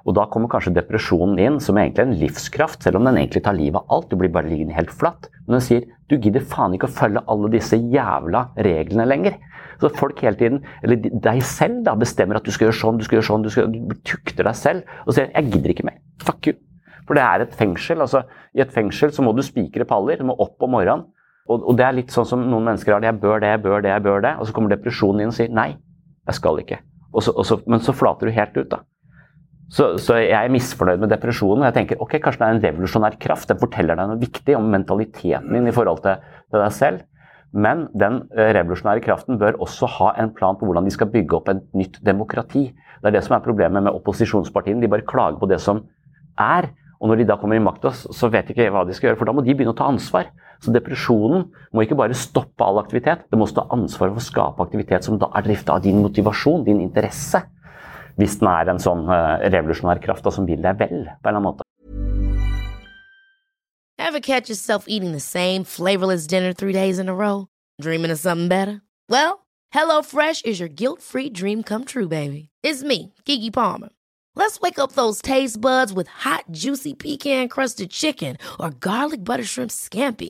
Og 0.07 0.15
da 0.17 0.25
kommer 0.31 0.49
kanskje 0.51 0.73
depresjonen 0.77 1.39
inn 1.41 1.57
som 1.61 1.77
egentlig 1.77 2.03
er 2.03 2.07
en 2.07 2.19
livskraft, 2.21 2.81
selv 2.83 2.99
om 2.99 3.07
den 3.07 3.19
egentlig 3.19 3.43
tar 3.45 3.57
livet 3.57 3.81
av 3.81 3.97
alt. 3.97 4.07
Du 4.09 4.17
blir 4.19 4.31
bare 4.33 4.49
liggende 4.49 4.77
helt 4.77 4.93
flatt. 4.95 5.27
Men 5.45 5.57
den 5.57 5.65
sier 5.65 5.85
du 6.09 6.15
gidder 6.17 6.45
faen 6.49 6.73
ikke 6.73 6.89
å 6.89 6.95
følge 6.95 7.25
alle 7.29 7.51
disse 7.53 7.77
jævla 7.77 8.47
reglene 8.65 9.05
lenger. 9.09 9.37
Så 9.79 9.91
folk 9.95 10.19
hele 10.25 10.39
tiden, 10.39 10.63
eller 10.83 10.97
deg 10.99 11.43
selv, 11.45 11.83
da, 11.85 11.93
bestemmer 11.99 12.39
at 12.39 12.47
du 12.47 12.51
skal 12.51 12.67
gjøre 12.67 12.79
sånn, 12.79 12.97
du 12.99 13.05
skal 13.05 13.19
gjøre 13.19 13.29
sånn, 13.29 13.45
du, 13.45 13.51
skal, 13.53 13.69
du 13.69 13.95
tukter 14.07 14.47
deg 14.47 14.57
selv 14.57 15.05
og 15.05 15.13
sier 15.15 15.29
'jeg 15.29 15.51
gidder 15.53 15.75
ikke 15.75 15.87
mer'. 15.87 16.01
Fuck 16.25 16.47
you. 16.47 16.57
For 17.07 17.15
det 17.15 17.23
er 17.23 17.41
et 17.41 17.55
fengsel. 17.55 18.01
altså 18.01 18.23
I 18.53 18.61
et 18.61 18.73
fengsel 18.73 19.11
så 19.11 19.23
må 19.23 19.35
du 19.35 19.41
spikre 19.41 19.85
paller, 19.85 20.17
du 20.17 20.25
må 20.25 20.35
opp 20.37 20.61
om 20.61 20.71
morgenen. 20.71 21.05
Og, 21.49 21.63
og, 21.63 21.77
det 21.77 21.85
er 21.85 21.97
litt 21.97 22.11
sånn 22.13 22.27
som 22.29 22.43
noen 22.45 22.65
mennesker 22.65 22.93
har 22.93 23.01
det. 23.01 23.09
Jeg 23.09 23.21
bør 23.21 23.39
det, 23.41 23.49
jeg 23.49 23.61
bør 23.61 23.81
det, 23.81 23.89
jeg 23.89 24.03
bør 24.05 24.21
det. 24.21 24.35
Og 24.37 24.45
så 24.45 24.53
kommer 24.53 24.69
depresjonen 24.69 25.21
inn 25.21 25.33
og 25.33 25.37
sier 25.37 25.49
nei, 25.49 25.77
jeg 26.29 26.37
skal 26.37 26.61
ikke. 26.61 26.77
Og 27.13 27.25
så, 27.25 27.33
og 27.33 27.45
så, 27.47 27.59
men 27.69 27.81
så 27.83 27.95
flater 27.95 28.29
du 28.29 28.35
helt 28.35 28.57
ut, 28.57 28.69
da. 28.71 28.83
Så, 29.69 29.91
så, 30.01 30.15
jeg 30.17 30.33
er 30.33 30.49
misfornøyd 30.53 31.01
med 31.03 31.11
depresjonen. 31.13 31.61
og 31.61 31.69
Jeg 31.69 31.77
tenker 31.77 32.01
ok, 32.01 32.17
kanskje 32.23 32.41
det 32.41 32.47
er 32.47 32.55
en 32.55 32.63
revolusjonær 32.63 33.19
kraft. 33.21 33.49
Den 33.51 33.61
forteller 33.61 33.99
deg 33.99 34.09
noe 34.09 34.21
viktig 34.21 34.55
om 34.57 34.69
mentaliteten 34.73 35.53
din 35.53 35.69
i 35.69 35.73
forhold 35.75 36.01
til, 36.05 36.23
til 36.49 36.63
deg 36.63 36.73
selv. 36.73 37.05
Men 37.53 37.87
den 37.97 38.23
eh, 38.37 38.51
revolusjonære 38.57 39.03
kraften 39.05 39.37
bør 39.41 39.59
også 39.61 39.89
ha 39.97 40.11
en 40.21 40.33
plan 40.33 40.57
på 40.57 40.65
hvordan 40.65 40.85
de 40.85 40.93
skal 40.93 41.09
bygge 41.13 41.37
opp 41.37 41.49
et 41.53 41.61
nytt 41.77 42.01
demokrati. 42.05 42.67
Det 42.99 43.09
er 43.09 43.15
det 43.15 43.23
som 43.25 43.37
er 43.37 43.45
problemet 43.45 43.85
med 43.85 43.93
opposisjonspartiene. 43.93 44.81
De 44.81 44.91
bare 44.91 45.05
klager 45.07 45.37
på 45.41 45.49
det 45.49 45.61
som 45.61 45.83
er. 46.41 46.71
Og 46.99 47.09
når 47.09 47.21
de 47.21 47.29
da 47.29 47.37
kommer 47.39 47.57
i 47.57 47.63
makta, 47.63 47.93
så 47.93 48.29
vet 48.29 48.49
de 48.49 48.55
ikke 48.55 48.71
hva 48.73 48.83
de 48.85 48.97
skal 48.97 49.11
gjøre, 49.11 49.21
for 49.21 49.29
da 49.29 49.33
må 49.37 49.45
de 49.45 49.53
begynne 49.53 49.71
å 49.71 49.77
ta 49.77 49.87
ansvar. 49.87 50.33
Så 50.59 50.73
depresjonen 50.75 51.45
må 51.71 51.85
ikke 51.85 51.97
bare 51.99 52.17
stoppe 52.17 52.65
all 52.65 52.81
aktivitet, 52.81 53.23
det 53.31 53.39
må 53.39 53.47
stå 53.47 53.63
ansvar 53.71 54.11
for 54.11 54.19
å 54.19 54.25
skape 54.25 54.65
aktivitet 54.65 55.07
som 55.07 55.19
da 55.21 55.29
er 55.37 55.45
drifta 55.47 55.77
av 55.77 55.85
din 55.85 56.01
motivasjon, 56.03 56.65
din 56.67 56.81
interesse. 56.83 57.45
Hvis 58.19 58.35
den 58.41 58.49
er 58.51 58.73
en 58.73 58.81
sånn 58.83 59.05
uh, 59.07 59.39
revolusjonær 59.47 60.01
kraft 60.03 60.25
da, 60.27 60.33
som 60.35 60.47
vil 60.49 60.59
deg 60.65 60.81
vel, 60.81 61.05
på 61.07 61.29
en 61.29 61.31
eller 61.31 61.39
annen 61.39 61.47
måte. 61.47 61.63
Well, 69.07 69.45
HelloFresh 69.73 70.45
is 70.45 70.59
your 70.59 70.69
guilt-free 70.69 71.29
dream 71.29 71.63
come 71.63 71.85
true, 71.85 72.07
baby. 72.07 72.49
It's 72.63 72.83
me, 72.83 73.13
Kiki 73.25 73.51
Palmer. 73.51 73.89
Let's 74.35 74.59
wake 74.61 74.79
up 74.79 74.93
those 74.93 75.21
taste 75.21 75.59
buds 75.59 75.93
with 75.93 76.07
hot, 76.07 76.45
juicy 76.51 76.93
pecan 76.93 77.49
crusted 77.49 77.89
chicken 77.91 78.37
or 78.59 78.71
garlic 78.71 79.23
butter 79.23 79.43
shrimp 79.43 79.71
scampi. 79.71 80.29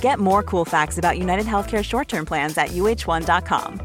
Get 0.00 0.18
more 0.18 0.42
cool 0.42 0.64
facts 0.64 0.98
about 0.98 1.18
United 1.18 1.46
Healthcare 1.46 1.84
short 1.84 2.08
term 2.08 2.24
plans 2.24 2.56
at 2.58 2.68
uh1.com. 2.68 3.80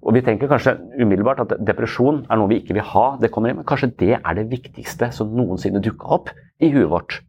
Og 0.00 0.14
vi 0.16 0.22
tenker 0.24 0.48
kanskje 0.48 0.72
umiddelbart 0.96 1.42
at 1.44 1.58
depresjon 1.68 2.22
er 2.24 2.38
noe 2.40 2.48
vi 2.50 2.60
ikke 2.62 2.74
vil 2.78 2.86
ha. 2.94 3.04
det 3.20 3.30
kommer 3.30 3.50
inn, 3.50 3.60
Men 3.60 3.68
kanskje 3.68 3.92
det 4.00 4.14
er 4.16 4.34
det 4.34 4.48
viktigste 4.50 5.10
som 5.12 5.34
noensinne 5.36 5.82
dukka 5.84 6.08
opp 6.16 6.32
i 6.58 6.70
huet 6.72 6.88
vårt. 6.90 7.20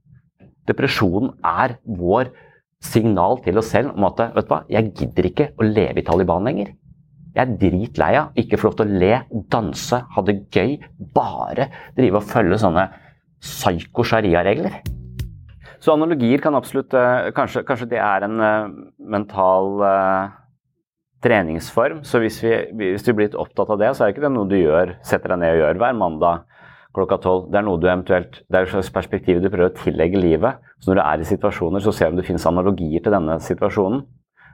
Depresjonen 0.67 1.34
er 1.43 1.76
vår 1.86 2.32
signal 2.82 3.41
til 3.43 3.59
oss 3.59 3.69
selv 3.76 3.91
om 3.93 4.07
at 4.07 4.24
vet 4.36 4.47
du 4.47 4.53
hva, 4.53 4.63
jeg 4.72 4.93
gidder 4.97 5.28
ikke 5.30 5.49
å 5.59 5.67
leve 5.67 6.01
i 6.01 6.05
Taliban 6.07 6.47
lenger. 6.47 6.72
Jeg 7.36 7.43
er 7.43 7.57
dritlei 7.59 8.11
av 8.19 8.39
ikke 8.39 8.57
få 8.59 8.69
lov 8.69 8.80
til 8.80 8.88
å 8.88 8.99
le, 9.03 9.13
danse, 9.51 10.01
ha 10.15 10.24
det 10.28 10.38
gøy. 10.51 10.78
Bare 11.15 11.69
drive 11.95 12.19
og 12.19 12.28
følge 12.28 12.59
sånne 12.59 12.88
psyko 13.41 14.05
sharia-regler. 14.07 14.81
Så 15.81 15.95
analogier 15.95 16.41
kan 16.43 16.53
absolutt 16.53 16.93
eh, 16.93 17.31
Kanskje, 17.33 17.63
kanskje 17.65 17.89
det 17.95 18.01
er 18.05 18.27
en 18.27 18.37
uh, 18.37 18.69
mental 19.01 19.81
uh, 19.81 20.29
treningsform. 21.25 22.03
Så 22.05 22.21
hvis, 22.21 22.37
vi, 22.43 22.53
hvis 22.77 23.05
du 23.05 23.15
blir 23.15 23.29
litt 23.29 23.39
opptatt 23.39 23.73
av 23.73 23.81
det, 23.81 23.89
så 23.95 24.05
er 24.05 24.11
det 24.11 24.17
ikke 24.17 24.33
noe 24.33 24.49
du 24.49 24.59
gjør, 24.59 24.95
setter 25.05 25.33
deg 25.33 25.41
ned 25.41 25.55
og 25.55 25.63
gjør 25.63 25.81
hver 25.81 25.97
mandag 25.97 26.47
klokka 26.95 27.17
tolv. 27.23 27.49
Det 27.51 27.59
er 27.59 27.65
noe 27.65 27.79
du 27.81 27.87
eventuelt, 27.87 28.41
det 28.45 28.57
er 28.57 28.67
et 28.67 28.73
slags 28.73 28.91
perspektiv 28.93 29.41
du 29.41 29.49
prøver 29.49 29.71
å 29.71 29.77
tillegge 29.81 30.21
livet. 30.21 30.61
Så 30.81 30.91
når 30.91 30.99
du 30.99 31.03
er 31.05 31.21
i 31.23 31.29
situasjoner, 31.29 31.83
så 31.83 31.93
ser 31.95 32.09
du 32.09 32.17
om 32.17 32.21
det 32.21 32.27
finnes 32.27 32.47
analogier 32.49 33.03
til 33.03 33.15
denne 33.15 33.37
situasjonen. 33.43 34.01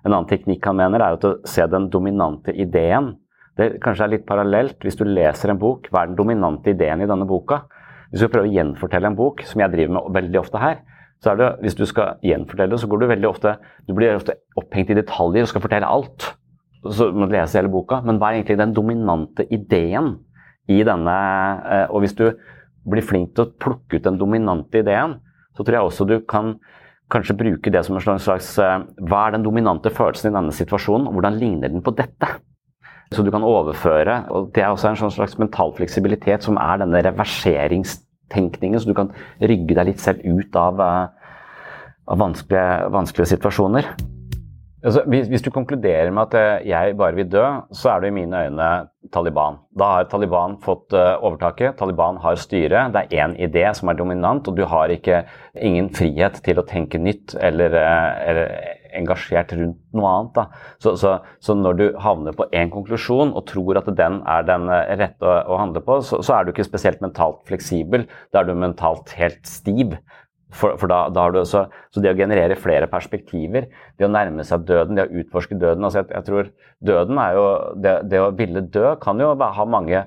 En 0.06 0.14
annen 0.14 0.30
teknikk 0.30 0.68
han 0.70 0.78
mener, 0.78 1.02
er 1.02 1.18
å 1.18 1.38
se 1.50 1.66
den 1.68 1.90
dominante 1.92 2.54
ideen. 2.54 3.16
Det 3.58 3.80
kanskje 3.84 4.06
er 4.06 4.14
litt 4.14 4.28
parallelt. 4.28 4.78
Hvis 4.86 5.00
du 5.00 5.04
leser 5.08 5.52
en 5.52 5.60
bok, 5.60 5.90
hva 5.90 6.04
er 6.04 6.12
den 6.12 6.20
dominante 6.20 6.76
ideen 6.76 7.02
i 7.02 7.10
denne 7.10 7.26
boka? 7.28 7.64
Hvis 8.12 8.24
du 8.24 8.30
prøver 8.32 8.48
å 8.48 8.56
gjenfortelle 8.56 9.12
en 9.12 9.18
bok, 9.18 9.44
som 9.48 9.62
jeg 9.62 9.74
driver 9.74 9.98
med 9.98 10.14
veldig 10.18 10.42
ofte 10.42 10.62
her, 10.62 10.82
så 11.24 11.32
er 11.32 11.40
det, 11.40 11.48
hvis 11.66 11.78
du 11.78 11.86
skal 11.90 12.20
gjenfortelle, 12.26 12.78
så 12.78 12.88
går 12.90 13.02
du 13.02 13.08
veldig 13.10 13.30
ofte 13.30 13.56
du 13.88 13.96
blir 13.98 14.16
ofte 14.16 14.38
opphengt 14.60 14.92
i 14.94 15.00
detaljer 15.00 15.48
og 15.48 15.50
skal 15.50 15.64
fortelle 15.64 15.90
alt 15.90 16.28
så 16.94 17.10
må 17.14 17.28
du 17.28 17.36
lese 17.36 17.60
hele 17.60 17.72
boka, 17.72 18.02
men 18.06 18.20
hva 18.20 18.32
er 18.32 18.40
egentlig 18.40 18.60
den 18.60 18.76
dominante 18.76 19.46
ideen 19.54 20.16
i 20.72 20.82
denne 20.86 21.16
eh, 21.64 21.86
Og 21.92 22.04
hvis 22.04 22.16
du 22.18 22.26
blir 22.88 23.06
flink 23.06 23.34
til 23.36 23.48
å 23.48 23.54
plukke 23.60 23.98
ut 23.98 24.06
den 24.06 24.20
dominante 24.20 24.82
ideen, 24.82 25.18
så 25.56 25.64
tror 25.64 25.78
jeg 25.78 25.88
også 25.88 26.08
du 26.08 26.18
kan 26.28 26.58
kanskje 27.12 27.38
bruke 27.40 27.72
det 27.72 27.86
som 27.88 27.98
en 27.98 28.04
slags 28.04 28.54
eh, 28.62 28.84
Hva 29.08 29.26
er 29.26 29.38
den 29.38 29.48
dominante 29.48 29.92
følelsen 29.94 30.32
i 30.32 30.38
denne 30.38 30.56
situasjonen, 30.56 31.08
og 31.08 31.18
hvordan 31.18 31.40
ligner 31.40 31.74
den 31.74 31.84
på 31.86 31.96
dette? 31.98 32.38
Så 33.14 33.24
du 33.24 33.32
kan 33.32 33.46
overføre 33.46 34.26
og 34.36 34.52
Det 34.56 34.64
er 34.64 34.74
også 34.74 34.92
en 34.92 35.00
sånn 35.00 35.14
slags 35.16 35.38
mental 35.40 35.72
fleksibilitet 35.78 36.44
som 36.44 36.60
er 36.60 36.82
denne 36.82 37.04
reverseringstenkningen, 37.06 38.80
så 38.80 38.90
du 38.90 38.98
kan 38.98 39.14
rygge 39.40 39.78
deg 39.78 39.94
litt 39.94 40.04
selv 40.04 40.26
ut 40.26 40.60
av, 40.60 40.82
eh, 40.84 41.32
av 42.08 42.20
vanskelige, 42.20 42.92
vanskelige 42.92 43.36
situasjoner. 43.38 43.92
Altså, 44.86 45.02
hvis, 45.10 45.28
hvis, 45.28 45.42
du 45.42 45.50
konkluderer 45.52 46.12
med 46.14 46.28
at 46.28 46.36
eh, 46.38 46.68
jeg 46.70 46.98
bare 47.00 47.16
vil 47.18 47.32
dø, 47.32 47.46
så 47.74 47.96
er 47.96 48.04
du 48.04 48.08
i 48.08 48.14
mine 48.14 48.44
øyne 48.46 48.68
Taliban. 49.12 49.58
Da 49.80 49.88
har 49.96 50.10
Taliban 50.12 50.58
fått 50.62 50.94
uh, 50.94 51.16
overtaket, 51.24 51.78
Taliban 51.80 52.20
har 52.22 52.36
styret, 52.36 52.92
det 52.94 53.06
er 53.08 53.24
én 53.24 53.36
idé 53.40 53.64
som 53.74 53.88
er 53.88 53.98
dominant, 53.98 54.48
og 54.48 54.58
du 54.58 54.66
har 54.68 54.92
ikke, 54.92 55.24
ingen 55.56 55.88
frihet 55.96 56.42
til 56.44 56.60
å 56.60 56.66
tenke 56.68 57.00
nytt 57.00 57.38
eller, 57.40 57.74
eller 58.28 58.52
engasjert 58.98 59.54
rundt 59.58 59.80
noe 59.98 60.12
annet. 60.12 60.60
Så, 60.84 60.96
så, 61.00 61.18
så, 61.44 61.56
når 61.58 61.80
du 61.80 61.86
havner 62.04 62.36
på 62.38 62.48
én 62.56 62.72
konklusjon 62.74 63.34
og 63.34 63.48
tror 63.50 63.82
at 63.82 63.90
den 63.98 64.22
er 64.28 64.46
den 64.48 64.70
rette 64.70 65.26
å, 65.26 65.40
å 65.54 65.60
handle 65.62 65.84
på, 65.86 66.00
så, 66.06 66.22
så, 66.26 66.38
er 66.38 66.46
du 66.46 66.54
ikke 66.54 66.68
spesielt 66.68 67.04
mentalt 67.04 67.44
fleksibel. 67.50 68.08
Da 68.34 68.42
er 68.42 68.50
du 68.50 68.56
mentalt 68.58 69.14
helt 69.18 69.44
stiv. 69.48 69.98
For, 70.56 70.78
for 70.80 70.88
da, 70.88 71.02
da, 71.12 71.26
har 71.26 71.34
du 71.36 71.42
også, 71.42 71.66
så 71.92 72.02
det 72.02 72.14
å 72.14 72.18
generere 72.18 72.56
flere 72.56 72.88
perspektiver, 72.88 73.68
det 74.00 74.08
å 74.08 74.12
nærme 74.12 74.46
seg 74.48 74.64
døden, 74.68 74.96
det 74.96 75.04
å 75.04 75.20
utforske 75.20 75.58
døden 75.60 75.84
altså 75.84 76.00
jeg, 76.00 76.14
jeg 76.16 76.28
tror 76.30 76.54
Døden 76.88 77.18
er 77.20 77.34
jo 77.34 77.46
det, 77.82 77.94
det, 78.08 78.20
å 78.22 78.30
ville 78.38 78.62
dø 78.70 78.92
kan 79.02 79.20
jo 79.20 79.32
ha 79.34 79.64
mange 79.66 80.04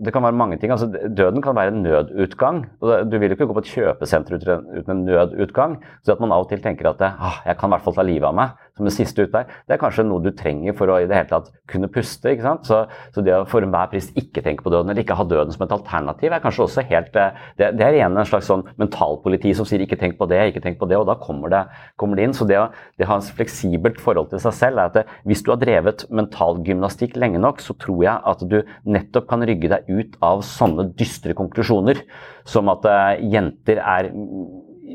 det 0.00 0.12
kan 0.14 0.24
være 0.24 0.32
mange 0.32 0.56
ting. 0.56 0.72
altså 0.72 0.86
Døden 1.16 1.42
kan 1.42 1.56
være 1.56 1.68
en 1.74 1.82
nødutgang. 1.82 2.64
Du 2.80 3.18
vil 3.18 3.28
jo 3.28 3.36
ikke 3.36 3.46
gå 3.46 3.56
på 3.56 3.64
et 3.64 3.72
kjøpesenter 3.74 4.38
uten 4.38 4.90
en 4.90 5.04
nødutgang. 5.04 5.76
Så 6.02 6.12
at 6.12 6.20
man 6.20 6.32
av 6.32 6.46
og 6.46 6.48
til 6.48 6.62
tenker 6.62 6.88
at 6.88 7.02
ah, 7.04 7.40
jeg 7.46 7.58
kan 7.58 7.68
i 7.68 7.74
hvert 7.74 7.84
fall 7.84 7.98
ta 7.98 8.06
livet 8.06 8.28
av 8.30 8.36
meg 8.36 8.56
som 8.76 8.86
det 8.88 8.94
siste 8.94 9.26
utvei, 9.26 9.44
det 9.68 9.76
er 9.76 9.80
kanskje 9.82 10.06
noe 10.06 10.22
du 10.24 10.30
trenger 10.36 10.76
for 10.78 10.90
å 10.90 10.98
i 11.02 11.08
det 11.10 11.16
hele 11.16 11.30
tatt 11.30 11.50
kunne 11.70 11.90
puste. 11.92 12.32
ikke 12.32 12.46
sant? 12.46 12.68
Så, 12.68 12.82
så 13.14 13.24
det 13.24 13.34
å 13.36 13.44
for 13.48 13.64
enhver 13.64 13.90
pris 13.92 14.10
ikke 14.18 14.44
tenke 14.44 14.64
på 14.64 14.72
døden, 14.72 14.92
eller 14.92 15.04
ikke 15.04 15.18
ha 15.18 15.26
døden 15.28 15.54
som 15.54 15.66
et 15.66 15.74
alternativ, 15.74 16.32
er 16.32 16.44
kanskje 16.44 16.66
også 16.66 16.86
helt 16.90 17.16
eh, 17.18 17.36
Det, 17.58 17.70
det 17.78 17.84
er 17.86 17.98
igjen 17.98 18.16
en 18.16 18.28
slags 18.28 18.48
sånn 18.50 18.64
mentalpoliti 18.80 19.52
som 19.56 19.66
sier 19.68 19.82
ikke 19.84 19.98
tenk 20.00 20.16
på 20.18 20.28
det, 20.30 20.40
ikke 20.50 20.62
tenk 20.64 20.78
på 20.80 20.88
det, 20.90 20.98
og 21.00 21.08
da 21.08 21.16
kommer 21.20 21.52
det, 21.52 21.64
kommer 22.00 22.18
det 22.18 22.28
inn. 22.28 22.36
Så 22.36 22.46
det 22.48 22.58
å, 22.60 22.68
det 23.00 23.08
ha 23.10 23.18
et 23.20 23.32
fleksibelt 23.36 24.00
forhold 24.02 24.30
til 24.32 24.42
seg 24.42 24.56
selv 24.56 24.80
er 24.80 24.90
at 24.90 24.98
det, 25.00 25.06
hvis 25.28 25.44
du 25.44 25.52
har 25.52 25.60
drevet 25.60 26.06
mentalgymnastikk 26.14 27.18
lenge 27.20 27.42
nok, 27.42 27.62
så 27.64 27.76
tror 27.80 28.04
jeg 28.06 28.24
at 28.32 28.44
du 28.50 28.60
nettopp 28.88 29.28
kan 29.30 29.44
rygge 29.46 29.72
deg 29.72 29.90
ut 29.90 30.18
av 30.24 30.44
sånne 30.46 30.90
dystre 30.98 31.36
konklusjoner 31.38 32.02
som 32.48 32.70
at 32.72 32.86
uh, 32.88 33.14
jenter 33.20 33.80
er 33.82 34.10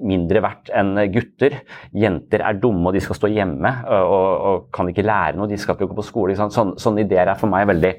mindre 0.04 0.42
verdt 0.44 0.72
enn 0.76 0.98
gutter. 1.14 1.60
Jenter 1.96 2.44
er 2.46 2.60
dumme 2.62 2.90
og 2.90 2.98
de 2.98 3.04
skal 3.04 3.20
stå 3.20 3.32
hjemme 3.32 3.72
og, 3.92 4.46
og 4.50 4.68
kan 4.76 4.90
ikke 4.92 5.06
lære 5.06 5.40
noe. 5.40 5.50
De 5.52 5.60
skal 5.62 5.78
ikke 5.78 5.92
gå 5.92 6.00
på 6.00 6.08
skole. 6.08 6.36
Sånne, 6.38 6.76
sånne 6.82 7.06
ideer 7.06 7.32
er 7.32 7.40
for 7.40 7.52
meg 7.52 7.68
veldig 7.72 7.94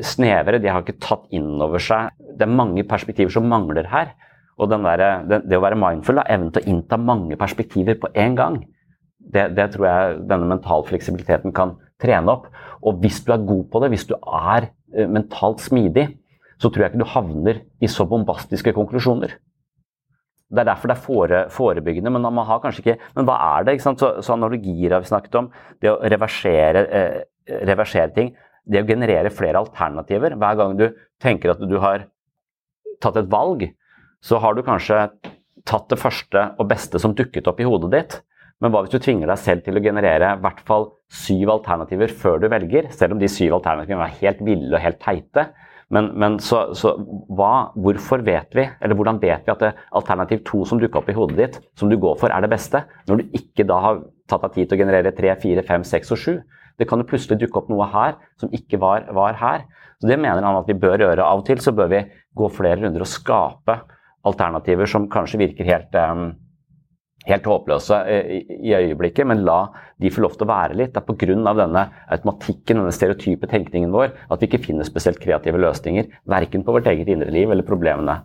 snevre. 0.00 0.60
De 0.62 0.70
har 0.70 0.84
ikke 0.84 1.00
tatt 1.02 1.28
inn 1.34 1.54
over 1.62 1.82
seg 1.82 2.12
Det 2.38 2.46
er 2.46 2.52
mange 2.52 2.84
perspektiver 2.88 3.32
som 3.34 3.48
mangler 3.50 3.88
her. 3.92 4.14
Og 4.60 4.68
der, 4.70 5.04
det, 5.26 5.42
det, 5.48 5.58
å 5.58 5.64
være 5.64 5.78
mindful, 5.80 6.20
da, 6.20 6.26
evnen 6.30 6.52
til 6.52 6.62
å 6.62 6.70
innta 6.70 6.98
mange 7.00 7.38
perspektiver 7.40 7.96
på 7.98 8.10
én 8.20 8.36
gang, 8.38 8.60
det, 9.18 9.48
det, 9.56 9.70
tror 9.72 9.86
jeg 9.88 10.18
denne 10.28 10.48
mental 10.50 10.84
fleksibiliteten 10.86 11.54
kan 11.56 11.76
trene 12.02 12.34
opp. 12.34 12.50
Og 12.84 13.00
hvis 13.02 13.22
du 13.24 13.32
er 13.32 13.46
god 13.48 13.64
på 13.72 13.82
det, 13.82 13.90
hvis 13.94 14.06
du 14.10 14.14
er 14.20 14.68
mentalt 15.08 15.62
smidig, 15.64 16.10
så 16.60 16.70
tror 16.70 16.84
jeg 16.84 16.92
ikke 16.92 17.02
du 17.02 17.10
havner 17.14 17.62
i 17.82 17.90
så 17.90 18.06
bombastiske 18.06 18.74
konklusjoner. 18.76 19.34
Det 20.52 20.60
er 20.60 20.68
derfor 20.68 20.90
det 20.90 20.96
er 20.98 21.04
fore, 21.06 21.42
forebyggende, 21.52 22.12
men 22.12 22.26
man 22.28 22.46
har 22.46 22.60
kanskje 22.60 22.82
ikke 22.82 22.96
Men 23.16 23.28
hva 23.28 23.38
er 23.56 23.68
det? 23.68 23.78
Så, 23.80 23.94
så, 23.96 24.32
analogier 24.34 24.92
har 24.92 25.00
vi 25.00 25.08
snakket 25.08 25.38
om. 25.40 25.50
Det 25.80 25.88
å 25.88 26.00
reversere, 26.12 26.82
eh, 26.92 27.20
reversere, 27.68 28.12
ting. 28.12 28.34
Det 28.68 28.82
å 28.82 28.88
generere 28.88 29.32
flere 29.32 29.62
alternativer. 29.62 30.36
Hver 30.36 30.58
gang 30.60 30.76
du 30.76 30.90
tenker 31.22 31.54
at 31.54 31.62
du 31.64 31.78
har 31.80 32.04
tatt 33.00 33.16
et 33.16 33.30
valg, 33.32 33.64
så 34.22 34.38
har 34.42 34.54
du 34.54 34.62
kanskje 34.66 35.06
tatt 35.66 35.88
det 35.90 35.98
første 35.98 36.44
og 36.58 36.68
beste 36.70 37.00
som 37.00 37.14
dukket 37.16 37.48
opp 37.48 37.60
i 37.62 37.66
hodet 37.66 37.90
ditt. 37.94 38.20
Men 38.62 38.70
hva 38.70 38.84
hvis 38.84 38.92
du 38.92 39.02
tvinger 39.02 39.26
deg 39.26 39.40
selv 39.42 39.64
til 39.66 39.78
å 39.78 39.82
generere 39.82 40.36
i 40.36 40.42
hvert 40.44 40.60
fall 40.68 40.90
syv 41.10 41.50
alternativer 41.56 42.12
før 42.14 42.42
du 42.42 42.46
velger, 42.52 42.92
selv 42.94 43.16
om 43.16 43.22
de 43.22 43.30
syv 43.30 43.56
alternativene 43.58 44.06
er 44.06 44.18
helt 44.20 44.42
ville 44.46 44.70
og 44.76 44.84
helt 44.84 45.00
teite? 45.02 45.48
Men, 45.92 46.08
men 46.16 46.38
så, 46.40 46.62
så 46.78 46.94
hva, 47.36 47.72
hvorfor 47.76 48.24
vet 48.24 48.54
vi, 48.56 48.64
eller 48.80 48.96
hvordan 48.96 49.20
vet 49.20 49.44
vi 49.44 49.52
at 49.52 49.60
det 49.60 49.72
alternativ 49.98 50.40
to 50.48 50.62
som 50.68 50.80
dukker 50.80 51.02
opp 51.02 51.10
i 51.12 51.16
hodet 51.16 51.36
ditt, 51.36 51.58
som 51.78 51.92
du 51.92 51.98
går 52.00 52.16
for, 52.20 52.32
er 52.32 52.44
det 52.44 52.52
beste, 52.52 52.80
når 53.10 53.20
du 53.20 53.36
ikke 53.36 53.66
da 53.68 53.78
har 53.84 54.02
tatt 54.30 54.46
deg 54.46 54.56
tid 54.56 54.70
til 54.70 54.78
å 54.78 54.82
generere 54.86 55.12
tre, 55.16 55.34
fire, 55.42 55.64
fem, 55.68 55.84
seks 55.84 56.14
og 56.16 56.22
sju? 56.22 56.34
Det 56.80 56.88
kan 56.88 57.02
jo 57.02 57.08
plutselig 57.10 57.42
dukke 57.42 57.60
opp 57.60 57.68
noe 57.68 57.90
her 57.92 58.16
som 58.40 58.52
ikke 58.56 58.80
var, 58.80 59.04
var 59.12 59.36
her. 59.40 59.66
Så 60.00 60.08
Det 60.08 60.18
mener 60.18 60.40
han 60.42 60.62
at 60.62 60.70
vi 60.70 60.78
bør 60.80 61.04
gjøre. 61.04 61.22
Av 61.22 61.42
og 61.42 61.46
til 61.46 61.60
så 61.60 61.74
bør 61.76 61.92
vi 61.92 62.06
gå 62.40 62.48
flere 62.56 62.80
runder 62.80 63.04
og 63.04 63.12
skape 63.12 63.76
alternativer 64.26 64.88
som 64.88 65.10
kanskje 65.12 65.42
virker 65.44 65.68
helt 65.68 65.98
um, 65.98 66.30
helt 67.28 67.46
håpløse 67.46 67.98
i 68.62 68.72
øyeblikket, 68.74 69.26
men 69.28 69.44
la 69.46 69.60
de 70.02 70.10
får 70.12 70.24
lov 70.24 70.34
til 70.36 70.46
å 70.46 70.50
være 70.52 70.76
litt. 70.78 70.92
Det 70.94 71.00
er 71.02 71.06
pga. 71.06 71.54
denne 71.62 71.86
automatikken, 72.16 72.82
denne 72.82 72.92
stereotype 72.94 73.48
tenkningen 73.50 73.94
vår, 73.94 74.12
at 74.28 74.42
vi 74.42 74.50
ikke 74.50 74.64
finner 74.66 74.88
spesielt 74.88 75.22
kreative 75.22 75.60
løsninger. 75.62 76.10
Verken 76.26 76.66
på 76.66 76.74
vårt 76.74 76.90
eget 76.90 77.08
indre 77.08 77.30
liv 77.30 77.50
eller 77.50 77.66
problemene 77.66 78.20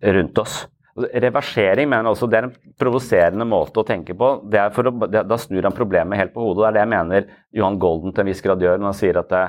rundt 0.00 0.38
oss. 0.38 0.66
Reversering 0.98 1.86
mener 1.88 2.10
også 2.10 2.26
det 2.26 2.38
er 2.40 2.48
en 2.48 2.56
provoserende 2.78 3.46
måte 3.46 3.80
å 3.80 3.86
tenke 3.86 4.16
på. 4.18 4.32
Å, 4.42 4.92
da 5.22 5.38
snur 5.38 5.62
han 5.62 5.76
problemet 5.76 6.18
helt 6.18 6.34
på 6.34 6.42
hodet. 6.42 6.64
Det 6.64 6.68
er 6.68 6.76
det 6.76 6.84
jeg 6.84 6.94
mener 6.94 7.32
Johan 7.54 7.78
Golden 7.78 8.14
til 8.14 8.24
en 8.24 8.30
viss 8.32 8.42
grad 8.42 8.62
gjør 8.64 8.80
når 8.80 8.90
han 8.90 8.98
sier 8.98 9.20
at 9.20 9.30
det, 9.30 9.44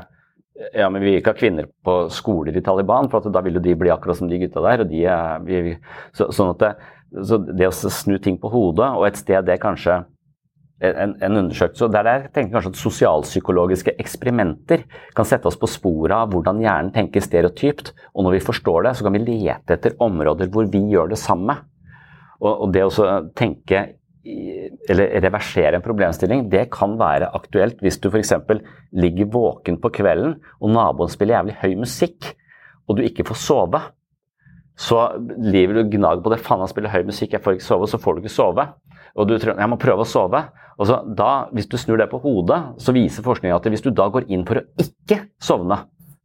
ja, 0.75 0.89
men 0.91 1.01
vi 1.01 1.15
ikke 1.17 1.33
ha 1.33 1.39
kvinner 1.39 1.69
på 1.85 1.95
skoler 2.13 2.57
i 2.57 2.63
Taliban, 2.63 3.09
for 3.11 3.25
da 3.31 3.41
vil 3.45 3.57
jo 3.57 3.63
de 3.63 3.75
bli 3.79 3.91
akkurat 3.93 4.19
som 4.19 4.29
de 4.29 4.41
gutta 4.41 4.63
der. 4.65 4.83
og 4.83 4.91
de 4.91 5.03
er, 5.07 5.43
vi, 5.47 5.75
så, 6.15 6.29
sånn 6.35 6.51
det, 6.59 6.73
så 7.25 7.39
det 7.39 7.69
å 7.69 7.73
snu 7.73 8.17
ting 8.21 8.37
på 8.41 8.51
hodet, 8.51 8.89
og 8.97 9.07
et 9.07 9.19
sted 9.19 9.47
det 9.47 9.59
kanskje 9.63 10.01
en, 10.79 11.15
en 11.19 11.37
undersøkelse 11.41 11.89
der 11.91 12.07
jeg 12.07 12.29
tenker 12.35 12.55
kanskje 12.55 12.71
at 12.71 12.79
Sosialpsykologiske 12.79 13.93
eksperimenter 13.99 14.85
kan 15.17 15.27
sette 15.27 15.49
oss 15.49 15.59
på 15.59 15.67
sporet 15.67 16.15
av 16.15 16.31
hvordan 16.31 16.61
hjernen 16.63 16.93
tenker 16.95 17.23
stereotypt. 17.23 17.91
Og 18.15 18.25
når 18.25 18.37
vi 18.37 18.45
forstår 18.47 18.87
det, 18.87 18.95
så 18.95 19.05
kan 19.05 19.17
vi 19.17 19.25
lete 19.25 19.75
etter 19.75 19.97
områder 19.99 20.51
hvor 20.53 20.69
vi 20.71 20.81
gjør 20.93 21.11
det 21.11 21.19
samme. 21.19 21.57
Og, 22.39 22.51
og 22.53 22.75
det 22.75 22.85
å 22.87 23.09
tenke 23.37 23.89
eller 24.29 25.21
reversere 25.23 25.77
en 25.77 25.83
problemstilling, 25.83 26.43
det 26.51 26.65
kan 26.75 26.97
være 26.99 27.31
aktuelt 27.33 27.79
hvis 27.81 27.97
du 28.03 28.09
f.eks. 28.11 28.33
ligger 28.99 29.29
våken 29.31 29.79
på 29.81 29.91
kvelden 29.95 30.35
og 30.59 30.73
naboen 30.75 31.09
spiller 31.09 31.39
jævlig 31.39 31.55
høy 31.61 31.71
musikk, 31.79 32.33
og 32.85 32.99
du 32.99 33.05
ikke 33.07 33.25
får 33.25 33.39
sove 33.41 33.81
så 34.79 34.99
lever 35.19 35.75
du 35.75 35.81
og 35.81 35.91
gnager 35.91 36.21
på 36.23 36.31
det. 36.31 36.39
Faen, 36.39 36.61
han 36.63 36.71
spiller 36.71 36.93
høy 36.93 37.03
musikk, 37.09 37.33
jeg 37.35 37.43
får 37.43 37.57
ikke 37.57 37.67
sove. 37.67 37.87
Så 37.91 37.99
får 37.99 38.15
du 38.15 38.23
ikke 38.23 38.31
sove. 38.31 38.63
Og 39.19 39.27
du 39.27 39.35
tror 39.35 39.59
jeg 39.59 39.71
må 39.71 39.79
prøve 39.81 40.05
å 40.05 40.07
sove. 40.07 40.39
Og 40.79 40.87
så 40.87 40.99
da, 41.03 41.49
Hvis 41.51 41.67
du 41.67 41.77
snur 41.77 41.99
det 41.99 42.09
på 42.11 42.21
hodet, 42.23 42.59
så 42.79 42.95
viser 42.95 43.25
forskninga 43.25 43.57
at 43.59 43.67
hvis 43.67 43.83
du 43.83 43.91
da 43.91 44.07
går 44.11 44.29
inn 44.31 44.45
for 44.47 44.61
å 44.61 44.67
ikke 44.79 45.25
sovne, 45.43 45.81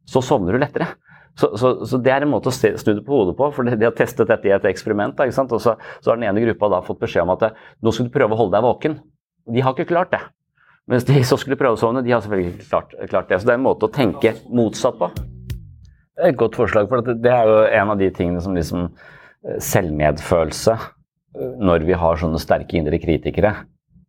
så 0.07 0.21
sovner 0.23 0.55
du 0.55 0.61
lettere. 0.61 0.93
Så, 1.35 1.49
så, 1.59 1.73
så, 1.83 1.99
det 1.99 2.13
er 2.13 2.23
en 2.23 2.31
måte 2.31 2.47
å 2.47 2.55
snu 2.55 2.93
det 2.93 3.03
på 3.03 3.11
hodet 3.11 3.35
på. 3.35 3.49
for 3.51 3.67
De 3.67 3.83
har 3.83 3.95
testet 3.97 4.29
dette 4.31 4.47
i 4.47 4.53
et 4.55 4.67
eksperiment. 4.69 5.17
Da, 5.17 5.27
og 5.27 5.59
så, 5.59 5.75
så, 5.75 6.07
har 6.07 6.15
den 6.15 6.29
ene 6.29 6.45
gruppa 6.45 6.71
da 6.71 6.79
fått 6.85 7.01
beskjed 7.01 7.25
om 7.25 7.33
at 7.35 7.49
nå 7.83 7.91
skal 7.91 8.07
du 8.07 8.13
prøve 8.13 8.37
å 8.37 8.39
holde 8.39 8.55
deg 8.55 8.63
våken. 8.63 8.97
De 9.51 9.65
har 9.65 9.75
ikke 9.75 9.89
klart 9.91 10.13
det. 10.15 10.21
Mens 10.87 11.03
de 11.03 11.17
så 11.27 11.35
skulle 11.41 11.57
prøve 11.59 11.75
å 11.75 11.81
sovne, 11.81 12.05
de 12.05 12.13
har 12.13 12.23
selvfølgelig 12.23 12.53
ikke 12.53 12.69
klart, 12.69 12.95
klart, 13.09 13.27
det. 13.27 13.41
Så 13.41 13.49
det 13.49 13.55
er 13.55 13.59
en 13.59 13.65
måte 13.65 13.89
å 13.89 13.91
tenke 13.91 14.35
motsatt 14.53 14.99
på. 15.01 15.09
Det 15.17 16.23
er 16.23 16.31
et 16.31 16.39
godt 16.39 16.55
forslag, 16.55 16.87
for 16.87 17.03
det 17.03 17.31
er 17.33 17.49
jo 17.49 17.61
en 17.81 17.91
av 17.91 17.99
de 17.99 18.11
tingene 18.15 18.43
som 18.43 18.55
liksom 18.55 18.85
eh, 18.85 19.57
Selvmedfølelse, 19.65 20.75
eh, 20.77 21.55
når 21.59 21.87
vi 21.89 21.97
har 21.99 22.21
sånne 22.21 22.39
sterke 22.39 22.77
indre 22.79 23.01
kritikere, 23.01 23.57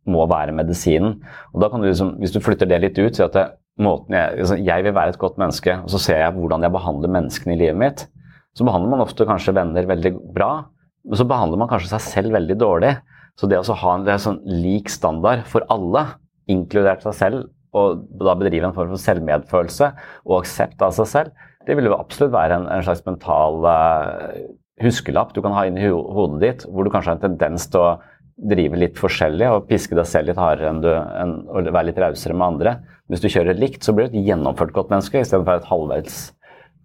må 0.09 0.25
være 0.29 0.55
medisinen. 0.55 1.17
Og 1.53 1.61
da 1.63 1.69
kan 1.71 1.83
du 1.83 1.89
liksom, 1.89 2.15
Hvis 2.21 2.33
du 2.35 2.39
flytter 2.43 2.69
det 2.69 2.79
litt 2.83 2.99
ut, 2.99 3.15
si 3.15 3.23
at 3.23 3.35
det, 3.35 3.47
jeg, 3.77 4.39
altså 4.41 4.57
jeg 4.57 4.85
vil 4.85 4.95
være 4.95 5.13
et 5.13 5.21
godt 5.21 5.37
menneske, 5.37 5.75
og 5.83 5.91
så 5.93 5.99
ser 6.01 6.23
jeg 6.23 6.33
hvordan 6.37 6.65
jeg 6.65 6.73
behandler 6.73 7.13
menneskene 7.13 7.53
i 7.53 7.59
livet 7.61 7.77
mitt. 7.77 8.07
Så 8.57 8.65
behandler 8.65 8.89
man 8.89 9.03
ofte 9.03 9.27
kanskje 9.29 9.53
venner 9.53 9.85
veldig 9.85 10.13
bra, 10.33 10.51
men 11.05 11.19
så 11.19 11.27
behandler 11.29 11.61
man 11.61 11.69
kanskje 11.69 11.91
seg 11.93 12.05
selv 12.07 12.33
veldig 12.33 12.57
dårlig. 12.57 12.95
Så 13.37 13.49
det 13.49 13.59
å 13.61 13.75
ha 13.83 13.93
en, 13.93 14.07
det 14.07 14.17
sånn 14.23 14.41
lik 14.49 14.89
standard 14.89 15.45
for 15.49 15.65
alle, 15.73 16.07
inkludert 16.49 17.03
seg 17.05 17.13
selv, 17.13 17.49
og 17.77 18.07
da 18.17 18.33
bedrive 18.39 18.65
en 18.65 18.73
form 18.73 18.93
for 18.95 19.03
selvmedfølelse 19.03 19.91
og 20.25 20.39
aksept 20.39 20.81
av 20.81 20.95
seg 20.97 21.09
selv, 21.11 21.43
det 21.67 21.75
vil 21.77 21.89
jo 21.89 21.97
absolutt 21.97 22.33
være 22.33 22.57
en, 22.57 22.69
en 22.71 22.85
slags 22.85 23.03
mental 23.05 23.59
uh, 23.67 24.31
huskelapp 24.81 25.33
du 25.35 25.41
kan 25.43 25.53
ha 25.53 25.65
inni 25.67 25.89
hodet 25.91 26.39
ditt, 26.41 26.65
hvor 26.71 26.87
du 26.87 26.93
kanskje 26.93 27.13
har 27.13 27.19
en 27.19 27.25
tendens 27.27 27.67
til 27.73 27.83
å 27.83 27.89
drive 28.37 28.77
litt 28.77 28.99
forskjellig 28.99 29.47
og 29.49 29.67
piske 29.69 29.97
deg 29.97 30.05
selv 30.07 30.29
litt 30.29 30.39
hardere 30.39 30.69
enn 30.69 30.81
du, 30.83 30.91
enn, 30.93 31.37
og 31.49 31.69
være 31.71 31.89
litt 31.89 32.01
rausere 32.01 32.35
med 32.37 32.47
andre. 32.47 32.75
Hvis 33.09 33.23
du 33.23 33.29
kjører 33.31 33.57
likt, 33.57 33.85
så 33.85 33.95
blir 33.95 34.11
du 34.11 34.17
et 34.19 34.27
gjennomført 34.29 34.75
godt 34.75 34.91
menneske 34.93 35.23
istedenfor 35.23 35.57
et 35.57 35.69
halvveis 35.69 36.19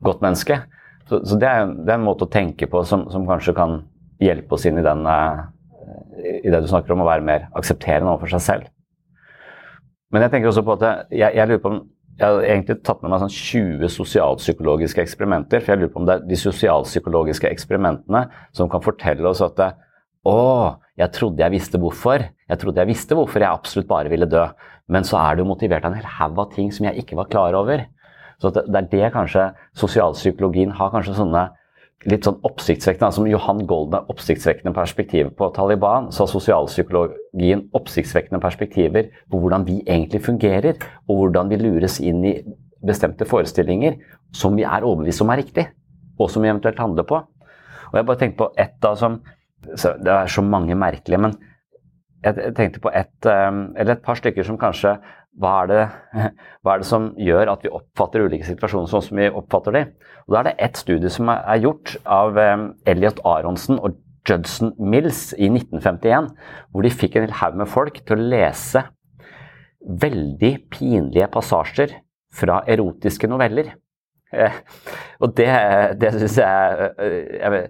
godt 0.07 0.23
menneske. 0.25 0.63
Så, 1.09 1.21
så 1.29 1.37
det, 1.37 1.49
er, 1.49 1.73
det, 1.75 1.89
er, 1.91 1.99
en 1.99 2.07
måte 2.07 2.27
å 2.27 2.33
tenke 2.33 2.69
på 2.71 2.85
som, 2.89 3.05
som 3.13 3.27
kanskje 3.29 3.57
kan 3.57 3.83
hjelpe 4.23 4.57
oss 4.57 4.65
inn 4.69 4.79
i, 4.81 4.87
den, 4.87 5.03
i 6.23 6.53
det 6.53 6.63
du 6.63 6.71
snakker 6.71 6.95
om, 6.95 7.03
å 7.05 7.11
være 7.11 7.27
mer 7.27 7.49
aksepterende 7.59 8.15
overfor 8.15 8.33
seg 8.37 8.45
selv. 8.47 8.71
Men 10.13 10.25
jeg 10.25 10.35
tenker 10.35 10.53
også 10.53 10.65
på 10.65 10.77
at 10.79 10.87
jeg, 11.11 11.35
jeg 11.37 11.49
lurer 11.49 11.63
på 11.63 11.73
om 11.73 11.83
jeg 12.21 12.29
har 12.29 12.45
egentlig 12.45 12.77
tatt 12.85 13.01
med 13.03 13.11
meg 13.11 13.23
sånn 13.23 13.33
20 13.33 13.91
sosialpsykologiske 13.91 15.01
eksperimenter. 15.01 15.63
For 15.63 15.73
jeg 15.73 15.81
lurer 15.81 15.93
på 15.95 16.03
om 16.03 16.09
det 16.09 16.15
er 16.19 16.27
de 16.29 16.39
sosialpsykologiske 16.39 17.49
eksperimentene 17.49 18.27
som 18.55 18.69
kan 18.71 18.85
fortelle 18.85 19.25
oss 19.31 19.41
at 19.43 19.57
det, 19.59 19.71
å, 20.29 20.37
jeg 21.01 21.13
trodde 21.17 21.41
jeg 21.41 21.55
visste 21.55 21.81
hvorfor. 21.81 22.27
Jeg 22.49 22.61
trodde 22.61 22.83
jeg 22.83 22.91
visste 22.91 23.17
hvorfor 23.17 23.41
jeg 23.41 23.49
absolutt 23.49 23.89
bare 23.89 24.13
ville 24.13 24.29
dø. 24.29 24.45
Men 24.93 25.07
så 25.09 25.17
er 25.23 25.39
du 25.39 25.47
motivert 25.49 25.87
av 25.87 25.93
en 25.93 26.01
hel 26.01 26.13
haug 26.19 26.41
av 26.43 26.53
ting 26.53 26.69
som 26.75 26.87
jeg 26.89 27.05
ikke 27.05 27.17
var 27.17 27.31
klar 27.33 27.57
over. 27.57 27.87
Så 28.43 28.51
det, 28.53 28.67
er 28.69 28.89
det 28.91 29.13
kanskje 29.15 29.49
sosialpsykologien 29.79 30.75
har 30.77 30.93
kanskje 30.93 31.17
sånne 31.17 31.49
litt 32.11 32.27
sånn 32.27 32.41
oppsiktsvekkende, 32.43 33.13
Som 33.15 33.29
Johan 33.31 33.61
Gold 33.67 33.95
har 33.95 34.09
oppsiktsvekkende 34.11 34.75
perspektiver 34.75 35.31
på 35.31 35.53
Taliban, 35.55 36.11
så 36.11 36.25
har 36.25 36.33
sosialpsykologien 36.33 37.69
oppsiktsvekkende 37.79 38.41
perspektiver 38.43 39.13
på 39.31 39.39
hvordan 39.39 39.65
vi 39.69 39.79
egentlig 39.87 40.25
fungerer, 40.25 40.83
og 41.07 41.21
hvordan 41.21 41.53
vi 41.53 41.61
lures 41.61 42.01
inn 42.01 42.25
i 42.27 42.35
bestemte 42.83 43.25
forestillinger 43.25 44.01
som 44.35 44.59
vi 44.59 44.67
er 44.67 44.83
overbevist 44.83 45.23
om 45.23 45.31
er 45.31 45.45
riktig, 45.45 45.69
og 46.19 46.31
som 46.31 46.43
vi 46.43 46.51
eventuelt 46.51 46.83
handler 46.83 47.07
på. 47.07 47.23
Og 47.93 47.95
jeg 47.95 48.09
bare 48.09 48.19
tenkte 48.19 48.43
på 48.43 48.51
ett 48.59 48.75
da 48.83 48.97
som 48.99 49.21
Det 49.63 50.13
er 50.13 50.31
så 50.31 50.43
mange 50.45 50.77
merkelige, 50.79 51.21
men 51.23 51.37
jeg 52.23 52.55
tenkte 52.55 52.83
på 52.83 52.91
ett, 52.95 53.27
eh, 53.27 53.51
eller 53.77 53.97
et 53.97 54.05
par 54.05 54.19
stykker 54.19 54.47
som 54.47 54.59
kanskje 54.59 54.97
hva 55.41 55.53
er, 55.63 55.71
det, 55.71 55.83
hva 56.63 56.75
er, 56.75 56.83
det, 56.83 56.89
som 56.89 57.11
gjør 57.19 57.51
at 57.55 57.65
vi 57.65 57.73
oppfatter 57.73 58.27
ulike 58.27 58.47
situasjoner 58.47 58.91
sånn 58.91 59.05
som 59.07 59.21
vi 59.21 59.31
oppfatter 59.31 59.77
dem? 59.77 59.93
Da 60.29 60.41
er 60.41 60.51
det 60.51 60.57
ett 60.67 60.81
studie 60.81 61.11
som 61.13 61.31
er 61.33 61.63
gjort 61.63 61.97
av 62.05 62.39
um, 62.39 62.67
Elliot 62.87 63.23
Aronsen 63.27 63.81
og 63.81 63.99
Judson 64.29 64.71
Mills 64.79 65.33
i 65.35 65.49
1951, 65.51 66.31
hvor 66.71 66.87
de 66.87 66.93
fikk 66.95 67.17
en 67.19 67.27
hel 67.27 67.39
haug 67.41 67.59
med 67.59 67.71
folk 67.71 67.99
til 68.07 68.15
å 68.15 68.29
lese 68.35 68.85
veldig 69.83 70.53
pinlige 70.71 71.27
passasjer 71.33 71.97
fra 72.33 72.61
erotiske 72.71 73.27
noveller. 73.29 73.73
Eh, 74.33 74.59
og 75.23 75.35
det, 75.39 75.49
det 76.01 76.13
syns 76.17 76.39
jeg, 76.43 76.91
eh, 76.99 77.17
jeg 77.39 77.65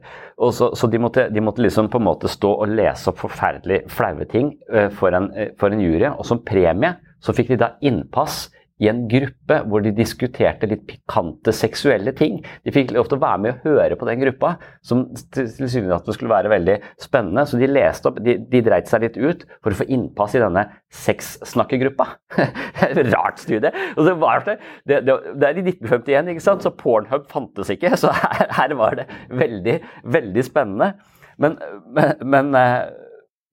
så, 0.57 0.73
så 0.79 0.89
de, 0.91 1.01
måtte, 1.03 1.29
de, 1.31 1.45
måtte, 1.45 1.63
liksom 1.63 1.91
på 1.93 2.01
en 2.01 2.09
måte 2.09 2.31
stå 2.31 2.51
og 2.65 2.73
lese 2.73 3.11
opp 3.13 3.21
forferdelig 3.21 3.83
flaue 3.93 4.27
ting 4.31 4.55
for 4.97 5.15
en, 5.15 5.29
for 5.61 5.71
en 5.71 5.83
jury, 5.83 6.09
og 6.09 6.27
som 6.27 6.41
premie 6.43 6.97
så 7.23 7.35
fikk 7.37 7.53
de 7.53 7.61
da 7.61 7.69
innpass 7.87 8.49
i 8.83 8.89
en 8.91 9.05
gruppe 9.11 9.59
hvor 9.69 9.85
de 9.85 9.93
diskuterte 9.95 10.69
litt 10.71 10.85
pikante 10.89 11.53
seksuelle 11.55 12.15
ting. 12.17 12.41
De 12.65 12.75
fikk 12.75 12.95
lov 12.97 13.11
til 13.11 13.19
å 13.19 13.23
være 13.23 13.43
med 13.43 13.53
og 13.53 13.67
høre 13.69 13.99
på 13.99 14.09
den 14.09 14.23
gruppa, 14.23 14.55
som 14.85 15.05
tilsynelatende 15.35 16.17
skulle 16.17 16.33
være 16.33 16.53
veldig 16.53 16.79
spennende. 17.03 17.45
Så 17.49 17.61
de 17.61 17.71
leste 17.71 18.11
opp, 18.11 18.19
de, 18.25 18.39
de 18.51 18.65
dreit 18.65 18.91
seg 18.91 19.05
litt 19.07 19.19
ut 19.21 19.47
for 19.61 19.75
å 19.75 19.81
få 19.83 19.89
innpass 19.93 20.37
i 20.39 20.43
denne 20.43 20.67
sexsnakkegruppa. 21.03 22.09
Rart 23.15 23.43
studie. 23.45 23.73
Og 23.97 24.09
det, 24.09 24.17
var 24.23 24.45
det, 24.49 24.59
det, 24.89 25.03
det, 25.07 25.49
er 25.49 25.61
i 25.61 25.67
1951, 25.69 26.35
ikke 26.35 26.47
sant? 26.49 26.67
så 26.67 26.75
Pornhub 26.75 27.29
fantes 27.33 27.71
ikke. 27.73 27.95
Så 28.01 28.13
her, 28.23 28.49
her 28.59 28.77
var 28.79 28.99
det 28.99 29.09
veldig, 29.31 29.79
veldig 30.19 30.47
spennende. 30.49 30.95
Men, 31.41 31.57
men, 31.95 32.15
men 32.29 32.55
eh, 32.59 32.91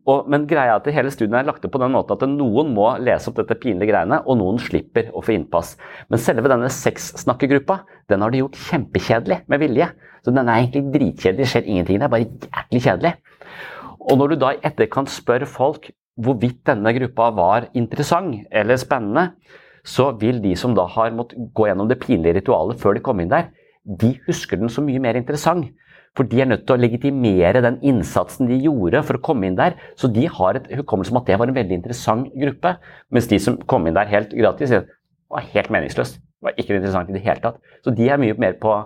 og, 0.08 0.30
men 0.32 0.46
greia 0.48 0.74
er 0.74 0.80
at 0.80 0.88
hele 0.96 1.12
studien 1.12 1.36
er 1.38 1.48
lagt 1.48 1.66
opp 1.68 1.74
på 1.76 1.82
den 1.82 1.92
måten 1.94 2.16
at 2.16 2.24
noen 2.32 2.72
må 2.74 2.88
lese 3.04 3.30
opp 3.30 3.38
dette 3.42 3.58
pinlige 3.60 3.92
greiene, 3.92 4.22
og 4.26 4.40
noen 4.40 4.60
slipper 4.62 5.12
å 5.12 5.22
få 5.26 5.36
innpass. 5.36 5.76
Men 6.10 6.22
selve 6.24 6.50
denne 6.50 6.70
sexsnakkegruppa 6.72 7.82
den 8.10 8.24
har 8.24 8.34
de 8.34 8.42
gjort 8.42 8.60
kjempekjedelig 8.70 9.42
med 9.52 9.62
vilje. 9.62 9.90
Så 10.26 10.34
den 10.34 10.48
er 10.48 10.64
egentlig 10.64 10.96
dritkjedelig, 10.96 11.44
det 11.44 11.52
skjer 11.52 11.68
ingenting. 11.68 12.00
Det 12.00 12.08
er 12.08 12.14
bare 12.16 12.30
jæklig 12.30 12.84
kjedelig. 12.88 13.14
Og 14.00 14.20
når 14.20 14.32
du 14.32 14.40
da 14.42 14.54
i 14.56 14.62
etterkant 14.72 15.12
spør 15.12 15.46
folk 15.50 15.92
hvorvidt 16.20 16.64
denne 16.68 16.94
gruppa 16.96 17.30
var 17.36 17.68
interessant 17.78 18.48
eller 18.52 18.80
spennende, 18.80 19.30
så 19.88 20.10
vil 20.20 20.42
de 20.44 20.56
som 20.60 20.74
da 20.76 20.88
har 20.92 21.14
måttet 21.16 21.52
gå 21.56 21.70
gjennom 21.70 21.88
det 21.92 22.00
pinlige 22.02 22.40
ritualet 22.40 22.80
før 22.82 22.98
de 22.98 23.04
kom 23.04 23.22
inn 23.22 23.32
der, 23.32 23.52
de 23.84 24.16
husker 24.28 24.60
den 24.60 24.72
så 24.72 24.84
mye 24.84 25.00
mer 25.02 25.18
interessant. 25.20 25.70
For 26.20 26.28
de 26.28 26.42
er 26.44 26.50
nødt 26.52 26.66
til 26.68 26.76
å 26.76 26.82
legitimere 26.84 27.62
den 27.64 27.78
innsatsen 27.88 28.50
de 28.50 28.58
gjorde 28.60 29.00
for 29.08 29.16
å 29.16 29.22
komme 29.24 29.48
inn 29.48 29.56
der. 29.56 29.78
Så 29.96 30.10
de 30.12 30.26
har 30.28 30.58
et 30.60 30.66
hukommelse 30.82 31.14
om 31.14 31.22
at 31.22 31.30
det 31.30 31.38
var 31.40 31.48
en 31.48 31.56
veldig 31.56 31.78
interessant 31.78 32.34
gruppe. 32.42 32.74
Mens 33.16 33.30
de 33.32 33.40
som 33.40 33.56
kom 33.72 33.88
inn 33.88 33.96
der 33.96 34.12
helt 34.12 34.34
gratis, 34.36 34.74
det 34.76 34.82
var 35.32 35.48
helt 35.54 35.72
meningsløst. 35.72 36.20
Det 36.20 36.50
var 36.50 36.60
ikke 36.60 36.76
interessant 36.76 37.14
i 37.14 37.16
det 37.16 37.24
hele 37.24 37.40
tatt. 37.46 37.64
Så 37.88 37.96
de 37.96 38.12
er 38.12 38.20
mye 38.20 38.36
mer 38.36 38.60
på 38.60 38.82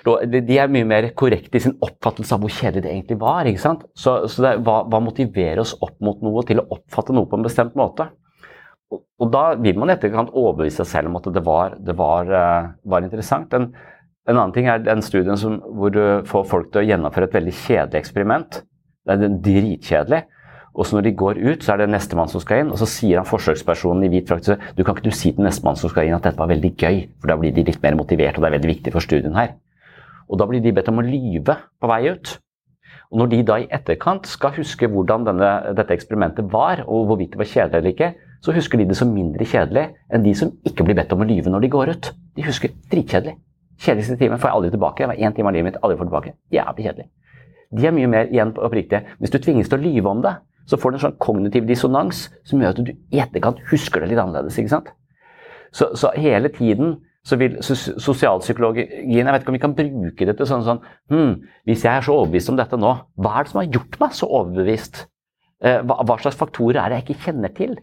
de 0.00 0.56
er 0.56 0.70
mye 0.72 0.86
mer 0.88 1.10
korrekte 1.18 1.58
i 1.58 1.64
sin 1.66 1.74
oppfattelse 1.84 2.32
av 2.32 2.40
hvor 2.40 2.52
kjedelig 2.54 2.86
det 2.86 2.92
egentlig 2.94 3.18
var. 3.20 3.44
ikke 3.50 3.60
sant? 3.66 3.82
Så, 3.92 4.14
så 4.32 4.46
det, 4.46 4.52
hva, 4.64 4.78
hva, 4.88 5.00
motiverer 5.04 5.60
oss 5.60 5.74
opp 5.76 5.98
mot 6.00 6.22
noe 6.24 6.44
til 6.48 6.62
å 6.62 6.68
oppfatte 6.72 7.12
noe 7.12 7.28
på 7.28 7.36
en 7.36 7.44
bestemt 7.44 7.76
måte? 7.76 8.06
Og, 8.94 9.02
og 9.20 9.32
da 9.34 9.42
vil 9.60 9.76
man 9.76 9.90
i 9.90 9.98
etterkant 9.98 10.32
overbevise 10.32 10.80
seg 10.80 10.88
selv 10.94 11.10
om 11.10 11.18
at 11.20 11.28
det 11.34 11.42
var, 11.44 11.76
det 11.84 11.96
var, 11.98 12.32
uh, 12.32 12.70
var 12.94 13.04
interessant. 13.04 13.52
En, 13.58 13.74
en 14.28 14.36
annen 14.36 14.52
ting 14.54 14.68
er 14.68 14.82
den 14.84 15.00
studien 15.04 15.38
som, 15.40 15.60
hvor 15.64 15.92
du 15.94 16.02
får 16.28 16.44
folk 16.50 16.68
til 16.72 16.82
å 16.82 16.88
gjennomføre 16.88 17.30
et 17.30 17.38
veldig 17.38 17.54
kjedelig 17.62 18.02
eksperiment. 18.02 18.60
Det 19.06 19.16
er 19.16 19.38
dritkjedelig. 19.46 20.20
Og 20.78 20.86
så 20.86 20.96
når 20.96 21.08
de 21.08 21.12
går 21.18 21.40
ut, 21.40 21.64
så 21.64 21.72
er 21.74 21.80
det 21.80 21.88
nestemann 21.90 22.30
som 22.30 22.42
skal 22.42 22.62
inn, 22.62 22.70
og 22.70 22.78
så 22.78 22.86
sier 22.86 23.18
han 23.18 23.26
forsøkspersonen 23.26 24.04
i 24.06 24.10
hvit 24.12 24.28
frakt 24.30 24.46
du 24.46 24.84
kan 24.84 24.94
ikke 24.94 25.08
du 25.08 25.16
si 25.16 25.32
til 25.34 25.42
nestemann 25.42 25.78
som 25.80 25.90
skal 25.90 26.06
inn 26.06 26.14
at 26.14 26.28
dette 26.28 26.38
var 26.38 26.52
veldig 26.52 26.70
gøy, 26.78 27.00
for 27.18 27.32
da 27.32 27.36
blir 27.40 27.56
de 27.56 27.64
litt 27.66 27.82
mer 27.82 27.98
motivert, 27.98 28.38
og 28.38 28.44
det 28.44 28.52
er 28.52 28.56
veldig 28.58 28.70
viktig 28.70 28.94
for 28.94 29.04
studien 29.04 29.34
her. 29.34 29.56
Og 30.30 30.38
da 30.38 30.46
blir 30.46 30.62
de 30.62 30.72
bedt 30.76 30.92
om 30.92 31.02
å 31.02 31.06
lyve 31.06 31.58
på 31.58 31.90
vei 31.90 32.04
ut. 32.12 32.36
Og 33.10 33.18
når 33.18 33.32
de 33.32 33.42
da 33.48 33.58
i 33.58 33.68
etterkant 33.74 34.30
skal 34.30 34.54
huske 34.54 34.86
hvordan 34.86 35.26
denne, 35.26 35.50
dette 35.74 35.96
eksperimentet 35.96 36.46
var, 36.52 36.84
og 36.86 37.10
hvorvidt 37.10 37.34
det 37.34 37.42
var 37.42 37.50
kjedelig 37.50 37.80
eller 37.80 37.94
ikke, 37.96 38.12
så 38.40 38.54
husker 38.54 38.78
de 38.78 38.86
det 38.92 38.96
som 38.96 39.10
mindre 39.10 39.44
kjedelig 39.44 39.88
enn 40.14 40.22
de 40.24 40.38
som 40.38 40.54
ikke 40.66 40.86
blir 40.86 40.96
bedt 41.02 41.10
om 41.16 41.24
å 41.24 41.28
lyve 41.28 41.50
når 41.50 41.66
de 41.66 41.74
går 41.74 41.96
ut. 41.96 42.12
De 42.38 42.46
husker 42.46 42.78
dritkjedelig. 42.92 43.34
Kjedeligste 43.80 44.18
timen 44.20 44.40
får 44.40 44.50
jeg 44.50 44.58
aldri 44.58 44.70
tilbake. 44.74 45.02
Det 45.02 45.08
var 45.08 45.20
én 45.24 45.34
time 45.36 45.48
av 45.48 45.56
livet 45.56 45.70
mitt 45.70 45.80
aldri 45.80 45.98
får 45.98 46.08
tilbake. 46.10 46.34
Jævlig 46.52 46.86
kjedelig. 46.86 47.08
De 47.70 47.86
er 47.86 47.94
mye 47.96 48.10
mer 48.10 48.32
igjen 48.32 48.54
oppriktige. 48.58 49.04
Hvis 49.22 49.32
du 49.32 49.38
tvinges 49.38 49.70
til 49.70 49.78
å 49.78 49.82
lyve 49.84 50.10
om 50.10 50.24
det, 50.24 50.34
så 50.68 50.78
får 50.78 50.90
du 50.90 50.98
en 50.98 51.04
sånn 51.06 51.20
kognitiv 51.22 51.68
dissonans 51.68 52.26
som 52.46 52.60
gjør 52.60 52.74
at 52.74 52.80
du 52.82 52.90
i 52.92 53.22
etterkant 53.22 53.62
husker 53.70 54.02
det 54.02 54.10
litt 54.12 54.20
annerledes. 54.22 54.58
ikke 54.58 54.74
sant? 54.74 54.90
Så, 55.72 55.92
så 55.98 56.10
hele 56.18 56.50
tiden 56.52 56.98
så 57.26 57.36
vil 57.36 57.58
sosialpsykologien 57.60 59.12
Jeg 59.12 59.26
vet 59.28 59.42
ikke 59.42 59.52
om 59.52 59.56
vi 59.58 59.62
kan 59.62 59.76
bruke 59.76 60.26
det 60.26 60.34
til 60.38 60.48
sånn 60.48 60.64
sånn 60.64 60.78
hm, 61.12 61.34
Hvis 61.68 61.84
jeg 61.84 61.92
er 61.92 62.06
så 62.06 62.16
overbevist 62.16 62.48
om 62.50 62.56
dette 62.56 62.78
nå, 62.80 62.94
hva 63.20 63.34
er 63.36 63.44
det 63.44 63.52
som 63.52 63.60
har 63.60 63.68
gjort 63.76 63.98
meg 64.00 64.16
så 64.16 64.28
overbevist? 64.40 65.02
Eh, 65.60 65.82
hva, 65.84 66.00
hva 66.08 66.16
slags 66.22 66.38
faktorer 66.40 66.80
er 66.80 66.90
det 66.90 67.00
jeg 67.00 67.06
ikke 67.08 67.26
kjenner 67.26 67.52
til? 67.54 67.76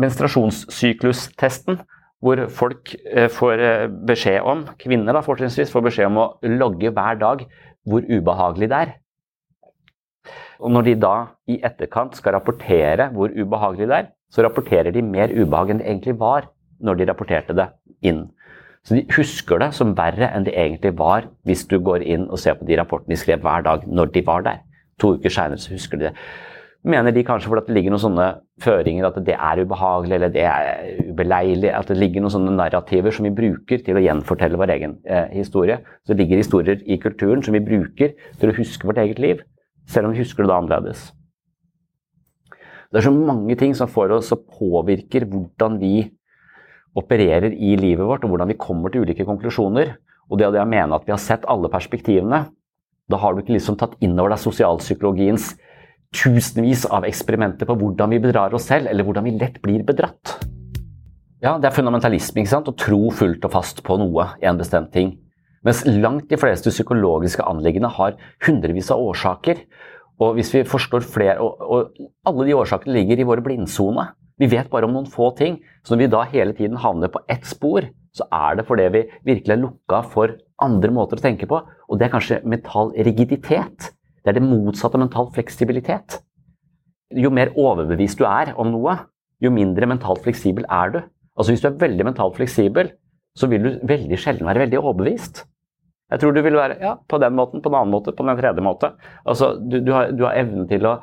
Menstruasjonssyklus-testen 0.00 1.82
hvor 2.20 2.42
folk 2.52 2.94
eh, 3.08 3.28
får 3.32 3.62
eh, 3.64 3.86
beskjed 4.08 4.44
om, 4.46 4.66
kvinner 4.80 5.16
da 5.16 5.22
fortrinnsvis, 5.24 5.72
får 5.72 5.86
beskjed 5.88 6.10
om 6.10 6.20
å 6.20 6.30
logge 6.44 6.92
hver 6.92 7.20
dag 7.20 7.46
hvor 7.88 8.04
ubehagelig 8.04 8.68
det 8.70 8.80
er. 8.86 8.96
Og 10.60 10.72
når 10.74 10.90
de 10.90 10.96
da 11.00 11.14
i 11.48 11.56
etterkant 11.64 12.18
skal 12.18 12.36
rapportere 12.36 13.08
hvor 13.14 13.32
ubehagelig 13.32 13.88
det 13.88 14.00
er, 14.02 14.10
så 14.30 14.44
rapporterer 14.44 14.92
de 14.94 15.02
mer 15.02 15.32
ubehag 15.32 15.72
enn 15.72 15.80
det 15.80 15.88
egentlig 15.88 16.18
var 16.20 16.50
når 16.84 17.00
de 17.00 17.08
rapporterte 17.08 17.56
det 17.56 17.66
inn. 18.06 18.26
Så 18.84 18.96
de 18.96 19.04
husker 19.16 19.60
det 19.60 19.72
som 19.76 19.96
verre 19.96 20.30
enn 20.30 20.46
det 20.46 20.54
egentlig 20.56 20.92
var, 20.98 21.26
hvis 21.48 21.66
du 21.68 21.78
går 21.84 22.04
inn 22.04 22.28
og 22.28 22.40
ser 22.40 22.56
på 22.56 22.68
de 22.68 22.78
rapportene 22.80 23.16
de 23.16 23.20
skrev 23.20 23.42
hver 23.44 23.64
dag 23.66 23.84
når 23.88 24.12
de 24.14 24.22
var 24.26 24.44
der. 24.46 24.62
To 25.00 25.14
uker 25.16 25.32
seinere 25.32 25.72
husker 25.72 26.00
de 26.00 26.08
det. 26.08 26.14
Mener 26.80 27.12
de 27.12 27.24
kanskje 27.28 27.50
fordi 27.50 27.68
det 27.68 27.74
ligger 27.76 27.92
noen 27.92 28.00
sånne 28.00 28.26
føringer 28.64 29.04
at 29.10 29.18
det 29.26 29.34
er 29.36 29.60
ubehagelig 29.60 30.14
eller 30.16 30.30
det 30.32 30.44
er 30.48 31.02
ubeleilig, 31.10 31.68
at 31.76 31.90
det 31.92 31.98
ligger 32.00 32.24
noen 32.24 32.32
sånne 32.32 32.54
narrativer 32.56 33.12
som 33.12 33.26
vi 33.28 33.34
bruker 33.36 33.82
til 33.84 33.98
å 33.98 34.02
gjenfortelle 34.04 34.56
vår 34.60 34.72
egen 34.78 34.94
eh, 35.04 35.28
historie. 35.34 35.76
Så 36.04 36.14
det 36.14 36.22
ligger 36.22 36.40
historier 36.40 36.80
i 36.88 36.96
kulturen 37.02 37.44
som 37.44 37.56
vi 37.56 37.60
bruker 37.64 38.14
til 38.40 38.52
å 38.52 38.56
huske 38.56 38.88
vårt 38.88 39.02
eget 39.02 39.20
liv, 39.20 39.42
selv 39.84 40.08
om 40.08 40.16
vi 40.16 40.22
husker 40.22 40.48
det 40.48 40.56
annerledes. 40.56 41.10
Det 42.90 43.02
er 43.02 43.06
så 43.06 43.12
mange 43.14 43.54
ting 43.60 43.76
som 43.76 43.90
får 43.90 44.16
oss 44.16 44.32
og 44.34 44.48
påvirker 44.56 45.28
hvordan 45.28 45.76
vi 45.82 46.08
opererer 46.96 47.52
i 47.52 47.76
livet 47.78 48.08
vårt, 48.08 48.24
og 48.24 48.32
hvordan 48.32 48.48
vi 48.50 48.58
kommer 48.58 48.90
til 48.90 49.04
ulike 49.04 49.28
konklusjoner. 49.28 49.98
Og 50.32 50.40
det 50.40 50.48
å 50.48 50.64
mene 50.64 50.96
at 50.96 51.04
vi 51.04 51.12
har 51.12 51.20
sett 51.20 51.44
alle 51.50 51.68
perspektivene, 51.70 52.46
da 53.10 53.18
har 53.20 53.34
du 53.34 53.42
ikke 53.42 53.54
liksom 53.58 53.76
tatt 53.78 53.98
inn 54.02 54.16
over 54.16 54.32
deg 54.32 54.42
sosialpsykologiens 54.42 55.52
tusenvis 56.14 56.86
av 56.90 57.06
eksperimenter 57.08 57.68
på 57.68 57.76
hvordan 57.78 58.10
vi 58.14 58.20
bedrar 58.22 58.54
oss 58.56 58.68
selv, 58.70 58.90
eller 58.90 59.06
hvordan 59.06 59.26
vi 59.28 59.36
lett 59.38 59.60
blir 59.62 59.84
bedratt. 59.86 60.38
Ja, 61.40 61.54
det 61.56 61.70
er 61.70 61.76
fundamentalisme, 61.76 62.42
ikke 62.42 62.52
sant? 62.52 62.68
å 62.68 62.76
tro 62.76 63.08
fullt 63.16 63.46
og 63.48 63.54
fast 63.54 63.84
på 63.86 63.96
noe, 64.00 64.26
en 64.44 64.58
bestemt 64.60 64.90
ting. 64.92 65.14
Mens 65.64 65.82
langt 65.86 66.28
de 66.28 66.38
fleste 66.40 66.72
psykologiske 66.72 67.44
anliggende 67.44 67.90
har 67.96 68.16
hundrevis 68.46 68.90
av 68.92 69.02
årsaker. 69.04 69.60
Og 70.20 70.36
hvis 70.36 70.52
vi 70.52 70.64
forstår 70.68 71.04
flere, 71.04 71.36
og, 71.40 71.60
og 71.60 72.28
alle 72.28 72.48
de 72.48 72.56
årsakene 72.56 72.96
ligger 72.96 73.20
i 73.20 73.26
våre 73.28 73.44
blindsone. 73.44 74.06
Vi 74.40 74.48
vet 74.48 74.70
bare 74.72 74.88
om 74.88 74.94
noen 74.96 75.08
få 75.08 75.30
ting. 75.36 75.58
Så 75.84 75.92
når 75.92 76.02
vi 76.02 76.10
da 76.12 76.24
hele 76.32 76.56
tiden 76.56 76.80
havner 76.80 77.12
på 77.12 77.22
ett 77.28 77.44
spor, 77.48 77.88
så 78.16 78.26
er 78.32 78.56
det 78.58 78.66
fordi 78.68 78.88
vi 78.92 79.02
virkelig 79.28 79.54
er 79.54 79.62
lukka 79.62 80.02
for 80.12 80.36
andre 80.64 80.92
måter 80.96 81.20
å 81.20 81.24
tenke 81.24 81.48
på. 81.48 81.60
Og 81.60 82.00
det 82.00 82.08
er 82.08 82.14
kanskje 82.14 82.40
mental 82.48 82.92
rigiditet. 82.96 83.92
Det 84.20 84.32
er 84.32 84.38
det 84.38 84.46
motsatte 84.46 84.98
av 84.98 85.04
mental 85.04 85.30
fleksibilitet. 85.34 86.20
Jo 87.16 87.32
mer 87.34 87.52
overbevist 87.58 88.20
du 88.20 88.26
er 88.28 88.52
om 88.60 88.70
noe, 88.70 88.96
jo 89.40 89.52
mindre 89.54 89.88
mentalt 89.88 90.22
fleksibel 90.24 90.66
er 90.68 90.92
du. 90.94 91.00
Altså 91.38 91.54
Hvis 91.54 91.62
du 91.64 91.70
er 91.70 91.80
veldig 91.80 92.06
mentalt 92.10 92.36
fleksibel, 92.36 92.92
så 93.38 93.48
vil 93.48 93.64
du 93.64 93.86
veldig 93.88 94.18
sjelden 94.20 94.48
være 94.48 94.66
veldig 94.66 94.80
overbevist. 94.82 95.44
Jeg 96.10 96.20
tror 96.20 96.34
du 96.34 96.40
vil 96.42 96.58
være 96.58 96.76
ja, 96.82 96.96
på 97.08 97.20
den 97.22 97.36
måten, 97.38 97.62
på 97.62 97.70
en 97.70 97.76
annen 97.78 97.94
måte, 97.94 98.12
på 98.12 98.26
den 98.26 98.38
tredje 98.38 98.62
måte. 98.66 98.92
Altså, 99.24 99.52
du, 99.62 99.78
du, 99.78 99.92
har, 99.94 100.10
har 100.10 100.40
evnen 100.42 100.66
til 100.68 100.88
å 100.88 100.96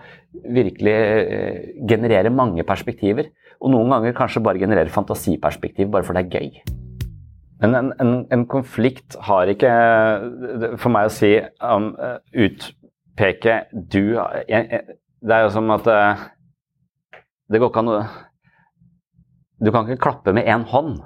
virkelig 0.52 0.96
eh, 0.96 1.62
generere 1.88 2.34
mange 2.34 2.66
perspektiver. 2.68 3.32
Og 3.64 3.72
noen 3.74 3.94
ganger 3.96 4.18
kanskje 4.18 4.44
bare 4.44 4.60
generere 4.62 4.92
fantasiperspektiv 4.94 5.90
bare 5.94 6.06
for 6.06 6.18
det 6.18 6.28
er 6.28 6.42
gøy. 6.42 6.76
Men 7.64 7.74
en, 7.74 7.94
en, 8.04 8.12
en 8.36 8.44
konflikt 8.52 9.16
har 9.26 9.50
ikke 9.50 9.72
for 10.78 10.94
meg 10.94 11.08
å 11.08 11.14
si 11.14 11.32
um, 11.64 11.88
utpeke 13.18 13.66
du 13.74 14.18
jeg, 14.48 14.82
Det 15.22 15.34
er 15.34 15.46
jo 15.46 15.52
som 15.52 15.70
at 15.74 15.88
uh, 15.88 16.26
det 17.50 17.60
går 17.60 17.72
ikke 17.72 17.84
an 17.84 17.94
å 17.94 18.00
Du 19.58 19.72
kan 19.72 19.88
ikke 19.88 20.04
klappe 20.04 20.34
med 20.34 20.46
én 20.46 20.62
hånd. 20.70 21.00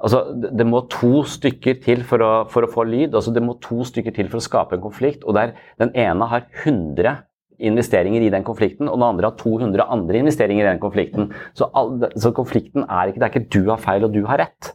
Altså, 0.00 0.22
det 0.32 0.64
må 0.64 0.86
to 0.88 1.22
stykker 1.24 1.82
til 1.84 2.02
for 2.04 2.22
å, 2.24 2.30
for 2.48 2.64
å, 2.64 2.70
få 2.72 2.84
lyd. 2.88 3.12
altså 3.12 3.32
Det 3.32 3.42
må 3.44 3.58
to 3.60 3.84
stykker 3.84 4.14
til 4.16 4.30
for 4.32 4.40
å 4.40 4.44
skape 4.44 4.76
en 4.76 4.84
konflikt. 4.84 5.24
og 5.24 5.34
der 5.36 5.52
Den 5.78 5.92
ene 5.92 6.24
har 6.24 6.46
100 6.64 7.18
investeringer 7.58 8.24
i 8.24 8.30
den 8.32 8.44
konflikten, 8.44 8.88
og 8.88 8.96
den 8.96 9.04
andre 9.04 9.28
har 9.28 9.36
200 9.36 9.84
andre 9.84 10.18
investeringer 10.20 10.64
i 10.64 10.68
den 10.68 10.80
konflikten. 10.80 11.28
Så, 11.56 11.68
all, 11.74 12.08
så 12.16 12.32
konflikten 12.32 12.84
er 12.88 13.12
ikke, 13.12 13.20
det 13.20 13.28
er 13.28 13.34
ikke 13.34 13.52
du 13.52 13.70
har 13.70 13.80
feil 13.80 14.04
og 14.04 14.16
du 14.16 14.24
har 14.28 14.40
rett. 14.40 14.72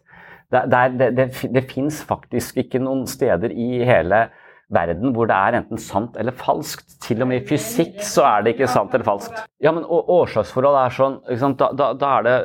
Det, 0.52 0.64
det, 0.70 1.10
det, 1.18 1.28
det 1.54 1.66
fins 1.70 2.02
faktisk 2.06 2.58
ikke 2.62 2.82
noen 2.82 3.08
steder 3.10 3.54
i 3.54 3.82
hele 3.88 4.28
verden 4.74 5.14
hvor 5.16 5.30
det 5.30 5.38
er 5.38 5.60
enten 5.62 5.80
sant 5.82 6.18
eller 6.20 6.36
falskt. 6.36 6.88
Til 7.02 7.24
og 7.24 7.30
med 7.32 7.42
i 7.42 7.48
fysikk 7.50 8.02
så 8.06 8.26
er 8.28 8.46
det 8.46 8.56
ikke 8.56 8.70
sant 8.72 8.94
eller 8.96 9.08
falskt. 9.08 9.40
Ja, 9.62 9.74
men 9.76 9.86
årsaksforhold 9.86 10.78
er 10.80 10.96
sånn 10.96 11.56
da, 11.60 11.68
da, 11.78 11.92
da, 11.98 12.12
er 12.18 12.26
det 12.26 12.36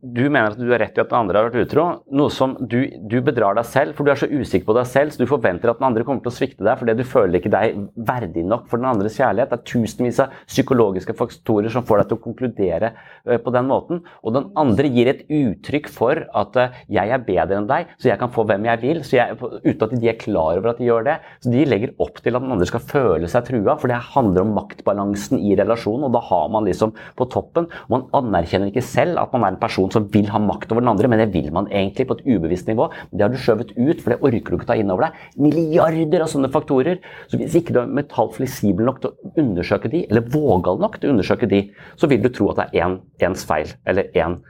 Du 0.00 0.22
mener 0.24 0.52
at 0.52 0.60
du 0.60 0.70
har 0.70 0.80
rett 0.80 0.96
i 0.96 1.02
at 1.02 1.10
den 1.10 1.18
andre 1.18 1.40
har 1.40 1.48
vært 1.50 1.66
utro. 1.66 1.86
Noe 2.16 2.32
som 2.32 2.54
du, 2.60 2.78
du, 3.10 3.18
bedrar 3.24 3.56
deg 3.58 3.68
selv, 3.68 3.96
for 3.96 4.06
du 4.06 4.12
er 4.12 4.20
så 4.20 4.28
usikker 4.30 4.68
på 4.68 4.76
deg 4.78 4.88
selv, 4.88 5.12
så 5.12 5.22
du 5.22 5.28
forventer 5.28 5.72
at 5.72 5.80
den 5.80 5.88
andre 5.88 6.06
kommer 6.06 6.24
til 6.24 6.32
å 6.32 6.36
svikte 6.36 6.64
deg 6.66 6.80
fordi 6.80 6.96
du 6.98 7.04
føler 7.08 7.40
ikke 7.40 7.52
deg 7.52 7.82
verdig 8.08 8.44
nok 8.48 8.68
for 8.70 8.80
den 8.80 8.90
andres 8.92 9.18
kjærlighet. 9.20 9.52
Det 9.52 9.58
er 9.58 9.72
tusenvis 9.72 10.22
av 10.24 10.36
psykologiske 10.48 11.16
faktorer 11.18 11.72
som 11.72 11.86
får 11.88 12.02
deg 12.02 12.10
til 12.10 12.20
å 12.20 12.24
konkludere 12.28 12.92
eh, 12.92 13.40
på 13.42 13.54
den 13.54 13.68
måten. 13.68 14.02
Og 14.22 14.36
den 14.36 14.48
andre 14.58 14.90
gir 14.92 15.12
et 15.12 15.24
uttrykk 15.28 15.90
for 15.92 16.24
at 16.42 16.60
eh, 16.60 16.80
jeg 16.98 17.12
er 17.12 17.26
bedre 17.26 17.60
enn 17.60 17.68
deg, 17.70 17.92
så 17.98 18.12
jeg 18.12 18.20
kan 18.22 18.32
få 18.32 18.46
hvem 18.48 18.70
jeg 18.70 18.82
vil, 18.84 19.02
jeg, 19.12 19.36
uten 19.40 19.86
at 19.86 19.96
de 19.98 20.10
er 20.10 20.20
klar 20.20 20.56
over 20.56 20.72
at 20.72 20.80
de 20.80 20.88
gjør 20.88 21.06
det. 21.10 21.18
Så 21.42 21.52
de 21.52 21.66
legger 21.72 21.94
opp 22.02 22.20
til 22.22 22.36
at 22.36 22.44
den 22.44 22.52
andre 22.54 22.68
skal 22.68 22.84
føle 22.84 23.30
seg 23.30 23.46
trua, 23.48 23.76
for 23.80 23.90
det 23.90 23.98
handler 24.12 24.44
om 24.44 24.54
maktbalansen 24.56 25.40
i 25.40 25.56
relasjonen. 25.58 26.06
og 26.08 26.14
Da 26.16 26.22
har 26.28 26.50
man 26.52 26.68
liksom 26.68 26.94
på 27.18 27.28
toppen. 27.32 27.68
Man 27.92 28.06
anerkjenner 28.16 28.70
ikke 28.70 28.84
selv 28.84 29.20
at 29.22 29.32
man 29.34 29.46
er 29.46 29.54
en 29.54 29.60
person 29.62 29.90
som 29.92 30.06
vil 30.12 30.30
ha 30.32 30.40
makt 30.42 30.72
over 30.72 30.84
den 30.84 30.92
andre, 30.92 31.10
men 31.10 31.22
det 31.22 31.30
vil 31.34 31.50
man 31.54 31.70
egentlig 31.70 32.06
på 32.08 32.18
et 32.18 32.24
ubevisst 32.28 32.70
nivå. 32.70 32.90
Det 33.10 33.24
har 33.24 33.32
du 33.32 33.40
skjøvet 33.40 33.74
ut, 33.76 33.98
for 34.02 34.14
det 34.14 34.20
orker 34.20 34.52
du 34.54 34.58
ikke 34.60 34.70
ta 34.70 34.78
inn 34.78 34.92
over 34.92 35.08
deg. 35.08 35.26
Milliarder 35.48 36.26
av 36.26 36.32
sånne 36.32 36.52
faktorer. 36.52 37.02
Så 37.32 37.40
hvis 37.40 37.58
ikke 37.58 37.74
du 37.74 37.82
er 37.82 37.96
mentalt 38.00 38.36
fleksibel 38.38 38.86
nok 38.88 39.02
til 39.02 39.12
å 39.12 39.34
undersøke 39.42 39.90
de, 39.92 40.06
eller 40.08 40.30
vågal 40.32 40.80
nok 40.82 41.00
til 41.00 41.10
å 41.10 41.16
undersøke 41.16 41.50
de, 41.50 41.66
så 41.96 42.10
vil 42.10 42.22
du 42.22 42.30
tro 42.32 42.52
at 42.52 42.62
det 42.62 42.70
er 42.70 42.86
én 42.86 42.98
ens 43.22 43.44
feil, 43.48 43.70
eller 43.88 44.10
én 44.18 44.40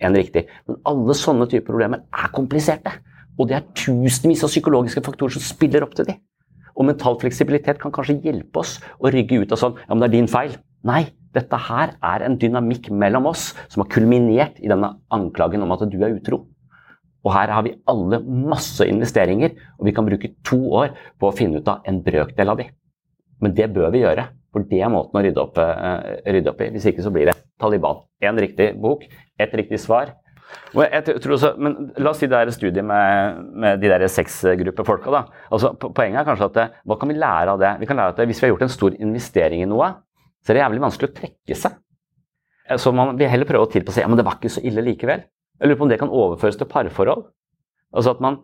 en 0.00 0.16
riktig. 0.16 0.46
Men 0.68 0.80
alle 0.88 1.16
sånne 1.18 1.48
typer 1.50 1.72
problemer 1.72 2.04
er 2.14 2.32
kompliserte. 2.34 2.92
Og 3.40 3.48
det 3.48 3.56
er 3.56 3.68
tusenvis 3.76 4.44
av 4.44 4.52
psykologiske 4.52 5.02
faktorer 5.04 5.36
som 5.36 5.44
spiller 5.44 5.84
opp 5.86 5.96
til 5.96 6.10
dem. 6.10 6.20
Og 6.80 6.86
mental 6.88 7.18
fleksibilitet 7.20 7.80
kan 7.82 7.92
kanskje 7.92 8.22
hjelpe 8.24 8.62
oss 8.62 8.78
å 8.96 9.12
rygge 9.12 9.42
ut 9.42 9.52
av 9.52 9.60
sånn 9.60 9.76
Ja, 9.82 9.92
men 9.92 10.00
det 10.00 10.08
er 10.08 10.16
din 10.16 10.30
feil. 10.32 10.56
Nei, 10.88 11.02
dette 11.36 11.58
her 11.68 11.92
er 12.00 12.24
en 12.24 12.38
dynamikk 12.40 12.88
mellom 12.88 13.28
oss 13.28 13.50
som 13.68 13.84
har 13.84 13.90
kulminert 13.92 14.56
i 14.64 14.70
denne 14.70 14.94
anklagen 15.12 15.62
om 15.62 15.76
at 15.76 15.84
du 15.92 15.98
er 16.00 16.16
utro. 16.16 16.46
Og 17.20 17.34
her 17.34 17.52
har 17.52 17.66
vi 17.66 17.76
alle 17.90 18.22
masse 18.24 18.86
investeringer, 18.88 19.52
og 19.76 19.88
vi 19.90 19.92
kan 19.92 20.06
bruke 20.08 20.32
to 20.46 20.58
år 20.80 20.94
på 21.20 21.28
å 21.28 21.36
finne 21.36 21.60
ut 21.60 21.68
av 21.68 21.84
en 21.84 22.00
brøkdel 22.00 22.52
av 22.52 22.62
de. 22.62 22.70
Men 23.44 23.52
det 23.56 23.68
bør 23.74 23.92
vi 23.92 24.00
gjøre, 24.06 24.24
for 24.50 24.64
det 24.70 24.80
er 24.80 24.92
måten 24.92 25.20
å 25.20 25.24
rydde 25.24 25.42
opp, 25.42 25.60
uh, 25.60 26.00
rydde 26.24 26.54
opp 26.54 26.64
i. 26.64 26.70
Hvis 26.72 26.88
ikke 26.88 27.04
så 27.04 27.12
blir 27.12 27.28
det 27.28 27.36
Taliban. 27.60 28.00
Én 28.24 28.40
riktig 28.40 28.72
bok, 28.80 29.04
ett 29.40 29.52
riktig 29.56 29.82
svar, 29.84 30.14
også, 31.34 31.54
men 31.58 31.90
La 31.98 32.12
oss 32.12 32.20
si 32.22 32.28
det 32.30 32.38
er 32.38 32.50
et 32.50 32.54
studie 32.54 32.82
med, 32.86 33.40
med 33.64 33.80
de 33.82 33.90
der 33.90 34.06
sexgruppefolka. 34.10 35.10
da. 35.10 35.24
Altså, 35.50 35.72
poenget 35.80 36.20
er 36.20 36.28
kanskje 36.28 36.50
at 36.50 36.58
det, 36.58 36.66
hva 36.86 36.98
kan 37.00 37.10
vi 37.10 37.18
lære 37.18 37.54
av 37.54 37.60
det? 37.62 37.72
Vi 37.80 37.88
kan 37.90 37.98
lære 37.98 38.14
at 38.14 38.22
det, 38.22 38.28
Hvis 38.30 38.42
vi 38.42 38.46
har 38.46 38.54
gjort 38.54 38.66
en 38.68 38.76
stor 38.76 38.94
investering 38.98 39.64
i 39.64 39.68
noe, 39.70 39.90
så 40.40 40.52
er 40.52 40.58
det 40.58 40.64
jævlig 40.64 40.84
vanskelig 40.86 41.10
å 41.10 41.16
trekke 41.18 41.58
seg. 41.58 41.76
Så 42.78 42.92
man 42.94 43.16
vil 43.18 43.30
heller 43.30 43.48
prøve 43.48 43.66
å 43.66 43.70
tilpasse 43.70 44.02
ja, 44.02 44.08
men 44.08 44.18
det 44.20 44.24
var 44.26 44.38
ikke 44.38 44.52
så 44.52 44.62
ille 44.62 44.84
likevel. 44.86 45.24
Jeg 45.60 45.68
lurer 45.68 45.78
på 45.78 45.86
om 45.88 45.90
det 45.90 45.98
kan 46.00 46.12
overføres 46.14 46.56
til 46.56 46.70
parforhold. 46.70 47.26
Altså 47.90 48.14
at 48.14 48.22
man 48.22 48.38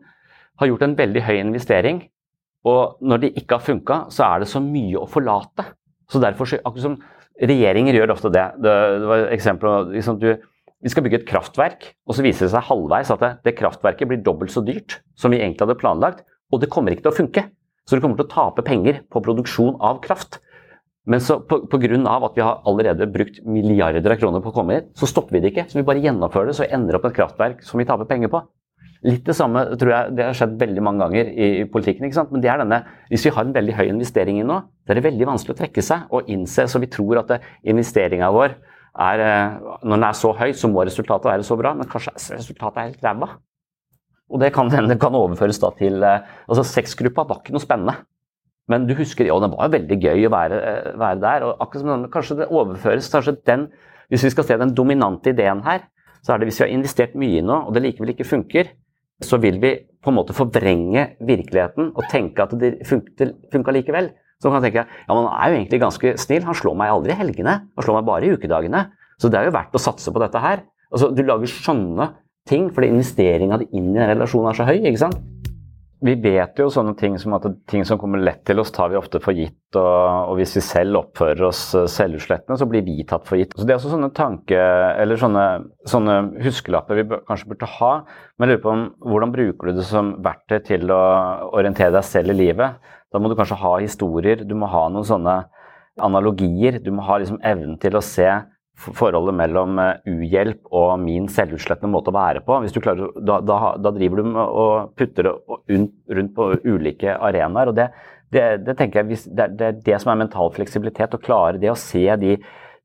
har 0.60 0.70
gjort 0.70 0.82
en 0.82 0.96
veldig 0.98 1.22
høy 1.22 1.36
investering, 1.38 2.00
og 2.66 2.98
når 3.06 3.22
det 3.22 3.34
ikke 3.38 3.60
har 3.60 3.62
funka, 3.64 3.98
så 4.10 4.26
er 4.26 4.42
det 4.42 4.50
så 4.50 4.60
mye 4.62 4.98
å 4.98 5.06
forlate. 5.10 5.68
Så 6.10 6.18
derfor, 6.22 6.50
akkurat 6.58 6.82
som 6.82 6.98
Regjeringer 7.36 7.92
gjør 7.92 8.14
ofte 8.14 8.30
det. 8.32 8.44
Det, 8.64 8.74
det 9.02 9.08
var 9.10 9.26
eksempel 9.34 9.90
liksom, 9.92 10.18
du, 10.22 10.30
vi 10.84 10.92
skal 10.92 11.04
bygge 11.06 11.22
et 11.22 11.28
kraftverk, 11.28 11.86
og 12.06 12.16
så 12.16 12.24
viser 12.24 12.46
det 12.46 12.52
seg 12.52 12.66
halvveis 12.68 13.12
at 13.14 13.22
det, 13.44 13.54
kraftverket 13.58 14.10
blir 14.10 14.24
dobbelt 14.24 14.52
så 14.52 14.62
dyrt 14.64 15.00
som 15.18 15.32
vi 15.32 15.40
egentlig 15.40 15.64
hadde 15.64 15.78
planlagt, 15.80 16.26
og 16.52 16.60
det 16.62 16.70
kommer 16.72 16.92
ikke 16.92 17.06
til 17.06 17.14
å 17.14 17.16
funke. 17.16 17.46
Så 17.86 17.96
du 17.96 18.02
kommer 18.02 18.18
til 18.18 18.26
å 18.26 18.32
tape 18.32 18.64
penger 18.66 19.00
på 19.10 19.22
produksjon 19.22 19.78
av 19.84 20.02
kraft. 20.04 20.40
Men 21.06 21.22
så 21.22 21.38
av 21.38 22.24
at 22.26 22.36
vi 22.36 22.42
har 22.42 22.62
allerede 22.66 23.06
brukt 23.06 23.38
milliarder 23.46 24.10
av 24.10 24.18
kroner 24.18 24.42
på 24.42 24.50
å 24.50 24.56
komme 24.56 24.78
hit, 24.78 24.88
så 24.98 25.06
stopper 25.06 25.36
vi 25.36 25.42
det 25.44 25.52
ikke. 25.52 25.68
Så 25.70 25.78
vi 25.78 25.86
bare 25.86 26.02
gjennomfører 26.02 26.50
det, 26.50 26.56
så 26.58 26.66
ender 26.66 26.98
opp 26.98 27.06
et 27.06 27.16
kraftverk 27.16 27.62
som 27.62 27.78
vi 27.78 27.86
taper 27.86 28.08
penger 28.10 28.32
på. 28.32 28.42
Litt 29.06 29.26
det 29.28 29.36
samme 29.38 29.62
tror 29.78 29.92
jeg 29.92 30.14
det 30.18 30.24
har 30.26 30.34
skjedd 30.34 30.56
veldig 30.58 30.82
mange 30.82 31.04
ganger 31.04 31.28
i, 31.30 31.50
i 31.62 31.66
politikken. 31.70 32.08
ikke 32.08 32.18
sant? 32.18 32.32
Men 32.34 32.42
det 32.42 32.50
er 32.50 32.62
denne, 32.62 32.80
hvis 33.12 33.26
vi 33.28 33.34
har 33.36 33.46
en 33.46 33.54
veldig 33.54 33.76
høy 33.78 33.84
investering 33.86 34.40
i 34.40 34.46
noe, 34.46 34.64
det 34.82 34.94
er 34.94 35.00
det 35.00 35.06
veldig 35.06 35.28
vanskelig 35.30 35.54
å 35.54 35.60
trekke 35.60 35.84
seg 35.84 36.10
og 36.16 36.32
innse, 36.32 36.66
så 36.66 36.82
vi 36.82 36.90
tror 36.90 37.22
at 37.22 37.36
investeringa 37.62 38.32
vår 38.34 38.56
er, 38.96 39.20
eh, 39.20 39.56
når 39.84 39.96
den 39.96 40.08
er 40.08 40.16
så 40.16 40.32
høy, 40.36 40.52
så 40.56 40.70
må 40.72 40.84
resultatet 40.86 41.28
være 41.28 41.46
så 41.46 41.56
bra, 41.58 41.74
men 41.76 41.88
kanskje 41.90 42.14
resultatet 42.36 42.80
er 42.80 42.90
helt 42.90 43.04
ræva. 43.04 43.30
Og 44.26 44.42
det 44.42 44.52
kan, 44.54 44.70
det 44.90 44.98
kan 45.00 45.14
overføres 45.14 45.60
da 45.62 45.70
til 45.78 46.02
eh, 46.02 46.22
altså 46.48 46.64
Sexgruppa 46.66 47.26
var 47.28 47.42
ikke 47.42 47.54
noe 47.56 47.64
spennende. 47.64 47.98
Men 48.66 48.86
du 48.88 48.96
husker, 48.98 49.28
ja, 49.28 49.36
det 49.38 49.52
var 49.52 49.68
jo 49.68 49.76
veldig 49.76 49.98
gøy 50.02 50.26
å 50.26 50.32
være, 50.34 50.62
eh, 50.70 50.96
være 50.98 51.20
der. 51.22 51.44
og 51.46 51.60
akkurat 51.62 51.84
som 51.84 51.92
den, 51.92 52.08
Kanskje 52.10 52.38
det 52.40 52.48
overføres 52.50 53.12
kanskje 53.12 53.36
den, 53.46 53.68
Hvis 54.08 54.22
vi 54.22 54.30
skal 54.30 54.44
se 54.46 54.56
den 54.56 54.74
dominante 54.74 55.30
ideen 55.30 55.64
her, 55.64 55.80
så 56.22 56.32
er 56.32 56.38
det 56.38 56.46
hvis 56.46 56.60
vi 56.60 56.64
har 56.68 56.74
investert 56.76 57.14
mye 57.18 57.40
i 57.40 57.42
noe, 57.42 57.66
og 57.66 57.74
det 57.74 57.82
likevel 57.82 58.12
ikke 58.12 58.26
funker, 58.26 58.68
så 59.18 59.40
vil 59.42 59.58
vi 59.58 59.72
på 59.82 60.12
en 60.12 60.14
måte 60.14 60.36
forvrenge 60.36 61.16
virkeligheten 61.26 61.88
og 61.90 62.06
tenke 62.10 62.44
at 62.44 62.54
det 62.60 62.70
funka 62.86 63.74
likevel. 63.74 64.12
Som 64.42 64.52
kan 64.52 64.60
jeg 64.60 64.72
tenke 64.72 64.84
ja, 64.84 65.14
men 65.14 65.24
han 65.24 65.32
er 65.32 65.52
jo 65.52 65.58
egentlig 65.60 65.82
ganske 65.82 66.14
snill, 66.20 66.44
han 66.44 66.58
slår 66.58 66.76
meg 66.76 66.92
aldri 66.92 67.14
i 67.14 67.20
helgene. 67.20 67.58
Han 67.76 67.86
slår 67.86 68.00
meg 68.00 68.08
bare 68.10 68.28
i 68.28 68.34
ukedagene. 68.36 68.84
Så 69.20 69.32
det 69.32 69.40
er 69.40 69.48
jo 69.48 69.56
verdt 69.56 69.76
å 69.76 69.80
satse 69.80 70.12
på 70.12 70.22
dette 70.22 70.42
her. 70.42 70.66
Altså, 70.92 71.10
du 71.14 71.24
lager 71.24 71.50
sånne 71.50 72.10
ting 72.46 72.68
fordi 72.70 72.92
investeringa 72.92 73.58
di 73.62 73.70
inn 73.74 73.94
i 73.94 74.02
en 74.02 74.12
relasjon 74.12 74.46
er 74.50 74.58
så 74.58 74.68
høy. 74.68 74.76
ikke 74.78 75.02
sant? 75.02 75.24
Vi 76.04 76.12
vet 76.20 76.58
jo 76.60 76.66
sånne 76.70 76.92
ting 77.00 77.14
som 77.18 77.32
at 77.38 77.46
ting 77.70 77.84
som 77.88 77.96
kommer 77.98 78.20
lett 78.20 78.42
til 78.46 78.60
oss, 78.60 78.68
tar 78.74 78.90
vi 78.92 78.98
ofte 78.98 79.18
for 79.24 79.34
gitt. 79.34 79.56
Og, 79.80 80.28
og 80.28 80.34
hvis 80.36 80.52
vi 80.58 80.62
selv 80.62 81.00
oppfører 81.00 81.46
oss 81.48 81.62
eh, 81.74 81.86
selvutslettende, 81.88 82.58
så 82.60 82.68
blir 82.68 82.84
vi 82.84 83.00
tatt 83.08 83.24
for 83.26 83.40
gitt. 83.40 83.56
Så 83.56 83.64
Det 83.64 83.72
er 83.72 83.80
også 83.80 83.94
sånne 83.94 84.12
tanke, 84.14 84.60
eller 85.00 85.18
sånne, 85.20 85.46
sånne 85.88 86.18
huskelapper 86.44 87.00
vi 87.00 87.06
kanskje 87.26 87.48
burde 87.48 87.70
ha. 87.78 87.92
Men 88.36 88.52
jeg 88.52 88.58
lurer 88.58 88.66
på 88.66 88.74
om, 88.74 88.84
hvordan 89.08 89.32
bruker 89.38 89.70
du 89.72 89.80
det 89.80 89.88
som 89.88 90.12
verktøy 90.26 90.58
til 90.68 90.92
å 90.92 91.00
orientere 91.56 91.96
deg 91.96 92.06
selv 92.06 92.36
i 92.36 92.38
livet? 92.44 92.92
Da 93.12 93.20
må 93.22 93.30
du 93.30 93.36
kanskje 93.38 93.58
ha 93.60 93.76
historier, 93.78 94.42
du 94.44 94.54
må 94.58 94.68
ha 94.70 94.86
noen 94.92 95.06
sånne 95.06 95.36
analogier. 96.02 96.80
Du 96.82 96.92
må 96.94 97.04
ha 97.06 97.18
liksom 97.20 97.40
evnen 97.44 97.78
til 97.80 97.96
å 97.96 98.04
se 98.04 98.28
forholdet 98.76 99.36
mellom 99.38 99.78
eh, 99.80 100.10
uhjelp 100.10 100.68
og 100.76 100.98
min 101.00 101.30
selvutslettende 101.32 101.92
måte 101.92 102.12
å 102.12 102.16
være 102.16 102.42
på. 102.44 102.58
Klarer, 102.76 103.14
da, 103.24 103.40
da, 103.40 103.60
da 103.80 103.92
driver 103.94 104.20
du 104.20 104.30
med 104.34 104.42
å 104.42 104.66
putte 104.98 105.24
det 105.24 105.32
rundt 106.18 106.34
på 106.36 106.50
ulike 106.66 107.16
arenaer. 107.16 107.72
og 107.72 107.78
det, 107.78 107.88
det, 108.34 108.46
det 108.66 108.76
jeg, 108.84 109.20
det, 109.32 109.48
er 109.70 109.80
det 109.80 110.00
som 110.02 110.12
er 110.12 110.24
mental 110.26 110.52
fleksibilitet. 110.52 111.16
Å 111.16 111.22
klare 111.22 111.62
det 111.62 111.72
å 111.72 111.78
se 111.80 112.04
de, 112.20 112.36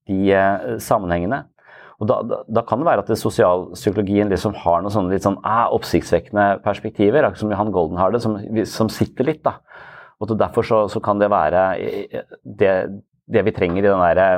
de 0.08 0.20
uh, 0.32 0.78
sammenhengene. 0.80 1.44
Og 2.02 2.08
da, 2.10 2.22
da, 2.26 2.40
da, 2.50 2.64
kan 2.66 2.82
det 2.82 2.88
være 2.88 3.04
at 3.04 3.12
sosialpsykologien 3.20 4.32
liksom 4.32 4.56
har 4.64 4.80
noen 4.82 4.94
sånne 4.94 5.14
litt 5.14 5.26
sånn 5.28 5.38
ah, 5.46 5.68
oppsiktsvekkende 5.76 6.64
perspektiver, 6.64 7.28
akkurat 7.28 7.44
som 7.44 7.52
Johan 7.54 7.74
Golden 7.76 8.00
har 8.02 8.16
det, 8.16 8.24
som, 8.24 8.40
som 8.66 8.90
sitter 8.90 9.28
litt. 9.28 9.44
da. 9.46 9.60
Og 10.22 10.36
Derfor 10.38 10.66
så, 10.68 10.84
så 10.92 11.02
kan 11.02 11.20
det 11.20 11.32
være 11.34 11.66
det, 12.46 12.74
det 13.26 13.46
vi 13.48 13.54
trenger 13.56 13.82
i 13.82 13.90
den 13.90 14.06
derre 14.06 14.30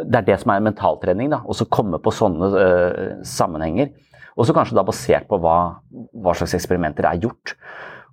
det 0.00 0.20
er 0.20 0.26
det 0.26 0.38
som 0.40 0.52
er 0.54 0.64
mentaltrening. 0.64 1.30
da, 1.32 1.42
Å 1.44 1.68
komme 1.72 2.00
på 2.02 2.12
sånne 2.14 2.50
uh, 2.54 3.22
sammenhenger. 3.26 3.92
Og 4.38 4.46
så 4.48 4.54
kanskje 4.56 4.76
da 4.78 4.86
basert 4.86 5.26
på 5.28 5.38
hva, 5.42 5.56
hva, 5.90 6.34
slags 6.36 6.54
eksperimenter 6.56 7.08
er 7.08 7.20
gjort. 7.20 7.56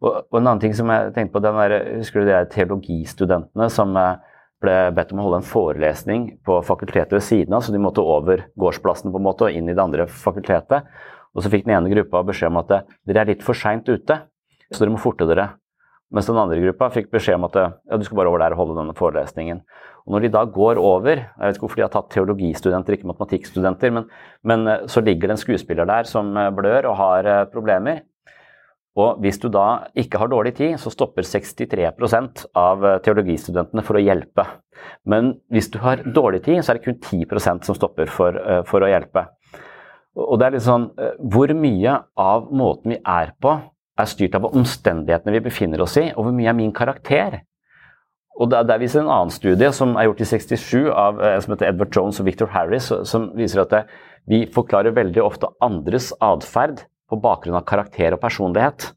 Og, 0.01 0.09
og, 0.27 0.39
en 0.39 0.43
annen 0.43 0.61
ting 0.61 0.75
som 0.77 0.89
jeg 0.91 1.13
tenkte 1.15 1.37
på, 1.37 1.43
den 1.45 1.59
der, 1.61 1.77
Husker 2.01 2.21
du 2.21 2.29
de 2.29 2.41
teologistudentene 2.53 3.69
som 3.73 3.95
uh, 3.97 4.17
ble 4.63 4.75
bedt 4.97 5.13
om 5.13 5.21
å 5.21 5.27
holde 5.27 5.43
en 5.43 5.47
forelesning 5.47 6.27
på 6.45 6.59
fakultetet 6.65 7.13
ved 7.13 7.25
siden 7.25 7.53
av, 7.53 7.63
så 7.63 7.73
de 7.73 7.81
måtte 7.81 8.01
over 8.01 8.47
gårdsplassen 8.59 9.13
på 9.13 9.21
en 9.21 9.27
måte 9.27 9.47
og 9.47 9.53
inn 9.53 9.69
i 9.69 9.77
det 9.77 9.83
andre 9.83 10.07
fakultetet. 10.09 10.89
Og 11.37 11.45
så 11.45 11.51
fikk 11.53 11.67
den 11.67 11.75
ene 11.77 11.91
gruppa 11.93 12.23
beskjed 12.25 12.49
om 12.49 12.63
at 12.63 12.73
dere 13.05 13.21
er 13.21 13.29
litt 13.29 13.45
for 13.45 13.57
seint 13.57 13.85
ute, 13.85 14.17
så 14.71 14.81
dere 14.81 14.95
må 14.95 15.01
forte 15.01 15.27
dere. 15.29 15.51
Mens 16.15 16.29
den 16.29 16.39
andre 16.39 16.61
gruppa 16.63 16.87
fikk 16.93 17.09
beskjed 17.11 17.35
om 17.35 17.49
at 17.49 17.57
ja, 17.59 17.97
du 17.99 18.05
skal 18.07 18.21
bare 18.21 18.31
over 18.31 18.39
der 18.39 18.53
og 18.55 18.61
holde 18.61 18.77
denne 18.79 18.95
forelesningen. 18.95 19.59
Og 20.07 20.13
når 20.15 20.23
de 20.23 20.29
da 20.31 20.45
går 20.47 20.79
over, 20.79 21.19
jeg 21.19 21.43
vet 21.43 21.57
ikke 21.57 21.65
hvorfor 21.65 21.81
de 21.81 21.83
har 21.83 21.91
tatt 21.91 22.13
teologistudenter, 22.13 22.95
ikke 22.95 23.09
matematikkstudenter, 23.09 23.91
men, 23.91 24.05
men 24.47 24.63
eh, 24.71 24.85
så 24.87 25.03
ligger 25.03 25.27
det 25.27 25.35
en 25.35 25.41
skuespiller 25.41 25.89
der 25.89 26.07
som 26.07 26.31
eh, 26.39 26.53
blør 26.55 26.87
og 26.93 26.95
har 27.01 27.27
eh, 27.27 27.41
problemer. 27.51 28.05
Og 28.97 29.19
hvis 29.21 29.37
du 29.43 29.49
da 29.53 29.83
ikke 29.99 30.17
har 30.23 30.31
dårlig 30.31 30.55
tid, 30.57 30.77
så 30.81 30.89
stopper 30.89 31.27
63% 31.27 32.47
av 32.57 32.87
teologistudentene 33.05 33.83
for 33.85 33.99
å 33.99 34.01
hjelpe. 34.01 34.47
Men 35.05 35.35
hvis 35.53 35.69
du 35.69 35.77
har 35.83 36.01
dårlig 36.01 36.39
tid, 36.47 36.63
så 36.63 36.73
er 36.73 36.79
det 36.79 36.87
kun 36.87 37.27
10% 37.27 37.67
som 37.67 37.77
stopper 37.77 38.09
for, 38.09 38.39
for 38.65 38.81
å 38.81 38.89
hjelpe. 38.89 39.27
Og 40.17 40.39
det 40.41 40.47
er 40.47 40.55
litt 40.55 40.65
sånn 40.65 40.87
Hvor 41.29 41.53
mye 41.53 41.93
av 42.17 42.49
måten 42.49 42.95
vi 42.95 42.97
er 42.97 43.35
på, 43.37 43.53
er 43.97 44.09
styrt 44.09 44.35
av 44.37 44.49
omstendighetene 44.49 45.35
vi 45.37 45.45
befinner 45.49 45.81
oss 45.83 45.97
i, 46.01 46.09
og 46.15 46.27
hvor 46.27 46.35
mye 46.35 46.51
er 46.51 46.57
min 46.57 46.73
karakter? 46.75 47.41
Og 48.37 48.51
Der, 48.51 48.67
der 48.69 48.77
viser 48.77 49.01
en 49.01 49.09
annen 49.09 49.33
studie 49.33 49.71
som 49.73 49.95
er 49.97 50.05
gjort 50.05 50.21
i 50.21 50.27
67 50.29 50.91
av 50.93 51.23
eh, 51.25 51.39
som 51.41 51.55
heter 51.55 51.71
Edward 51.71 51.95
Jones 51.95 52.19
og 52.21 52.27
Victor 52.27 52.51
Harris, 52.53 52.91
som 53.09 53.31
viser 53.37 53.63
at 53.63 53.89
vi 54.29 54.43
forklarer 54.53 54.93
veldig 54.93 55.23
ofte 55.23 55.49
andres 55.63 56.11
atferd 56.21 56.83
på 57.09 57.19
bakgrunn 57.23 57.57
av 57.57 57.65
karakter 57.65 58.13
og 58.13 58.21
personlighet. 58.21 58.91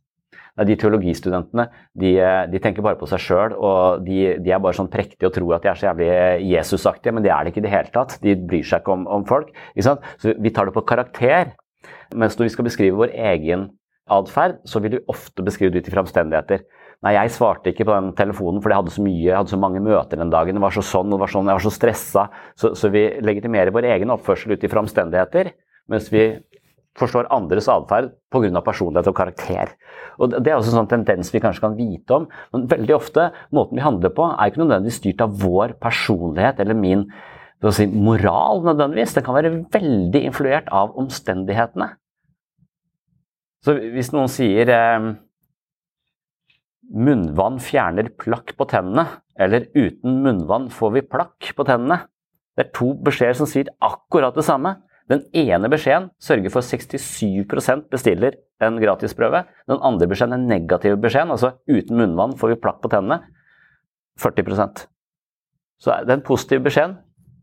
De 0.67 0.75
teologistudentene 0.77 1.69
de, 1.97 2.11
de 2.53 2.61
tenker 2.61 2.85
bare 2.85 2.99
på 3.01 3.09
seg 3.09 3.23
sjøl, 3.23 3.55
og 3.57 4.03
de, 4.05 4.35
de, 4.43 4.53
er 4.53 4.61
bare 4.61 4.77
sånn 4.77 4.91
prektige 4.93 5.31
og 5.31 5.37
tror 5.37 5.55
at 5.57 5.65
de 5.65 5.71
er 5.71 5.79
så 5.79 5.87
jævlig 5.87 6.11
Jesusaktige, 6.51 7.15
men 7.17 7.25
det 7.25 7.33
er 7.33 7.47
det 7.47 7.55
ikke 7.55 7.63
i 7.63 7.67
det 7.69 7.73
hele 7.73 7.95
tatt. 7.95 8.19
De 8.21 8.35
bryr 8.37 8.67
seg 8.67 8.83
ikke 8.83 8.97
om, 8.99 9.07
om 9.09 9.25
folk. 9.29 9.55
Ikke 9.73 9.87
så 9.87 10.35
Vi 10.37 10.53
tar 10.53 10.69
det 10.69 10.77
på 10.77 10.85
karakter. 10.91 11.55
Mens 12.13 12.37
når 12.37 12.51
vi 12.51 12.55
skal 12.57 12.67
beskrive 12.67 12.99
vår 12.99 13.15
egen 13.31 13.71
atferd, 14.13 14.61
så 14.69 14.83
vil 14.83 14.97
du 14.97 15.01
ofte 15.11 15.45
beskrive 15.47 15.75
det 15.75 15.85
ut 15.85 15.91
ifra 15.91 16.05
omstendigheter. 16.05 16.65
Nei, 17.01 17.15
jeg 17.17 17.33
svarte 17.33 17.73
ikke 17.73 17.87
på 17.89 17.95
den 17.95 18.11
telefonen 18.17 18.61
fordi 18.61 18.75
jeg 18.75 18.83
hadde 18.83 18.93
så 18.93 19.05
mye, 19.05 19.25
jeg 19.25 19.39
hadde 19.39 19.55
så 19.55 19.61
mange 19.61 19.81
møter 19.81 20.21
den 20.21 20.33
dagen. 20.33 20.59
Det 20.59 20.65
var 20.67 20.75
så 20.77 20.85
sånn, 20.85 21.13
det 21.13 21.21
var 21.23 21.33
sånn, 21.33 21.49
jeg 21.49 21.57
var 21.57 21.65
så 21.65 21.73
stressa. 21.73 22.27
Så, 22.61 22.75
så 22.77 22.91
vi 22.93 23.07
legitimerer 23.25 23.73
vår 23.73 23.89
egen 23.95 24.13
oppførsel 24.13 24.53
ut 24.53 24.67
ifra 24.69 24.83
omstendigheter, 24.85 25.55
mens 25.91 26.11
vi 26.13 26.27
forstår 26.99 27.31
andres 27.33 27.69
atferd 27.71 28.11
pga. 28.33 28.61
personlighet 28.67 29.09
og 29.09 29.17
karakter. 29.17 29.75
Og 30.19 30.35
Det 30.37 30.51
er 30.51 30.59
også 30.59 30.75
en 30.75 30.83
sånn 30.83 30.91
tendens 30.91 31.33
vi 31.33 31.41
kanskje 31.41 31.65
kan 31.65 31.79
vite 31.79 32.17
om, 32.19 32.27
men 32.53 32.69
veldig 32.69 32.95
ofte 32.97 33.31
måten 33.55 33.79
vi 33.79 33.87
handler 33.87 34.13
på, 34.13 34.27
er 34.35 34.51
ikke 34.51 34.65
nødvendigvis 34.65 35.01
styrt 35.01 35.25
av 35.25 35.39
vår 35.41 35.79
personlighet 35.81 36.61
eller 36.61 36.75
min 36.75 37.07
si, 37.71 37.87
moral. 37.87 38.63
nødvendigvis. 38.65 39.15
Det 39.15 39.25
kan 39.25 39.35
være 39.35 39.65
veldig 39.73 40.25
influert 40.25 40.69
av 40.69 40.97
omstendighetene. 40.99 41.95
Så 43.65 43.77
hvis 43.77 44.13
noen 44.15 44.31
sier 44.33 44.71
eh, 44.73 45.11
Munnvann 46.91 47.61
fjerner 47.63 48.09
plakk 48.19 48.57
på 48.59 48.67
tennene, 48.71 49.05
eller 49.41 49.69
uten 49.77 50.23
munnvann 50.25 50.69
får 50.75 50.95
vi 50.97 51.07
plakk 51.07 51.53
på 51.57 51.67
tennene. 51.69 52.01
Det 52.59 52.65
er 52.65 52.73
to 52.75 52.91
beskjeder 53.07 53.37
som 53.39 53.49
sier 53.49 53.71
akkurat 53.85 54.35
det 54.35 54.45
samme. 54.45 54.75
Den 55.11 55.23
ene 55.35 55.71
beskjeden 55.71 56.09
sørger 56.23 56.53
for 56.55 56.67
67% 56.67 57.87
bestiller 57.91 58.37
en 58.63 58.79
gratisprøve. 58.83 59.45
Den 59.71 59.79
andre 59.87 60.09
beskjeden, 60.11 60.35
er 60.35 60.59
negativ 60.59 60.99
beskjeden, 61.03 61.33
altså 61.35 61.55
uten 61.71 61.99
munnvann 61.99 62.35
får 62.39 62.53
vi 62.53 62.59
plakk 62.63 62.83
på 62.83 62.91
tennene, 62.93 63.23
40% 64.21 64.85
Så 65.81 65.95
den 66.05 66.21
positive 66.27 66.61
beskjeden 66.67 66.99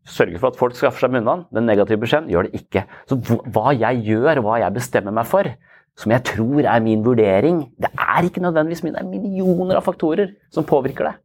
sørger 0.07 0.37
for 0.39 0.51
at 0.51 0.59
folk 0.59 0.75
skaffer 0.77 1.07
seg 1.07 1.15
munnvann. 1.15 1.47
Den 1.55 1.65
negative 1.65 2.03
beskjeden 2.03 2.29
gjør 2.31 2.47
det 2.47 2.61
ikke. 2.61 2.83
Så 3.09 3.17
hva 3.25 3.73
jeg 3.75 4.03
gjør, 4.05 4.43
hva 4.45 4.59
jeg 4.61 4.75
bestemmer 4.75 5.15
meg 5.15 5.27
for, 5.27 5.49
som 5.97 6.13
jeg 6.13 6.23
tror 6.29 6.61
er 6.61 6.83
min 6.85 7.01
vurdering. 7.05 7.63
Det 7.77 7.89
er 7.93 8.27
ikke 8.27 8.43
nødvendigvis 8.43 8.83
min, 8.85 8.93
det 8.93 9.01
er 9.01 9.09
millioner 9.09 9.79
av 9.79 9.85
faktorer 9.85 10.35
som 10.53 10.67
påvirker 10.67 11.09
det. 11.09 11.15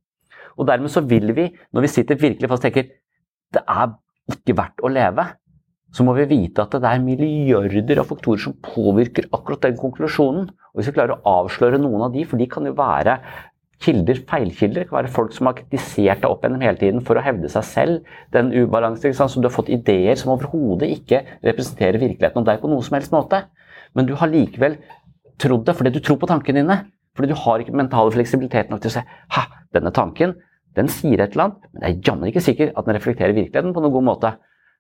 Og 0.57 0.69
dermed 0.69 0.93
så 0.93 1.03
vil 1.05 1.35
vi, 1.37 1.51
når 1.73 1.87
vi 1.87 1.93
sitter 1.93 2.21
virkelig 2.21 2.49
fast 2.49 2.65
og 2.65 2.69
tenker 2.69 2.91
det 3.53 3.63
er 3.69 3.93
ikke 4.33 4.57
verdt 4.57 4.83
å 4.85 4.91
leve, 4.93 5.27
så 5.93 6.05
må 6.07 6.15
vi 6.17 6.25
vite 6.31 6.65
at 6.65 6.73
det 6.73 6.89
er 6.89 7.05
milliarder 7.05 8.01
av 8.01 8.09
faktorer 8.09 8.41
som 8.41 8.57
påvirker 8.65 9.29
akkurat 9.37 9.67
den 9.67 9.77
konklusjonen. 9.81 10.47
Og 10.73 10.81
hvis 10.81 10.89
vi 10.89 10.97
klarer 10.97 11.19
å 11.19 11.41
avsløre 11.43 11.81
noen 11.81 12.07
av 12.07 12.15
de, 12.15 12.25
for 12.29 12.41
de 12.41 12.49
kan 12.49 12.65
jo 12.65 12.73
være 12.79 13.19
kilder, 13.83 14.23
feilkilder. 14.31 14.85
Det 14.85 14.89
kan 14.89 15.01
være 15.03 15.13
folk 15.13 15.35
som 15.37 15.51
har 15.51 15.57
kritisert 15.59 16.23
deg 16.23 16.31
opp 16.31 16.47
gjennom 16.47 16.63
hele 16.65 16.81
tiden 16.81 17.03
for 17.05 17.19
å 17.19 17.25
hevde 17.27 17.51
seg 17.53 17.67
selv. 17.69 18.15
Den 18.33 18.53
ubalansen, 18.55 19.13
så 19.13 19.43
du 19.43 19.51
har 19.51 19.55
fått 19.55 19.73
ideer 19.75 20.17
som 20.17 20.33
overhodet 20.33 20.89
ikke 20.97 21.25
representerer 21.43 22.01
virkeligheten 22.01 22.41
om 22.41 22.49
deg 22.49 22.63
på 22.63 22.71
noen 22.73 22.87
som 22.87 22.97
helst 22.97 23.13
måte 23.13 23.43
men 23.97 24.09
du 24.09 24.15
har 24.19 24.31
likevel 24.33 24.79
trodd 25.43 25.67
det 25.67 25.75
fordi 25.79 25.93
du 25.95 26.01
tror 26.05 26.21
på 26.21 26.29
tankene 26.31 26.63
dine. 26.63 26.79
Fordi 27.17 27.29
du 27.29 27.37
har 27.37 27.61
ikke 27.61 27.77
mentale 27.77 28.13
fleksibilitet 28.15 28.71
nok 28.73 28.81
til 28.81 28.93
å 28.93 28.95
se 28.95 29.03
ha, 29.37 29.43
denne 29.75 29.93
tanken 29.93 30.33
den 30.77 30.89
sier 30.89 31.21
et 31.21 31.35
eller 31.35 31.51
annet, 31.51 31.67
men 31.73 31.85
jeg 31.85 31.95
er 31.95 32.07
jammen 32.09 32.31
ikke 32.31 32.45
sikker 32.45 32.71
at 32.73 32.87
den 32.89 32.97
reflekterer 32.97 33.37
virkeligheten 33.37 33.75
på 33.77 33.83
noen 33.85 33.93
god 33.93 34.07
måte. 34.07 34.31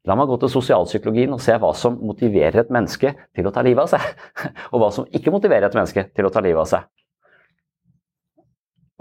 La 0.08 0.16
meg 0.18 0.30
gå 0.30 0.38
til 0.40 0.50
sosialpsykologien 0.50 1.34
og 1.36 1.42
se 1.44 1.54
hva 1.62 1.70
som 1.78 1.98
motiverer 2.02 2.64
et 2.64 2.72
menneske 2.74 3.12
til 3.36 3.46
å 3.46 3.52
ta 3.54 3.62
livet 3.62 3.84
av 3.84 3.92
seg. 3.92 4.06
Og 4.72 4.82
hva 4.82 4.88
som 4.94 5.06
ikke 5.14 5.30
motiverer 5.30 5.68
et 5.68 5.76
menneske 5.78 6.08
til 6.10 6.26
å 6.26 6.32
ta 6.32 6.42
livet 6.42 6.64
av 6.64 6.70
seg. 6.72 6.88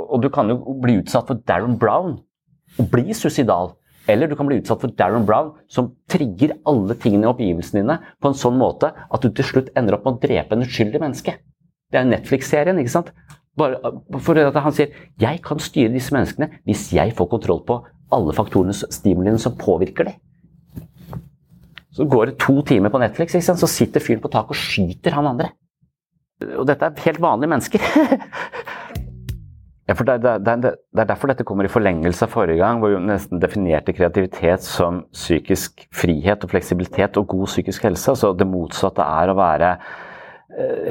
Og 0.02 0.22
du 0.22 0.30
kan 0.34 0.52
jo 0.52 0.76
bli 0.84 1.00
utsatt 1.00 1.32
for 1.32 1.42
Darren 1.48 1.80
Brown 1.82 2.20
og 2.78 2.92
bli 2.92 3.16
suicidal. 3.18 3.74
Eller 4.10 4.28
du 4.28 4.36
kan 4.36 4.48
bli 4.50 4.58
utsatt 4.62 4.82
for 4.82 4.94
Darren 4.98 5.26
Brown, 5.28 5.52
som 5.70 5.92
trigger 6.10 6.56
alle 6.68 6.96
tingene 6.98 7.28
i 7.28 7.30
oppgivelsene 7.30 7.84
dine 7.84 8.00
på 8.22 8.32
en 8.32 8.38
sånn 8.38 8.58
måte 8.58 8.90
at 8.98 9.22
du 9.22 9.30
til 9.30 9.46
slutt 9.46 9.70
ender 9.78 9.98
opp 9.98 10.08
med 10.08 10.18
å 10.18 10.24
drepe 10.24 10.58
en 10.58 10.66
uskyldig 10.66 11.02
menneske. 11.04 11.38
Det 11.92 12.00
er 12.00 12.10
Netflix-serien, 12.10 12.80
ikke 12.82 12.96
sant? 12.96 13.12
Bare 13.60 13.78
for 14.24 14.40
at 14.40 14.56
Han 14.64 14.74
sier 14.74 14.94
jeg 15.20 15.42
kan 15.44 15.60
styre 15.60 15.92
disse 15.92 16.14
menneskene 16.16 16.48
hvis 16.64 16.88
jeg 16.96 17.12
får 17.18 17.28
kontroll 17.34 17.66
på 17.68 17.82
alle 18.12 18.36
faktorene, 18.36 18.74
stimuliene 18.74 19.40
som 19.40 19.58
påvirker 19.60 20.10
dem. 20.10 20.20
Så 21.92 22.08
går 22.08 22.32
det 22.32 22.40
to 22.40 22.62
timer 22.64 22.92
på 22.92 23.02
Netflix, 23.04 23.36
ikke 23.36 23.50
sant? 23.50 23.60
så 23.60 23.68
sitter 23.68 24.04
fyren 24.04 24.24
på 24.24 24.32
taket 24.32 24.56
og 24.56 24.60
skyter 24.60 25.16
han 25.16 25.28
andre. 25.34 25.52
Og 26.58 26.66
dette 26.68 26.88
er 26.88 27.04
helt 27.06 27.22
vanlige 27.22 27.52
mennesker. 27.52 27.84
Ja, 29.92 29.96
for 30.00 30.08
det, 30.08 30.22
det, 30.24 30.38
det, 30.48 30.54
det, 30.64 31.02
er 31.04 31.08
derfor 31.10 31.28
dette 31.28 31.44
kommer 31.44 31.68
i 31.68 31.72
forlengelse 31.72 32.24
av 32.24 32.32
forrige 32.32 32.62
gang, 32.62 32.78
hvor 32.80 32.94
vi 32.94 33.00
nesten 33.04 33.42
definerte 33.44 33.92
kreativitet 33.92 34.64
som 34.64 35.02
psykisk 35.12 35.84
frihet 35.92 36.46
og 36.46 36.54
fleksibilitet 36.54 37.20
og 37.20 37.28
god 37.34 37.50
psykisk 37.52 37.90
helse. 37.90 38.14
Altså 38.14 38.32
det 38.40 38.48
motsatte 38.48 39.04
er 39.04 39.34
å 39.34 39.36
være 39.36 39.74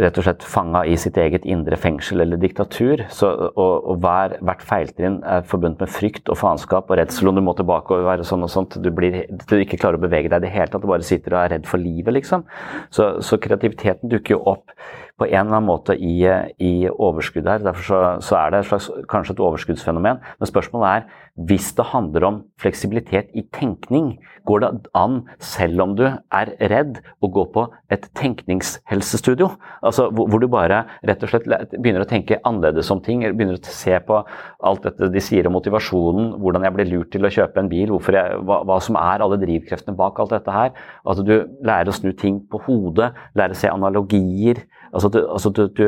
rett 0.00 0.16
og 0.16 0.24
slett 0.24 0.44
fanga 0.46 0.82
i 0.88 0.96
sitt 1.00 1.18
eget 1.20 1.44
indre 1.48 1.76
fengsel 1.80 2.24
eller 2.24 2.40
diktatur. 2.40 3.04
Så, 3.12 3.28
og, 3.50 3.88
og 3.92 4.00
hver, 4.04 4.36
hvert 4.44 4.64
feiltrinn 4.64 5.20
er 5.24 5.44
forbundet 5.48 5.84
med 5.84 5.92
frykt 5.92 6.30
og 6.32 6.38
faenskap 6.40 6.88
og 6.90 7.00
redsel 7.00 7.30
om 7.30 7.36
du 7.36 7.44
må 7.44 7.54
tilbake 7.58 7.96
og 7.96 8.08
være 8.08 8.26
sånn 8.26 8.46
og 8.46 8.52
sånt. 8.52 8.78
Du, 8.80 8.90
blir, 8.94 9.22
du 9.28 9.56
ikke 9.58 9.80
klarer 9.80 10.00
å 10.00 10.04
bevege 10.04 10.32
deg 10.32 10.40
i 10.42 10.48
det 10.48 10.54
hele 10.54 10.72
tatt, 10.72 10.84
du 10.84 10.90
bare 10.90 11.06
sitter 11.06 11.36
og 11.36 11.42
er 11.42 11.54
redd 11.56 11.68
for 11.68 11.82
livet, 11.82 12.12
liksom. 12.16 12.46
Så, 12.94 13.12
så 13.24 13.40
kreativiteten 13.42 14.12
dukker 14.12 14.38
jo 14.38 14.42
opp 14.54 14.76
på 15.20 15.28
en 15.28 15.36
eller 15.44 15.58
annen 15.58 15.68
måte 15.68 15.96
i, 15.96 16.16
i 16.64 16.72
overskudd 16.90 17.48
her. 17.50 17.64
Derfor 17.64 17.84
så, 17.84 18.00
så, 18.24 18.38
er 18.40 18.54
det 18.54 18.62
et 18.62 18.70
slags, 18.70 18.88
kanskje 19.10 19.36
et 19.36 19.42
overskuddsfenomen. 19.44 20.22
Men 20.40 20.48
spørsmålet 20.48 20.94
er 20.94 21.26
hvis 21.48 21.70
det 21.76 21.86
handler 21.92 22.24
om 22.26 22.38
fleksibilitet 22.60 23.30
i 23.38 23.44
tenkning, 23.54 24.14
går 24.48 24.62
det 24.64 24.70
an, 24.98 25.20
selv 25.40 25.80
om 25.84 25.94
du 25.96 26.04
er 26.08 26.50
redd, 26.72 26.98
å 27.20 27.30
gå 27.32 27.44
på 27.54 27.66
et 27.92 28.08
tenkningshelsestudio? 28.18 29.48
Altså 29.84 30.08
hvor, 30.10 30.28
hvor, 30.28 30.42
du 30.42 30.48
bare 30.52 30.82
rett 31.06 31.22
og 31.24 31.32
slett 31.32 31.46
begynner 31.76 32.04
å 32.04 32.10
tenke 32.10 32.40
annerledes 32.44 32.90
om 32.92 33.00
ting, 33.04 33.22
begynner 33.36 33.60
å 33.60 33.72
se 33.76 33.96
på 34.04 34.18
alt 34.66 34.88
dette 34.88 35.10
de 35.12 35.22
sier 35.24 35.48
om 35.48 35.56
motivasjonen, 35.56 36.34
hvordan 36.42 36.66
jeg 36.66 36.76
ble 36.76 36.88
lurt 36.90 37.12
til 37.14 37.28
å 37.28 37.32
kjøpe 37.32 37.62
en 37.62 37.70
bil, 37.70 37.94
jeg, 38.10 38.42
hva, 38.48 38.60
hva, 38.66 38.80
som 38.82 38.98
er 39.00 39.24
alle 39.24 39.40
drivkreftene 39.40 39.96
bak 39.96 40.20
alt 40.20 40.34
dette 40.34 40.56
her. 40.56 40.74
At 41.08 41.24
du 41.24 41.34
lærer 41.64 41.92
å 41.92 41.96
snu 41.96 42.12
ting 42.16 42.42
på 42.50 42.60
hodet, 42.66 43.12
lærer 43.38 43.56
å 43.56 43.60
se 43.60 43.70
analogier. 43.70 44.64
Altså, 44.92 45.10
du, 45.12 45.20
altså 45.26 45.52
du, 45.54 45.66
du, 45.68 45.84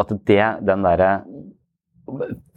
at 0.00 0.14
det, 0.28 0.44
den 0.66 0.86
derre 0.86 1.10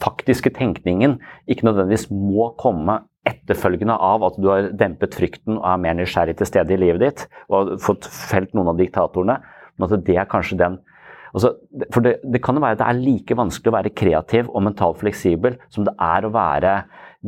faktiske 0.01 0.51
tenkningen 0.55 1.19
ikke 1.47 1.67
nødvendigvis 1.67 2.09
må 2.11 2.49
komme 2.59 3.03
etterfølgende 3.26 3.95
av 4.01 4.26
at 4.28 4.39
du 4.41 4.49
har 4.51 4.71
dempet 4.78 5.15
frykten 5.17 5.59
og 5.59 5.67
er 5.69 5.82
mer 5.82 5.97
nysgjerrig 5.97 6.36
til 6.39 6.49
stede 6.49 6.76
i 6.76 6.82
livet 6.82 7.01
ditt 7.01 7.23
og 7.47 7.55
har 7.57 7.80
fått 7.84 8.09
felt 8.09 8.53
noen 8.57 8.73
av 8.73 8.82
diktatorene. 8.82 9.39
Men 9.76 9.88
at 9.88 10.05
det 10.07 10.17
er 10.19 10.30
kanskje 10.32 10.59
den 10.61 10.78
altså, 11.34 11.55
For 11.91 12.05
det, 12.05 12.17
det 12.23 12.41
kan 12.43 12.55
jo 12.55 12.63
være 12.63 12.78
at 12.78 12.84
det 12.84 12.89
er 12.89 13.01
like 13.01 13.38
vanskelig 13.38 13.71
å 13.71 13.78
være 13.78 13.95
kreativ 13.97 14.51
og 14.51 14.63
mentalt 14.67 15.01
fleksibel 15.01 15.57
som 15.73 15.88
det 15.88 15.95
er 16.01 16.26
å 16.26 16.34
være 16.36 16.78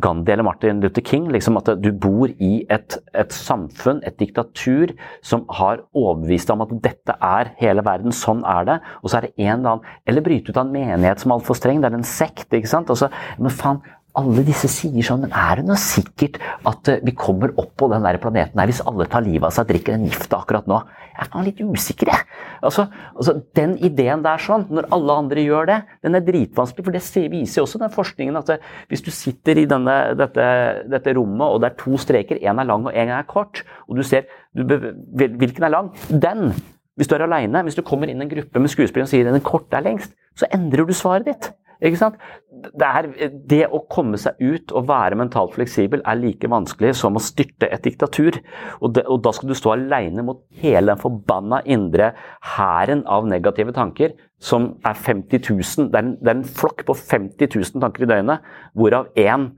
Gandhi 0.03 0.33
eller 0.33 0.45
Martin 0.47 0.81
Luther 0.83 1.03
King. 1.05 1.27
Liksom 1.33 1.57
at 1.59 1.71
du 1.81 1.89
bor 1.91 2.31
i 2.31 2.65
et, 2.73 2.97
et, 3.13 3.33
samfunn, 3.33 4.01
et 4.07 4.17
diktatur, 4.19 4.93
som 5.25 5.45
har 5.59 5.83
overbevist 5.97 6.49
deg 6.49 6.57
om 6.57 6.65
at 6.67 6.75
dette 6.85 7.17
er 7.23 7.53
hele 7.61 7.85
verden, 7.85 8.15
sånn 8.15 8.43
er 8.47 8.67
det. 8.69 8.79
Og 9.01 9.11
så 9.11 9.19
er 9.19 9.27
det 9.27 9.35
en 9.37 9.53
eller 9.59 9.77
annen 9.77 9.93
Eller 10.07 10.23
bryte 10.25 10.51
ut 10.51 10.57
av 10.57 10.65
en 10.65 10.73
menighet 10.73 11.21
som 11.21 11.31
er 11.31 11.39
altfor 11.39 11.57
streng. 11.57 11.81
Det 11.81 11.91
er 11.91 11.99
en 11.99 12.07
sekt. 12.07 12.47
ikke 12.53 12.71
sant? 12.71 12.91
Altså, 12.93 13.11
men 13.39 13.53
faen, 13.53 13.81
alle 14.17 14.43
disse 14.47 14.69
sier 14.71 15.05
sånn, 15.05 15.25
men 15.25 15.33
er 15.35 15.59
det 15.59 15.65
noe 15.67 15.77
sikkert 15.81 16.39
at 16.67 16.89
eh, 16.91 17.01
vi 17.05 17.13
kommer 17.17 17.53
opp 17.59 17.73
på 17.79 17.89
den 17.91 18.05
der 18.05 18.19
planeten 18.21 18.59
her 18.59 18.69
hvis 18.69 18.83
alle 18.87 19.05
tar 19.09 19.25
livet 19.25 19.49
av 19.49 19.53
seg 19.55 19.67
og 19.67 19.73
drikker 19.73 19.97
den 19.97 20.07
gifta 20.09 20.39
akkurat 20.41 20.69
nå? 20.69 20.79
Jeg 21.17 21.29
er 21.33 21.45
litt 21.47 21.61
usikker, 21.65 22.11
jeg. 22.13 22.39
Altså, 22.67 22.87
altså, 23.15 23.35
Den 23.57 23.75
ideen 23.81 24.21
der 24.25 24.41
sånn, 24.41 24.67
når 24.73 24.89
alle 24.93 25.17
andre 25.23 25.43
gjør 25.45 25.69
det, 25.69 25.77
den 26.05 26.17
er 26.17 26.25
dritvanskelig. 26.25 26.85
For 26.85 26.93
det 26.93 27.31
viser 27.33 27.61
jo 27.61 27.65
også 27.65 27.81
den 27.81 27.93
forskningen 27.93 28.37
at 28.41 28.53
eh, 28.53 28.71
hvis 28.91 29.05
du 29.05 29.11
sitter 29.13 29.61
i 29.61 29.67
denne, 29.69 29.97
dette, 30.19 30.47
dette, 30.93 31.15
rommet, 31.17 31.45
og 31.47 31.61
det 31.63 31.71
er 31.71 31.77
to 31.81 32.01
streker, 32.01 32.41
én 32.41 32.61
er 32.61 32.69
lang 32.69 32.85
og 32.85 32.93
én 32.93 33.13
er 33.13 33.29
kort, 33.29 33.63
og 33.89 33.97
du 33.97 34.05
ser 34.05 34.29
du, 34.57 34.77
hvilken 35.17 35.65
er 35.65 35.73
lang, 35.73 35.93
den 36.09 36.51
hvis 36.97 37.09
du 37.09 37.13
er 37.13 37.27
aleine, 37.27 37.61
hvis 37.61 37.77
du 37.77 37.83
kommer 37.85 38.09
inn 38.09 38.23
i 38.23 38.25
en 38.25 38.31
gruppe 38.31 38.61
med 38.61 38.71
skuespillere 38.73 39.05
og 39.05 39.11
sier 39.11 39.27
den 39.29 39.43
korte 39.45 39.77
er 39.77 39.85
lengst, 39.85 40.15
så 40.37 40.49
endrer 40.53 40.87
du 40.87 40.95
svaret 40.97 41.29
ditt. 41.29 41.51
Ikke 41.77 41.99
sant? 41.99 42.15
Det, 42.57 42.87
er, 42.87 43.07
det, 43.49 43.61
å 43.73 43.83
komme 43.91 44.19
seg 44.21 44.39
ut 44.41 44.71
og 44.75 44.87
være 44.89 45.17
mentalt 45.19 45.53
fleksibel 45.55 46.01
er 46.07 46.19
like 46.19 46.49
vanskelig 46.51 46.93
som 46.99 47.17
å 47.17 47.23
styrte 47.23 47.69
et 47.69 47.83
diktatur. 47.85 48.39
Og, 48.81 48.93
det, 48.97 49.05
og 49.07 49.21
da 49.25 49.33
skal 49.35 49.51
du 49.51 49.57
stå 49.57 49.75
alene 49.75 50.25
mot 50.25 50.41
hele 50.61 50.93
den 50.93 51.01
forbanna 51.01 51.61
indre 51.65 52.11
hæren 52.55 53.05
av 53.09 53.27
negative 53.29 53.75
tanker, 53.75 54.15
som 54.39 54.73
er 54.85 54.97
50 54.97 55.43
000. 55.49 55.91
Det 55.91 55.99
er, 55.99 56.05
en, 56.05 56.15
det 56.21 56.33
er 56.33 56.39
en 56.39 56.49
flokk 56.61 56.85
på 56.87 56.97
50 56.97 57.53
000 57.55 57.83
tanker 57.83 58.05
i 58.05 58.11
døgnet, 58.11 58.51
hvorav 58.77 59.11
én 59.17 59.51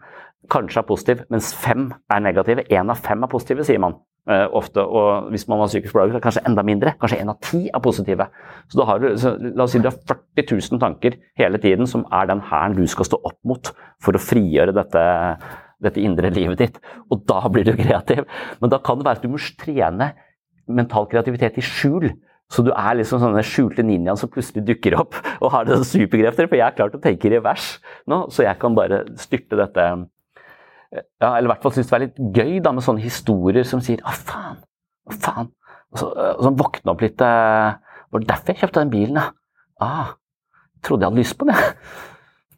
kanskje 0.50 0.82
er 0.82 0.88
positiv, 0.88 1.26
mens 1.30 1.54
fem 1.56 1.90
er 2.10 2.24
negative. 2.26 2.66
Én 2.74 2.92
av 2.92 3.02
fem 3.04 3.24
er 3.24 3.32
positive, 3.32 3.66
sier 3.68 3.82
man. 3.84 4.00
Uh, 4.30 4.46
ofte, 4.54 4.84
og 4.86 5.32
Hvis 5.34 5.48
man 5.50 5.58
var 5.58 5.72
psykisk 5.72 5.96
plaget, 5.96 6.14
så 6.14 6.20
kanskje 6.22 6.44
enda 6.46 6.62
mindre. 6.62 6.92
Kanskje 7.02 7.18
én 7.24 7.32
av 7.32 7.40
ti 7.42 7.64
er 7.66 7.82
positive. 7.82 8.28
Så, 8.68 8.78
da 8.78 8.86
har 8.86 9.00
du, 9.02 9.08
så 9.18 9.32
La 9.42 9.66
oss 9.66 9.74
si 9.74 9.82
du 9.82 9.88
har 9.90 9.96
40 9.98 10.46
000 10.70 10.82
tanker 10.84 11.16
hele 11.40 11.58
tiden, 11.58 11.90
som 11.90 12.04
er 12.14 12.30
den 12.30 12.44
hæren 12.46 12.76
du 12.78 12.84
skal 12.86 13.08
stå 13.10 13.18
opp 13.26 13.40
mot 13.50 13.72
for 13.98 14.14
å 14.14 14.22
frigjøre 14.22 14.76
dette, 14.78 15.02
dette 15.82 16.04
indre 16.06 16.30
livet 16.36 16.62
ditt. 16.62 16.78
Og 17.10 17.24
da 17.26 17.42
blir 17.50 17.66
du 17.66 17.74
kreativ. 17.80 18.28
Men 18.62 18.70
da 18.70 18.78
kan 18.78 19.00
det 19.00 19.10
være 19.10 19.18
at 19.18 19.26
du 19.26 19.34
må 19.34 19.42
trene 19.58 20.12
mental 20.70 21.10
kreativitet 21.10 21.58
i 21.58 21.66
skjul. 21.66 22.12
Så 22.54 22.62
du 22.66 22.70
er 22.74 23.00
liksom 23.00 23.22
sånne 23.22 23.42
skjulte 23.46 23.82
ninjaen 23.86 24.18
som 24.18 24.30
plutselig 24.30 24.62
dukker 24.68 25.00
opp 25.02 25.18
og 25.40 25.52
har 25.54 25.66
det 25.66 25.82
superkrefter. 25.90 26.50
For 26.50 26.58
jeg 26.58 26.68
er 26.68 26.78
klart 26.78 26.98
å 26.98 27.02
tenke 27.02 27.30
i 27.30 27.34
revers 27.34 27.80
nå, 28.10 28.28
så 28.30 28.46
jeg 28.46 28.62
kan 28.62 28.78
bare 28.78 29.08
styrte 29.22 29.58
dette 29.58 29.90
ja, 30.94 31.30
eller 31.36 31.48
i 31.48 31.52
hvert 31.52 31.66
fall 31.66 31.74
syns 31.76 31.90
det 31.90 31.94
var 31.94 32.04
litt 32.04 32.20
gøy 32.36 32.56
da, 32.66 32.74
med 32.74 32.86
sånne 32.86 33.04
historier 33.04 33.68
som 33.68 33.82
sier 33.86 34.02
'Å, 34.02 34.14
faen', 34.14 34.62
å 35.10 35.18
faen. 35.18 35.52
Og 35.94 36.02
så, 36.02 36.10
og 36.10 36.44
så 36.46 36.52
våkne 36.54 36.94
opp 36.94 37.02
litt 37.02 37.22
eh, 37.26 37.78
Var 38.10 38.22
det 38.22 38.30
derfor 38.30 38.54
jeg 38.54 38.62
kjøpte 38.64 38.82
den 38.84 38.94
bilen, 38.94 39.18
ja? 39.22 39.30
Ah, 39.80 40.10
trodde 40.84 41.06
jeg 41.06 41.12
hadde 41.12 41.22
lyst 41.22 41.38
på 41.38 41.46
den, 41.46 41.56
jeg. 41.56 41.76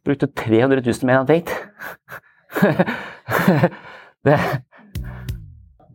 Brukte 0.07 0.27
300 0.31 0.81
000 0.81 1.07
mer 1.09 1.19
enn 1.19 1.27
date. 1.29 1.51
det, 4.25 4.37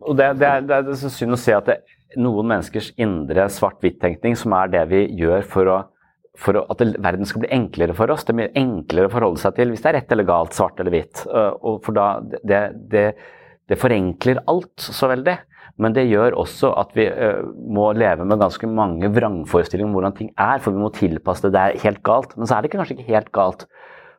og 0.01 0.13
det, 0.17 0.27
det, 0.39 0.47
er, 0.47 0.61
det, 0.61 0.77
er, 0.77 1.09
synd 1.09 1.35
å 1.35 1.39
se 1.41 1.55
at 1.57 1.67
det, 1.67 1.79
noen 2.21 2.47
menneskers 2.53 2.93
indre 3.01 3.49
svart-hvitt-tenkning, 3.51 4.37
som 4.39 4.55
er 4.55 4.71
det 4.71 4.85
vi 4.93 5.01
gjør 5.19 5.43
for 5.49 5.73
å 5.73 5.77
for 6.37 6.59
at 6.61 6.81
verden 7.01 7.25
skal 7.25 7.43
bli 7.43 7.51
enklere 7.55 7.95
for 7.97 8.13
oss. 8.13 8.25
Det 8.25 8.35
er 8.35 8.39
mye 8.43 8.55
enklere 8.61 9.09
å 9.09 9.13
forholde 9.13 9.41
seg 9.41 9.57
til 9.57 9.73
hvis 9.73 9.83
det 9.83 9.91
er 9.91 9.99
rett 10.01 10.13
eller 10.13 10.27
galt, 10.27 10.55
svart 10.57 10.79
eller 10.81 10.93
hvitt. 10.93 11.23
Og 11.27 11.79
for 11.85 11.97
da, 11.97 12.07
det, 12.21 12.61
det, 12.93 13.05
det 13.69 13.79
forenkler 13.81 14.43
alt 14.45 14.89
så 14.89 15.09
veldig. 15.11 15.37
Men 15.81 15.93
det 15.93 16.07
gjør 16.09 16.37
også 16.41 16.71
at 16.79 16.95
vi 16.97 17.05
må 17.69 17.91
leve 17.97 18.25
med 18.25 18.41
ganske 18.41 18.69
mange 18.69 19.11
vrangforestillinger 19.13 19.89
om 19.89 19.97
hvordan 19.97 20.15
ting 20.17 20.31
er, 20.33 20.61
for 20.61 20.73
vi 20.73 20.81
må 20.81 20.89
tilpasse 20.93 21.45
det. 21.45 21.53
Det 21.53 21.63
er 21.63 21.83
helt 21.85 22.01
galt. 22.05 22.33
Men 22.37 22.49
så 22.49 22.57
er 22.57 22.65
det 22.65 22.73
kanskje 22.73 22.97
ikke 22.97 23.11
helt 23.11 23.29
galt. 23.35 23.67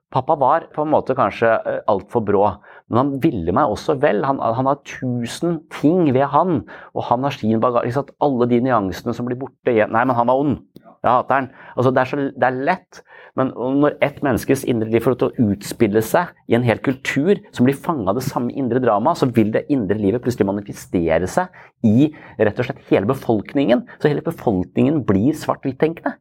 Pappa 0.09 0.39
var 0.41 0.65
på 0.73 0.87
en 0.87 0.93
måte 0.95 1.13
kanskje 1.13 1.51
altfor 1.91 2.23
brå, 2.25 2.45
men 2.89 2.97
han 2.97 3.11
ville 3.21 3.53
meg 3.53 3.69
også 3.69 3.99
vel. 4.01 4.23
Han, 4.25 4.39
han, 4.41 4.69
har 4.71 4.79
tusen 4.89 5.59
ting 5.75 6.15
ved 6.17 6.31
han, 6.33 6.63
og 6.97 7.05
han 7.11 7.27
har 7.27 7.37
sin 7.37 7.61
bagasje. 7.61 8.07
Alle 8.25 8.49
de 8.49 8.63
nyansene 8.65 9.13
som 9.13 9.29
blir 9.29 9.37
borte 9.37 9.69
Nei, 9.69 10.05
men 10.09 10.17
han 10.17 10.31
var 10.31 10.41
ond. 10.41 10.57
Jeg 11.05 11.11
hater 11.13 11.35
den. 11.35 11.49
Altså, 11.77 11.93
det, 11.95 12.03
er 12.03 12.11
så, 12.11 12.19
det 12.35 12.49
er 12.49 12.61
lett. 12.69 13.01
Men 13.39 13.53
når 13.55 13.97
ett 14.03 14.19
menneskes 14.25 14.65
indre 14.69 14.91
liv 14.91 15.05
får 15.05 15.15
lov 15.15 15.19
til 15.21 15.31
å 15.31 15.53
utspille 15.53 16.03
seg 16.03 16.33
i 16.51 16.57
en 16.59 16.67
hel 16.67 16.81
kultur 16.83 17.39
som 17.55 17.69
blir 17.69 17.79
fanga 17.79 18.11
av 18.11 18.19
det 18.19 18.27
samme 18.27 18.55
indre 18.59 18.83
dramaet, 18.83 19.21
så 19.21 19.29
vil 19.31 19.53
det 19.55 19.67
indre 19.73 19.99
livet 20.01 20.25
plutselig 20.25 20.49
manifestere 20.49 21.29
seg 21.31 21.87
i 21.87 22.11
rett 22.41 22.59
og 22.59 22.67
slett 22.67 22.83
hele 22.91 23.11
befolkningen. 23.11 23.85
Så 24.03 24.11
hele 24.11 24.27
befolkningen 24.27 25.05
blir 25.07 25.39
svart-hvitt-tenkende. 25.39 26.17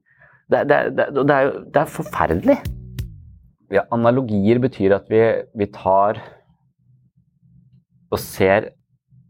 Det, 0.48 0.64
det, 0.70 0.80
det, 0.96 1.10
det, 1.18 1.28
er 1.36 1.54
det 1.74 1.82
er 1.82 1.92
forferdelig. 1.92 2.58
Ja, 3.74 3.84
analogier 3.92 4.62
betyr 4.64 4.96
at 4.96 5.10
vi, 5.12 5.20
vi 5.58 5.68
tar 5.74 6.22
og 8.08 8.22
ser 8.24 8.72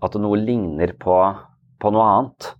at 0.03 0.17
noe 0.21 0.37
ligner 0.37 0.93
på, 1.01 1.15
på 1.81 1.93
noe 1.93 2.09
annet. 2.13 2.51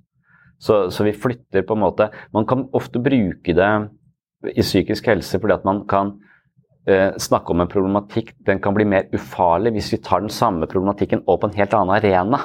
Så, 0.59 0.87
så, 0.89 1.05
vi 1.05 1.13
flytter 1.13 1.61
på 1.61 1.75
en 1.75 1.83
måte 1.83 2.07
Man 2.33 2.47
kan 2.49 2.63
ofte 2.73 2.97
bruke 2.97 3.53
det 3.53 3.71
i 4.55 4.63
psykisk 4.63 5.05
helse 5.11 5.37
fordi 5.41 5.53
at 5.53 5.65
man 5.67 5.83
kan 5.89 6.15
eh, 6.89 7.13
snakke 7.21 7.53
om 7.53 7.61
en 7.61 7.69
problematikk. 7.69 8.33
Den 8.45 8.61
kan 8.63 8.73
bli 8.77 8.85
mer 8.89 9.09
ufarlig 9.13 9.75
hvis 9.77 9.91
vi 9.93 10.01
tar 10.01 10.23
den 10.25 10.33
samme 10.33 10.69
problematikken 10.69 11.25
over 11.25 11.43
på 11.43 11.51
en 11.51 11.59
helt 11.59 11.75
annen 11.77 11.95
arena. 11.97 12.41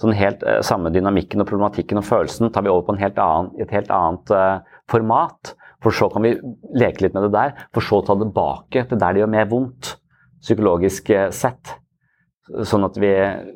Så 0.00 0.08
den 0.08 0.16
helt 0.16 0.44
eh, 0.48 0.62
samme 0.64 0.92
dynamikken 0.94 1.42
og 1.42 1.48
problematikken 1.50 2.00
og 2.00 2.06
følelsen 2.08 2.52
tar 2.52 2.64
vi 2.64 2.72
over 2.72 2.86
på 2.88 2.96
en 2.96 3.02
helt 3.02 3.18
annen, 3.20 3.50
et 3.60 3.72
helt 3.76 3.90
annet 3.92 4.32
eh, 4.32 4.78
format. 4.88 5.54
For 5.84 5.96
så 5.96 6.08
kan 6.12 6.24
vi 6.24 6.34
leke 6.76 7.04
litt 7.04 7.16
med 7.16 7.26
det 7.26 7.34
der, 7.34 7.52
for 7.72 7.84
så 7.84 8.00
å 8.00 8.06
ta 8.06 8.16
det 8.16 8.28
tilbake 8.28 8.84
til 8.88 9.00
der 9.00 9.16
det 9.16 9.22
gjør 9.22 9.32
mer 9.32 9.48
vondt, 9.52 9.94
psykologisk 10.40 11.12
eh, 11.12 11.28
sett. 11.36 11.76
Sånn 12.66 12.82
at 12.86 12.96
vi, 12.98 13.10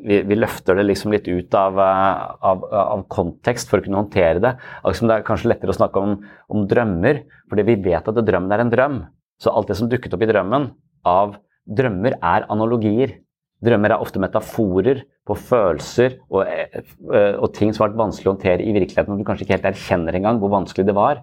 vi, 0.06 0.20
vi, 0.28 0.36
løfter 0.38 0.78
det 0.78 0.84
liksom 0.86 1.14
litt 1.14 1.26
ut 1.26 1.54
av, 1.58 1.78
av, 1.80 2.64
av, 2.70 3.00
kontekst 3.10 3.70
for 3.70 3.80
å 3.80 3.84
kunne 3.86 4.02
håndtere 4.02 4.42
det. 4.42 4.52
Altså 4.86 5.08
det 5.08 5.16
er 5.16 5.26
kanskje 5.26 5.50
lettere 5.50 5.74
å 5.74 5.78
snakke 5.78 6.02
om, 6.02 6.14
om 6.52 6.68
drømmer, 6.70 7.24
fordi 7.50 7.66
vi 7.72 7.78
vet 7.88 8.10
at 8.10 8.20
drømmen 8.20 8.54
er 8.54 8.62
en 8.62 8.72
drøm. 8.72 9.00
Så 9.42 9.50
alt 9.50 9.72
det 9.72 9.78
som 9.80 9.90
dukket 9.90 10.14
opp 10.14 10.22
i 10.22 10.30
drømmen 10.30 10.70
av 11.10 11.36
drømmer, 11.64 12.18
er 12.22 12.46
analogier. 12.52 13.18
Drømmer 13.64 13.94
er 13.94 14.02
ofte 14.04 14.20
metaforer 14.22 15.04
på 15.24 15.36
følelser 15.40 16.18
og, 16.28 16.42
eh, 16.44 17.36
og 17.38 17.48
ting 17.56 17.72
som 17.72 17.84
har 17.84 17.92
vært 17.92 18.02
vanskelig 18.02 18.28
å 18.28 18.34
håndtere 18.34 18.64
i 18.64 18.74
virkeligheten, 18.76 19.14
og 19.14 19.20
du 19.20 19.26
kanskje 19.26 19.46
ikke 19.46 19.56
helt 19.56 19.70
erkjenner 19.72 20.18
engang 20.18 20.40
hvor 20.42 20.52
vanskelig 20.52 20.86
det 20.86 20.96
var. 20.96 21.22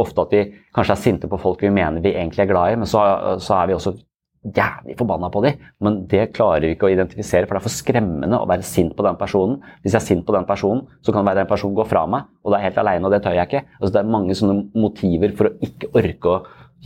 Ofte 0.00 0.24
at 0.24 0.32
vi 0.32 0.44
kanskje 0.74 0.96
er 0.96 1.02
sinte 1.02 1.28
på 1.28 1.40
folk 1.40 1.60
vi 1.60 1.72
mener 1.74 2.00
vi 2.00 2.14
egentlig 2.14 2.46
er 2.46 2.52
glad 2.52 2.72
i, 2.72 2.80
men 2.80 2.88
så, 2.88 3.02
så 3.44 3.58
er 3.60 3.68
vi 3.68 3.76
også 3.76 3.94
jævlig 4.42 4.96
forbanna 4.98 5.28
på 5.30 5.42
dem, 5.44 5.60
men 5.84 6.00
det 6.10 6.32
klarer 6.34 6.64
vi 6.66 6.72
ikke 6.74 6.88
å 6.88 6.92
identifisere, 6.92 7.46
for 7.46 7.54
det 7.54 7.62
er 7.62 7.66
for 7.68 7.74
skremmende 7.74 8.40
å 8.42 8.48
være 8.50 8.66
sint 8.66 8.96
på 8.98 9.04
den 9.06 9.18
personen. 9.20 9.60
Hvis 9.84 9.94
jeg 9.94 10.00
er 10.00 10.06
sint 10.08 10.24
på 10.26 10.34
den 10.34 10.48
personen, 10.48 10.82
så 11.06 11.14
kan 11.14 11.28
den 11.28 11.50
personen 11.50 11.76
gå 11.78 11.86
fra 11.86 12.02
meg, 12.10 12.26
og 12.42 12.50
da 12.50 12.58
er 12.58 12.64
jeg 12.64 12.72
helt 12.72 12.80
aleine, 12.82 13.06
og 13.06 13.14
det 13.14 13.22
tør 13.22 13.38
jeg 13.38 13.50
ikke. 13.50 13.62
Altså, 13.78 13.92
det 13.94 14.00
er 14.02 14.14
mange 14.16 14.38
sånne 14.38 14.56
motiver 14.74 15.36
for 15.38 15.50
å 15.50 15.54
ikke 15.62 15.92
orke 16.00 16.32
å 16.32 16.40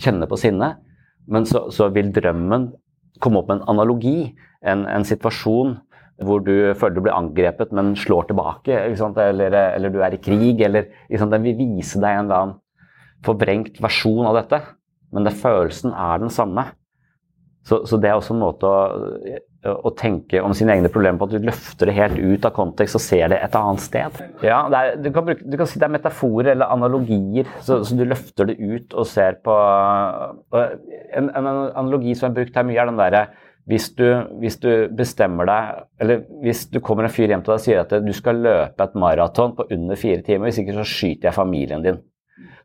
kjenne 0.04 0.28
på 0.28 0.40
sinne. 0.40 0.74
Men 1.32 1.48
så, 1.48 1.66
så 1.72 1.88
vil 1.94 2.12
drømmen 2.14 2.68
komme 3.24 3.40
opp 3.40 3.48
med 3.50 3.62
en 3.62 3.68
analogi, 3.72 4.18
en, 4.66 4.84
en 4.90 5.06
situasjon 5.08 5.78
hvor 6.24 6.40
du 6.40 6.72
føler 6.78 6.96
du 6.96 7.02
blir 7.04 7.16
angrepet, 7.16 7.72
men 7.76 7.92
slår 7.98 8.30
tilbake. 8.30 8.72
Eller, 8.72 9.52
eller, 9.76 9.92
du 9.92 10.00
er 10.04 10.16
i 10.16 10.20
krig. 10.20 10.62
Eller, 10.64 10.88
Den 11.12 11.44
vil 11.44 11.58
vise 11.58 12.00
deg 12.00 12.08
en 12.08 12.24
eller 12.24 12.38
annen 12.38 12.56
forvrengt 13.26 13.80
versjon 13.84 14.28
av 14.28 14.38
dette. 14.38 14.62
Men 15.12 15.28
det, 15.28 15.36
følelsen 15.36 15.92
er 15.92 16.22
den 16.22 16.32
samme. 16.32 16.70
Så, 17.66 17.80
så, 17.88 17.98
det 17.98 18.10
er 18.10 18.14
også 18.14 18.34
en 18.36 18.42
måte 18.44 18.68
å, 18.70 19.38
å, 19.74 19.90
tenke 19.98 20.38
om 20.38 20.52
sine 20.54 20.76
egne 20.76 20.90
problemer 20.92 21.18
på, 21.18 21.26
at 21.26 21.34
du 21.34 21.48
løfter 21.48 21.90
det 21.90 21.96
helt 21.96 22.20
ut 22.20 22.44
av 22.46 22.52
kontekst 22.54 22.98
og 22.98 23.02
ser 23.02 23.32
det 23.32 23.40
et 23.42 23.56
annet 23.58 23.82
sted. 23.82 24.20
Ja, 24.46 24.60
er, 24.70 24.92
du, 25.02 25.08
kan 25.14 25.26
bruke, 25.26 25.42
du, 25.42 25.56
kan 25.58 25.66
si 25.66 25.80
det 25.82 25.88
er 25.88 25.96
metaforer 25.96 26.52
eller 26.52 26.70
analogier, 26.70 27.50
så, 27.58 27.80
så, 27.82 27.96
du 27.98 28.04
løfter 28.06 28.52
det 28.52 28.60
ut 28.62 28.94
og 28.94 29.08
ser 29.10 29.40
på 29.42 29.56
En, 31.16 31.26
en 31.26 31.48
analogi 31.48 32.14
som 32.14 32.30
er 32.30 32.36
brukt 32.38 32.56
her 32.56 32.66
mye, 32.68 32.78
er 32.78 32.90
den 32.90 33.00
derre 33.00 33.24
hvis 33.66 33.88
hvis 34.38 34.60
du, 34.62 34.70
bestemmer 34.94 35.48
deg 35.48 35.78
Eller 35.98 36.20
hvis 36.44 36.68
du 36.70 36.78
kommer 36.78 37.08
en 37.08 37.10
fyr 37.10 37.32
hjem 37.32 37.42
til 37.42 37.50
deg 37.50 37.58
og 37.58 37.64
sier 37.64 37.80
at 37.82 37.94
du 38.04 38.12
skal 38.14 38.38
løpe 38.44 38.84
et 38.84 38.94
maraton 38.94 39.56
på 39.58 39.66
under 39.74 39.98
fire 39.98 40.22
timer, 40.22 40.46
hvis 40.46 40.60
ikke 40.62 40.76
så 40.76 40.86
skyter 40.86 41.32
jeg 41.32 41.34
familien 41.34 41.82
din. 41.82 41.98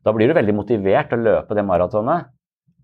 Da 0.05 0.13
blir 0.13 0.29
du 0.29 0.37
veldig 0.37 0.53
motivert 0.53 1.09
til 1.09 1.21
å 1.21 1.25
løpe 1.25 1.57
det 1.57 1.65
maratonet. 1.65 2.29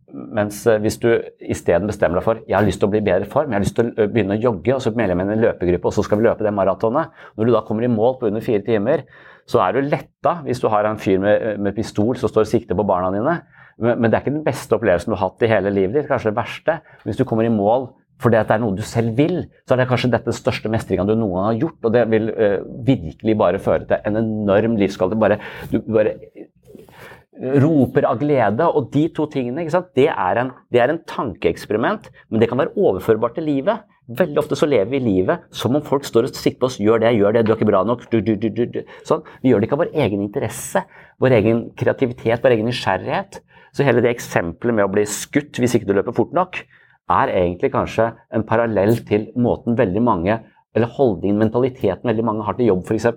Mens 0.07 0.61
eh, 0.69 0.79
hvis 0.79 0.99
du 1.03 1.09
isteden 1.43 1.89
bestemmer 1.89 2.21
deg 2.21 2.25
for 2.25 2.39
jeg 2.47 2.55
har 2.55 2.63
lyst 2.63 2.79
til 2.79 2.87
å 2.87 2.93
bli 2.93 3.01
bedre 3.03 3.27
form, 3.27 3.51
jeg 3.51 3.59
har 3.59 3.65
lyst 3.65 3.75
til 3.75 3.89
å 3.91 4.07
begynne 4.07 4.37
å 4.37 4.43
jogge, 4.45 4.77
og 4.77 4.83
så 4.83 4.93
melder 4.95 5.13
jeg 5.13 5.19
meg 5.19 5.27
inn 5.27 5.33
i 5.33 5.35
en 5.35 5.43
løpegruppe, 5.43 5.89
og 5.89 5.97
så 5.97 6.05
skal 6.05 6.21
vi 6.21 6.27
løpe 6.29 6.47
det 6.47 6.53
maratonet. 6.55 7.11
Når 7.35 7.49
du 7.49 7.53
da 7.55 7.63
kommer 7.67 7.83
i 7.83 7.91
mål 7.91 8.15
på 8.21 8.29
under 8.29 8.45
fire 8.45 8.63
timer, 8.63 9.03
så 9.47 9.61
er 9.65 9.75
du 9.75 9.89
letta 9.91 10.37
hvis 10.47 10.63
du 10.63 10.69
har 10.71 10.87
en 10.87 10.99
fyr 11.01 11.19
med, 11.23 11.61
med 11.63 11.75
pistol 11.75 12.15
som 12.19 12.31
står 12.31 12.47
og 12.47 12.51
sikter 12.53 12.79
på 12.79 12.87
barna 12.87 13.11
dine. 13.15 13.37
Men, 13.77 13.99
men, 13.99 14.09
det 14.09 14.17
er 14.17 14.25
ikke 14.25 14.37
den 14.39 14.47
beste 14.47 14.77
opplevelsen 14.77 15.11
du 15.11 15.17
har 15.17 15.27
hatt 15.27 15.43
i 15.45 15.51
hele 15.51 15.71
livet 15.75 15.99
ditt, 15.99 16.09
kanskje 16.09 16.31
det 16.31 16.39
verste. 16.39 16.79
Hvis 17.05 17.19
du 17.19 17.27
kommer 17.27 17.47
i 17.47 17.53
mål 17.53 17.91
fordi 18.17 18.39
det 18.39 18.55
er 18.55 18.61
noe 18.63 18.73
du 18.73 18.81
selv 18.81 19.13
vil, 19.13 19.43
så 19.67 19.75
er 19.75 19.83
det 19.83 19.91
kanskje 19.91 20.09
dette 20.09 20.33
største 20.33 20.71
mestringa 20.73 21.03
du 21.05 21.13
noen 21.13 21.35
gang 21.35 21.49
har 21.51 21.59
gjort. 21.61 21.77
Og 21.85 21.93
det 21.93 22.01
vil 22.09 22.31
uh, 22.33 22.63
virkelig 22.87 23.35
bare 23.37 23.59
føre 23.61 23.85
til 23.91 24.07
en 24.09 24.17
enorm 24.23 24.79
livskvalitet. 24.81 25.43
du 25.69 25.91
bare 25.93 26.15
roper 27.63 28.07
av 28.09 28.19
glede. 28.21 28.65
Og 28.67 28.89
de 28.93 29.07
to 29.15 29.27
tingene, 29.31 29.67
det 29.95 30.07
er, 30.09 30.41
en, 30.41 30.51
det, 30.73 30.81
er 30.81 30.93
en, 30.93 31.03
tankeeksperiment, 31.07 32.09
men 32.29 32.41
det 32.41 32.49
kan 32.51 32.59
være 32.59 32.75
overførbart 32.75 33.37
til 33.37 33.47
livet. 33.49 33.85
Veldig 34.07 34.39
ofte 34.39 34.55
så 34.55 34.69
lever 34.69 34.87
vi 34.93 35.01
livet 35.03 35.43
som 35.51 35.75
om 35.75 35.83
folk 35.83 36.05
står 36.07 36.29
og 36.29 36.37
sitter 36.37 36.61
på 36.61 36.69
oss 36.69 36.79
gjør 36.79 37.01
det, 37.03 37.17
gjør 37.17 37.35
det, 37.35 37.43
du 37.43 37.51
er 37.51 37.57
ikke 37.59 37.69
bra 37.69 37.83
nok. 37.87 38.05
Du, 38.11 38.21
du, 38.23 38.35
du, 38.39 38.81
sånn. 39.07 39.25
Vi 39.43 39.51
gjør 39.51 39.61
det 39.61 39.67
ikke 39.67 39.77
av 39.79 39.83
vår 39.83 39.93
egen 40.05 40.23
interesse, 40.23 40.83
vår 41.23 41.37
egen 41.41 41.63
kreativitet, 41.79 42.43
vår 42.43 42.55
egen 42.55 42.71
nysgjerrighet. 42.71 43.41
Så 43.75 43.85
hele 43.85 44.01
det 44.01 44.15
eksempelet 44.15 44.77
med 44.77 44.87
å 44.87 44.91
bli 44.93 45.03
skutt 45.09 45.59
hvis 45.59 45.75
ikke 45.77 45.89
du 45.89 45.97
løper 45.97 46.15
fort 46.15 46.31
nok, 46.35 46.61
er 47.07 47.31
egentlig 47.31 47.71
kanskje 47.71 48.09
en 48.35 48.43
parallell 48.47 48.97
til 49.07 49.29
måten 49.39 49.77
veldig 49.79 50.03
mange 50.03 50.39
eller 50.75 50.91
holdningen, 50.93 51.39
mentaliteten 51.39 52.09
veldig 52.09 52.25
mange 52.27 52.45
har 52.45 52.57
til 52.57 52.69
jobb, 52.69 52.83
f.eks. 52.85 53.07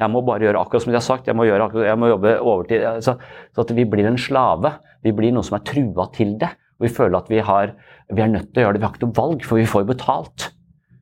Jeg 0.00 0.12
må 0.12 0.22
bare 0.24 0.46
gjøre 0.46 0.62
akkurat 0.62 0.84
som 0.84 0.92
de 0.92 0.96
har 0.96 1.04
sagt, 1.04 1.26
jeg 1.28 1.36
må, 1.36 1.44
gjøre 1.48 1.66
akkurat, 1.66 1.88
jeg 1.90 2.00
må 2.00 2.08
jobbe 2.12 2.36
overtid. 2.38 2.86
Så, 3.04 3.16
så, 3.50 3.64
at 3.64 3.74
vi 3.76 3.84
blir 3.88 4.08
en 4.08 4.18
slave. 4.20 4.72
Vi 5.04 5.12
blir 5.16 5.34
noen 5.34 5.46
som 5.46 5.58
er 5.58 5.66
trua 5.68 6.06
til 6.14 6.36
det. 6.40 6.52
Og 6.80 6.86
vi 6.86 6.92
føler 6.96 7.18
at 7.18 7.28
vi, 7.28 7.42
har, 7.44 7.74
vi 8.08 8.24
er 8.24 8.32
nødt 8.32 8.54
til 8.54 8.62
å 8.62 8.66
gjøre 8.66 8.78
det, 8.78 8.80
vi 8.80 8.88
har 8.88 8.96
ikke 8.96 9.08
noe 9.08 9.18
valg, 9.18 9.44
for 9.44 9.60
vi 9.60 9.68
får 9.68 9.84
jo 9.84 9.90
betalt. 9.90 10.50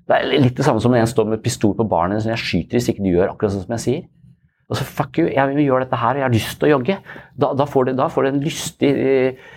Det 0.08 0.16
er 0.16 0.40
litt 0.40 0.56
det 0.58 0.66
samme 0.66 0.82
som 0.82 0.94
når 0.94 1.04
en 1.04 1.10
står 1.10 1.28
med 1.34 1.42
pistol 1.44 1.76
på 1.78 1.86
barnet 1.86 2.24
som 2.24 2.32
jeg 2.32 2.40
skyter 2.40 2.78
hvis 2.78 2.88
ikke 2.90 3.04
du 3.04 3.12
gjør 3.12 3.34
akkurat 3.34 3.54
sånn 3.54 3.66
som 3.66 3.76
jeg 3.76 3.84
sier. 3.84 4.06
Og 4.68 4.76
så 4.76 4.84
fuck 4.84 5.16
you, 5.20 5.28
jeg 5.32 5.48
vil 5.48 5.62
gjøre 5.64 5.86
dette 5.86 5.96
her, 5.96 6.16
og 6.16 6.20
jeg 6.20 6.26
har 6.26 6.34
lyst 6.34 6.58
til 6.60 6.68
å 6.68 6.72
jogge. 6.74 6.98
Da, 7.40 7.52
da, 7.56 7.66
får, 7.68 7.88
du, 7.88 8.28
en 8.28 8.42
lystig 8.44 8.90
uh, 8.98 9.52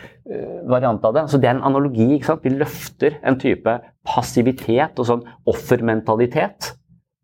variant 0.69 1.05
av 1.07 1.15
det. 1.15 1.25
Så 1.31 1.39
det 1.41 1.49
er 1.49 1.57
en 1.57 1.65
analogi. 1.71 2.07
ikke 2.15 2.29
sant? 2.29 2.45
Vi 2.45 2.53
løfter 2.53 3.17
en 3.25 3.39
type 3.41 3.77
passivitet 4.07 4.99
og 5.01 5.07
sånn 5.07 5.25
offermentalitet 5.49 6.75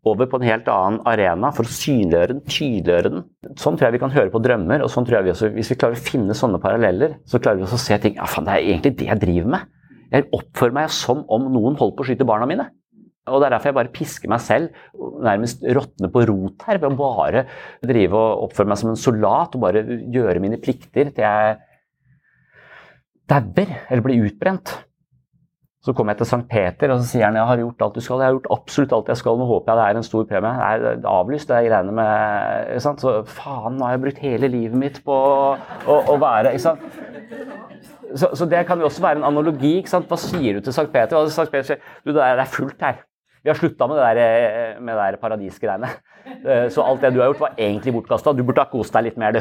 over 0.08 0.28
på 0.30 0.38
en 0.38 0.46
helt 0.46 0.68
annen 0.72 1.00
arena 1.10 1.50
for 1.54 1.66
å 1.66 1.74
synliggjøre 1.74 2.34
den, 2.34 2.42
tydeliggjøre 2.46 3.12
den. 3.12 3.24
Sånn 3.58 3.76
tror 3.76 3.88
jeg 3.88 3.96
vi 3.98 4.02
kan 4.04 4.14
høre 4.14 4.32
på 4.32 4.40
drømmer, 4.44 4.84
og 4.84 4.92
sånn 4.92 5.06
tror 5.08 5.18
jeg 5.18 5.28
vi 5.28 5.34
også, 5.34 5.50
hvis 5.56 5.72
vi 5.72 5.78
klarer 5.80 5.98
å 5.98 6.06
finne 6.08 6.36
sånne 6.38 6.60
paralleller, 6.62 7.18
så 7.28 7.40
klarer 7.42 7.60
vi 7.60 7.66
også 7.66 7.78
å 7.80 7.82
se 7.82 7.98
ting 8.02 8.18
ja 8.18 8.28
faen, 8.30 8.46
det 8.46 8.54
er 8.54 8.66
egentlig 8.72 8.94
det 9.00 9.08
jeg 9.10 9.22
driver 9.26 9.54
med. 9.56 9.70
Jeg 10.14 10.28
oppfører 10.38 10.76
meg 10.78 10.92
som 10.94 11.24
om 11.28 11.48
noen 11.52 11.76
holder 11.76 11.96
på 11.98 12.06
å 12.06 12.08
skyte 12.08 12.28
barna 12.28 12.48
mine. 12.48 12.70
Og 13.28 13.42
Det 13.42 13.48
er 13.48 13.52
derfor 13.52 13.68
jeg 13.68 13.76
bare 13.76 13.92
pisker 13.92 14.30
meg 14.32 14.40
selv, 14.40 14.76
nærmest 15.20 15.64
råtner 15.76 16.12
på 16.12 16.22
rot 16.30 16.62
her, 16.64 16.78
ved 16.80 16.94
å 16.94 16.96
bare 16.96 17.42
drive 17.84 18.16
og 18.16 18.46
oppføre 18.46 18.70
meg 18.70 18.80
som 18.80 18.94
en 18.94 19.00
soldat 19.00 19.56
og 19.56 19.64
bare 19.66 19.82
gjøre 20.14 20.40
mine 20.40 20.60
plikter 20.62 21.10
til 21.12 21.26
jeg 21.26 21.58
dauer 23.30 23.72
eller 23.88 24.04
blir 24.04 24.28
utbrent. 24.28 24.74
Så 25.84 25.94
kommer 25.94 26.12
jeg 26.12 26.24
til 26.24 26.28
St. 26.28 26.44
Peter 26.50 26.90
og 26.90 26.98
så 27.00 27.06
sier 27.06 27.28
han, 27.28 27.36
jeg 27.38 27.48
har 27.48 27.60
gjort 27.62 27.82
alt 27.86 27.94
du 27.96 28.02
skal. 28.02 28.20
Jeg 28.20 28.28
har 28.28 28.36
gjort 28.36 28.50
absolutt 28.56 28.94
alt 28.96 29.10
jeg 29.12 29.20
skal. 29.20 29.38
Nå 29.38 29.46
håper 29.48 29.72
jeg 29.72 29.78
det 29.78 29.84
er 29.86 30.00
en 30.00 30.08
stor 30.08 30.24
premie. 30.28 30.70
Det 30.82 30.90
er 30.90 31.06
avlyst, 31.12 31.48
det 31.48 31.56
er 31.56 31.68
greiene 31.68 31.94
med 31.94 32.80
sant? 32.84 33.04
Så 33.04 33.14
faen, 33.30 33.78
nå 33.78 33.86
har 33.86 33.94
jeg 33.94 34.02
brukt 34.06 34.24
hele 34.24 34.50
livet 34.52 34.80
mitt 34.80 34.98
på 35.06 35.14
å, 35.14 35.98
å 35.98 36.16
være 36.20 36.56
ikke 36.56 36.64
sant? 36.66 36.98
Så, 38.08 38.32
så, 38.32 38.46
det 38.48 38.64
kan 38.66 38.80
jo 38.80 38.88
også 38.88 39.04
være 39.04 39.20
en 39.20 39.28
analogi. 39.28 39.76
ikke 39.78 39.92
sant? 39.92 40.08
Hva 40.10 40.18
sier 40.20 40.58
du 40.58 40.64
til 40.64 40.74
St. 40.74 40.88
Peter? 40.92 41.20
Og 41.20 41.30
St. 41.30 41.46
Peter 41.52 41.70
sier 41.70 41.94
du, 42.02 42.14
det 42.16 42.24
er 42.24 42.42
fullt 42.50 42.82
her. 42.82 43.04
Vi 43.44 43.52
har 43.52 43.58
slutta 43.58 43.86
med 43.86 44.00
det 44.00 44.08
der, 44.18 44.80
med 44.82 44.96
det 44.96 45.04
der 45.04 45.20
paradisgreiene. 45.22 45.92
Eh, 46.42 46.66
så 46.74 46.82
alt 46.82 47.04
det 47.04 47.14
du 47.14 47.22
har 47.22 47.30
gjort, 47.30 47.44
var 47.46 47.54
egentlig 47.56 47.94
bortkasta. 47.94 48.34
Du 48.34 48.42
burde 48.42 48.64
ha 48.64 48.70
kost 48.72 48.96
deg 48.96 49.06
litt 49.08 49.20
mer, 49.20 49.38
du. 49.38 49.40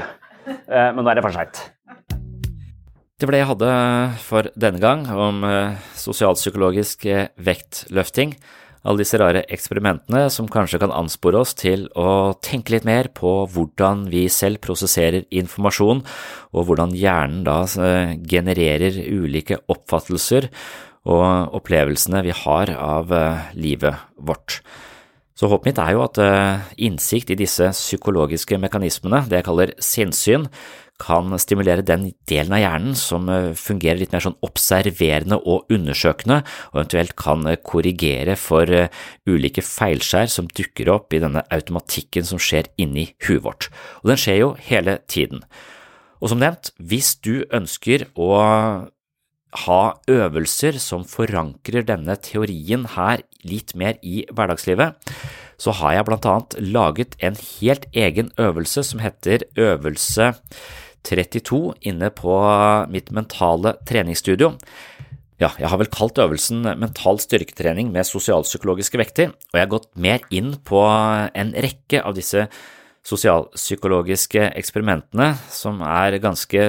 Eh, 0.54 0.92
men 0.94 1.02
nå 1.02 1.10
er 1.10 1.20
det 1.20 1.26
for 1.26 1.36
seint. 1.36 1.64
Det 3.18 3.26
var 3.26 3.34
det 3.34 3.40
jeg 3.40 3.50
hadde 3.50 3.70
for 4.22 4.48
denne 4.62 4.78
gang 4.78 5.00
om 5.10 5.40
eh, 5.42 5.80
sosialpsykologisk 5.98 7.08
eh, 7.10 7.32
vektløfting. 7.42 8.36
Alle 8.86 9.02
disse 9.02 9.18
rare 9.18 9.42
eksperimentene 9.50 10.28
som 10.30 10.46
kanskje 10.46 10.78
kan 10.84 10.94
anspore 10.94 11.42
oss 11.42 11.56
til 11.58 11.88
å 11.98 12.38
tenke 12.46 12.76
litt 12.76 12.86
mer 12.86 13.10
på 13.18 13.32
hvordan 13.56 14.06
vi 14.14 14.28
selv 14.30 14.62
prosesserer 14.62 15.26
informasjon, 15.34 16.06
og 16.54 16.70
hvordan 16.70 16.94
hjernen 16.94 17.42
da 17.50 17.64
eh, 17.66 18.14
genererer 18.22 19.02
ulike 19.10 19.64
oppfattelser 19.66 20.52
og 21.10 21.58
opplevelsene 21.58 22.22
vi 22.22 22.38
har 22.46 22.76
av 22.78 23.18
livet 23.58 23.98
vårt. 24.22 24.62
Så 25.38 25.50
håpet 25.50 25.72
mitt 25.72 25.80
er 25.80 25.94
jo 25.96 26.02
at 26.04 26.18
innsikt 26.82 27.32
i 27.32 27.38
disse 27.40 27.70
psykologiske 27.72 28.58
mekanismene, 28.60 29.22
det 29.30 29.40
jeg 29.40 29.48
kaller 29.48 29.72
sinnssyn, 29.80 30.50
kan 31.02 31.34
stimulere 31.40 31.86
den 31.86 32.10
delen 32.30 32.56
av 32.58 32.62
hjernen 32.62 32.98
som 32.98 33.30
eh, 33.30 33.52
fungerer 33.58 34.02
litt 34.02 34.14
mer 34.16 34.24
sånn 34.26 34.38
observerende 34.46 35.40
og 35.40 35.70
undersøkende, 35.74 36.42
og 36.74 36.82
eventuelt 36.82 37.16
kan 37.20 37.46
eh, 37.50 37.60
korrigere 37.62 38.38
for 38.40 38.70
eh, 38.74 38.92
ulike 39.30 39.64
feilskjær 39.66 40.32
som 40.34 40.50
dukker 40.50 40.92
opp 40.94 41.14
i 41.14 41.22
denne 41.24 41.46
automatikken 41.54 42.28
som 42.28 42.42
skjer 42.42 42.72
inni 42.82 43.12
huet 43.28 43.44
vårt. 43.46 43.72
Og 44.04 44.12
den 44.12 44.22
skjer 44.22 44.42
jo 44.42 44.52
hele 44.70 45.00
tiden. 45.10 45.46
Og 46.18 46.32
som 46.32 46.42
nevnt, 46.42 46.74
hvis 46.82 47.14
du 47.22 47.46
ønsker 47.54 48.08
å 48.18 48.32
ha 49.68 49.82
øvelser 50.12 50.78
som 50.82 51.06
forankrer 51.08 51.86
denne 51.88 52.18
teorien 52.20 52.84
her 52.98 53.24
litt 53.48 53.74
mer 53.80 53.96
i 54.04 54.26
hverdagslivet, 54.34 54.98
så 55.58 55.74
har 55.80 55.96
jeg 55.96 56.08
blant 56.10 56.28
annet 56.30 56.58
laget 56.62 57.16
en 57.24 57.38
helt 57.38 57.88
egen 57.98 58.30
øvelse 58.38 58.84
som 58.86 59.02
heter 59.02 59.48
Øvelse 59.58 60.34
32 61.08 61.62
inne 61.90 62.12
på 62.14 62.36
mitt 62.92 63.12
mentale 63.16 63.78
treningsstudio. 63.88 64.54
Ja, 65.38 65.52
jeg 65.62 65.70
har 65.70 65.78
vel 65.78 65.92
kalt 65.94 66.18
øvelsen 66.18 66.66
mental 66.82 67.20
styrketrening 67.22 67.92
med 67.94 68.08
sosialpsykologiske 68.10 68.98
vekter, 68.98 69.30
og 69.32 69.60
jeg 69.60 69.64
har 69.68 69.74
gått 69.76 69.92
mer 69.94 70.24
inn 70.34 70.56
på 70.66 70.82
en 70.88 71.54
rekke 71.54 72.02
av 72.02 72.18
disse 72.18 72.48
sosialpsykologiske 73.08 74.50
eksperimentene, 74.58 75.32
som 75.54 75.80
er 75.86 76.20
ganske 76.24 76.64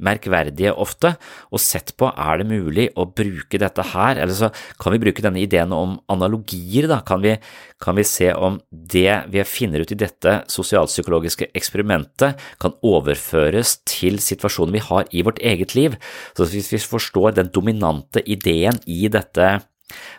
merkverdige 0.00 0.72
ofte, 0.80 1.12
og 1.52 1.60
sett 1.60 1.92
på 2.00 2.08
er 2.10 2.40
det 2.40 2.46
mulig 2.48 2.86
å 2.98 3.06
bruke 3.08 3.60
dette 3.60 3.84
her, 3.92 4.20
eller 4.20 4.36
så 4.36 4.50
kan 4.80 4.94
vi 4.94 5.00
bruke 5.02 5.24
denne 5.24 5.42
ideen 5.42 5.72
om 5.76 5.98
analogier, 6.12 6.88
da, 6.90 7.00
kan 7.06 7.22
vi, 7.24 7.34
kan 7.80 7.98
vi 7.98 8.06
se 8.08 8.30
om 8.34 8.58
det 8.70 9.22
vi 9.32 9.44
finner 9.48 9.84
ut 9.84 9.92
i 9.92 10.00
dette 10.00 10.38
sosialpsykologiske 10.52 11.50
eksperimentet 11.56 12.40
kan 12.60 12.76
overføres 12.86 13.78
til 13.88 14.20
situasjoner 14.24 14.78
vi 14.78 14.86
har 14.88 15.10
i 15.12 15.24
vårt 15.26 15.40
eget 15.44 15.76
liv. 15.76 15.96
Så 16.36 16.48
hvis 16.48 16.72
vi 16.72 16.80
forstår 16.80 17.36
den 17.36 17.52
dominante 17.52 18.24
ideen 18.24 18.80
i 18.88 19.06
dette 19.12 19.58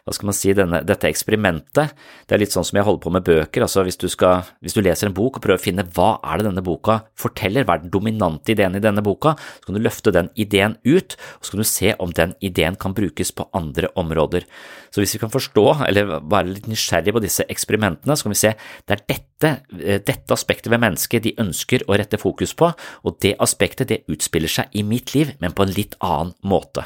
hva 0.06 0.16
skal 0.16 0.30
man 0.30 0.38
si, 0.38 0.54
denne, 0.58 0.82
dette 0.88 1.10
eksperimentet. 1.10 1.96
Det 2.28 2.36
er 2.36 2.42
litt 2.42 2.54
sånn 2.56 2.66
som 2.68 2.80
jeg 2.80 2.88
holder 2.88 3.04
på 3.04 3.14
med 3.14 3.26
bøker. 3.28 3.66
altså 3.66 3.86
hvis 3.88 4.00
du, 4.02 4.08
skal, 4.12 4.46
hvis 4.62 4.76
du 4.78 4.82
leser 4.84 5.10
en 5.10 5.18
bok 5.18 5.38
og 5.38 5.46
prøver 5.46 5.60
å 5.60 5.64
finne 5.64 5.86
hva 5.96 6.14
er 6.24 6.42
det 6.42 6.50
denne 6.50 6.66
boka 6.66 7.02
forteller, 7.20 7.66
hva 7.66 7.78
er 7.78 7.86
den 7.86 7.94
dominante 7.94 8.54
ideen 8.54 8.78
i 8.78 8.84
denne 8.84 9.04
boka, 9.06 9.36
så 9.60 9.70
kan 9.70 9.78
du 9.78 9.84
løfte 9.84 10.14
den 10.16 10.32
ideen 10.40 10.78
ut, 10.88 11.18
og 11.40 11.46
så 11.46 11.56
kan 11.56 11.64
du 11.64 11.70
se 11.70 11.96
om 12.04 12.14
den 12.18 12.36
ideen 12.44 12.78
kan 12.80 12.96
brukes 12.98 13.34
på 13.36 13.48
andre 13.58 13.92
områder. 14.00 14.48
Så 14.92 15.04
hvis 15.04 15.16
vi 15.16 15.22
kan 15.24 15.34
forstå, 15.34 15.66
eller 15.88 16.18
være 16.20 16.56
litt 16.56 16.70
nysgjerrig 16.72 17.16
på 17.16 17.24
disse 17.24 17.46
eksperimentene, 17.52 18.18
så 18.18 18.28
kan 18.28 18.36
vi 18.36 18.42
se 18.42 18.54
det 18.90 18.98
er 18.98 19.04
dette, 19.08 19.54
eh, 19.80 20.02
dette 20.04 20.36
aspektet 20.36 20.72
ved 20.72 20.84
mennesket 20.84 21.26
de 21.26 21.36
ønsker 21.42 21.86
å 21.88 21.98
rette 22.00 22.20
fokus 22.22 22.56
på, 22.58 22.72
og 23.04 23.20
det 23.24 23.38
aspektet 23.40 23.92
det 23.92 24.04
utspiller 24.12 24.52
seg 24.52 24.72
i 24.76 24.84
mitt 24.84 25.16
liv, 25.16 25.36
men 25.40 25.56
på 25.56 25.66
en 25.66 25.76
litt 25.76 25.98
annen 26.04 26.36
måte. 26.44 26.86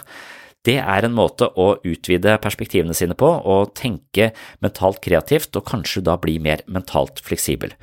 Det 0.66 0.80
er 0.82 1.06
en 1.06 1.16
måte 1.16 1.52
å 1.62 1.76
utvide 1.86 2.40
perspektivene 2.42 2.96
sine 2.98 3.18
på 3.18 3.30
og 3.30 3.74
tenke 3.78 4.32
mentalt 4.66 5.02
kreativt 5.06 5.56
og 5.60 5.68
kanskje 5.70 6.06
da 6.08 6.18
bli 6.22 6.40
mer 6.42 6.64
mentalt 6.66 7.22
fleksibel. 7.26 7.76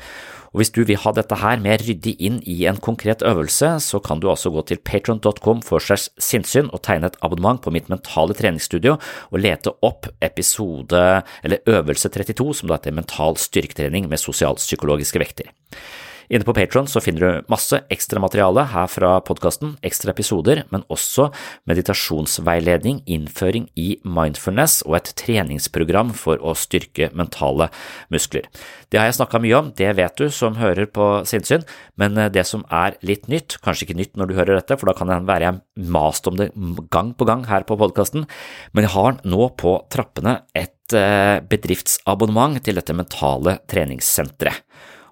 Og 0.52 0.60
Hvis 0.60 0.72
du 0.76 0.82
vil 0.84 1.00
ha 1.00 1.12
dette 1.16 1.38
her 1.40 1.60
mer 1.64 1.80
ryddig 1.80 2.12
inn 2.20 2.42
i 2.44 2.58
en 2.68 2.76
konkret 2.76 3.22
øvelse, 3.24 3.70
så 3.80 4.00
kan 4.04 4.20
du 4.20 4.28
altså 4.28 4.52
gå 4.52 4.60
til 4.68 4.82
patron.com 4.84 5.62
for 5.64 5.80
segs 5.80 6.10
sinnssyn 6.20 6.68
og 6.72 6.82
tegne 6.84 7.08
et 7.08 7.16
abonnement 7.24 7.62
på 7.62 7.72
mitt 7.72 7.88
mentale 7.88 8.36
treningsstudio 8.36 8.98
og 8.98 9.40
lete 9.40 9.72
opp 9.80 10.10
episode 10.20 11.22
eller 11.42 11.64
øvelse 11.64 12.12
32, 12.12 12.52
som 12.60 12.68
da 12.68 12.76
heter 12.76 12.92
Mental 12.92 13.40
styrketrening 13.40 14.10
med 14.12 14.20
sosialpsykologiske 14.20 15.24
vekter. 15.24 15.48
Inne 16.32 16.46
på 16.48 16.54
Patron 16.56 16.86
finner 16.88 17.20
du 17.20 17.48
masse 17.52 17.76
ekstra 17.92 18.20
materiale 18.22 18.62
her 18.72 18.86
fra 18.88 19.10
podkasten, 19.20 19.74
ekstra 19.84 20.14
episoder, 20.14 20.62
men 20.72 20.84
også 20.88 21.26
meditasjonsveiledning, 21.68 23.02
innføring 23.04 23.66
i 23.76 23.98
mindfulness 24.00 24.78
og 24.86 24.96
et 24.96 25.10
treningsprogram 25.20 26.14
for 26.16 26.40
å 26.40 26.54
styrke 26.56 27.10
mentale 27.12 27.66
muskler. 28.12 28.48
Det 28.88 29.00
har 29.00 29.10
jeg 29.10 29.18
snakka 29.18 29.42
mye 29.44 29.58
om, 29.58 29.68
det 29.76 29.90
vet 29.98 30.16
du 30.16 30.32
som 30.32 30.56
hører 30.56 30.88
på 30.88 31.10
sinnssyn, 31.28 31.66
men 32.00 32.16
eh, 32.16 32.32
det 32.32 32.46
som 32.48 32.64
er 32.72 32.96
litt 33.04 33.28
nytt, 33.28 33.58
kanskje 33.60 33.90
ikke 33.90 33.98
nytt 34.00 34.16
når 34.16 34.30
du 34.30 34.36
hører 34.38 34.56
dette, 34.56 34.80
for 34.80 34.88
da 34.88 34.96
kan 34.96 35.12
det 35.12 35.20
være 35.28 35.50
jeg 35.50 35.90
mast 35.92 36.30
om 36.30 36.40
det 36.40 36.48
gang 36.94 37.12
på 37.12 37.28
gang 37.28 37.44
her 37.50 37.68
på 37.68 37.76
podkasten, 37.76 38.24
men 38.72 38.88
jeg 38.88 38.94
har 38.96 39.20
nå 39.28 39.50
på 39.60 39.76
trappene 39.92 40.38
et 40.56 40.96
eh, 40.96 41.44
bedriftsabonnement 41.44 42.56
til 42.64 42.80
dette 42.80 42.96
mentale 42.96 43.58
treningssenteret. 43.68 44.64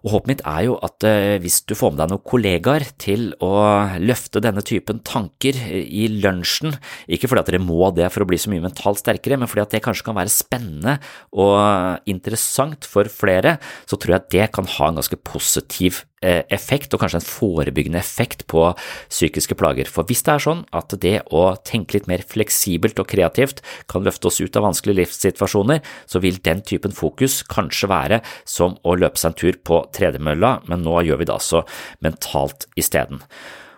Og 0.05 0.15
håpet 0.15 0.31
mitt 0.31 0.45
er 0.49 0.67
jo 0.69 0.77
at 0.85 1.07
eh, 1.09 1.37
hvis 1.43 1.61
du 1.69 1.75
får 1.79 1.93
med 1.93 2.03
deg 2.03 2.13
noen 2.13 2.25
kollegaer 2.33 2.87
til 3.01 3.31
å 3.45 3.53
løfte 4.01 4.43
denne 4.45 4.65
typen 4.67 5.03
tanker 5.07 5.59
i 5.81 6.07
lunsjen, 6.21 6.77
ikke 7.11 7.31
fordi 7.31 7.45
at 7.45 7.51
dere 7.53 7.63
må 7.65 7.93
det 7.97 8.11
for 8.15 8.25
å 8.25 8.29
bli 8.31 8.41
så 8.41 8.53
mye 8.53 8.65
mentalt 8.65 9.03
sterkere, 9.03 9.39
men 9.41 9.51
fordi 9.51 9.65
at 9.65 9.75
det 9.77 9.85
kanskje 9.85 10.09
kan 10.09 10.19
være 10.19 10.33
spennende 10.33 10.99
og 11.37 12.11
interessant 12.11 12.89
for 12.89 13.11
flere, 13.13 13.59
så 13.89 13.99
tror 13.99 14.17
jeg 14.17 14.23
at 14.23 14.33
det 14.37 14.53
kan 14.57 14.69
ha 14.79 14.91
en 14.91 15.01
ganske 15.03 15.21
positiv 15.27 16.05
Eh, 16.05 16.10
effekt, 16.21 16.93
og 16.93 17.01
kanskje 17.01 17.21
en 17.23 17.27
forebyggende 17.27 18.01
effekt 18.01 18.45
på 18.51 18.67
psykiske 19.09 19.57
plager. 19.57 19.89
For 19.89 20.05
hvis 20.09 20.23
det 20.27 20.35
er 20.35 20.45
sånn 20.45 20.65
at 20.77 20.93
det 21.01 21.17
å 21.33 21.45
tenke 21.65 21.97
litt 21.97 22.11
mer 22.11 22.25
fleksibelt 22.27 23.01
og 23.01 23.09
kreativt 23.09 23.63
kan 23.91 24.05
løfte 24.05 24.29
oss 24.29 24.41
ut 24.43 24.59
av 24.59 24.67
vanskelige 24.69 25.01
livssituasjoner, 25.01 25.81
så 26.05 26.21
vil 26.21 26.41
den 26.45 26.61
typen 26.67 26.93
fokus 26.97 27.41
kanskje 27.49 27.89
være 27.91 28.21
som 28.45 28.77
å 28.85 28.99
løpe 29.01 29.21
seg 29.21 29.33
en 29.33 29.41
tur 29.41 29.63
på 29.65 29.81
tredemølla, 29.97 30.59
men 30.69 30.85
nå 30.85 31.01
gjør 31.09 31.23
vi 31.23 31.31
det 31.31 31.37
altså 31.39 31.65
mentalt 32.05 32.69
isteden. 32.81 33.25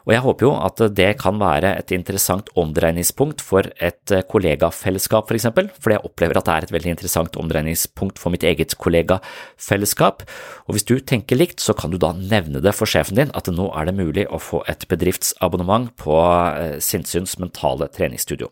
Og 0.03 0.13
jeg 0.15 0.23
håper 0.25 0.47
jo 0.47 0.53
at 0.59 0.83
det 0.97 1.11
kan 1.21 1.39
være 1.41 1.75
et 1.79 1.93
interessant 1.95 2.49
omdreiningspunkt 2.59 3.43
for 3.45 3.69
et 3.77 4.15
eh, 4.15 4.25
kollegafellesskap, 4.29 5.29
for 5.29 5.39
eksempel, 5.39 5.71
fordi 5.79 5.99
jeg 5.99 6.07
opplever 6.09 6.39
at 6.39 6.49
det 6.49 6.55
er 6.55 6.67
et 6.67 6.75
veldig 6.77 6.95
interessant 6.95 7.39
omdreiningspunkt 7.39 8.19
for 8.23 8.35
mitt 8.35 8.47
eget 8.47 8.75
kollegafellesskap. 8.83 10.25
Og 10.67 10.77
hvis 10.77 10.89
du 10.89 10.97
tenker 10.99 11.39
likt, 11.39 11.63
så 11.63 11.77
kan 11.79 11.95
du 11.95 12.01
da 12.03 12.13
nevne 12.17 12.63
det 12.65 12.75
for 12.77 12.91
sjefen 12.91 13.21
din 13.21 13.35
at 13.39 13.51
nå 13.53 13.69
er 13.71 13.89
det 13.89 13.99
mulig 13.99 14.27
å 14.27 14.43
få 14.43 14.65
et 14.71 14.89
bedriftsabonnement 14.91 15.93
på 16.01 16.19
eh, 16.23 16.81
Sinnsyns 16.83 17.39
mentale 17.43 17.91
treningsstudio. 17.93 18.51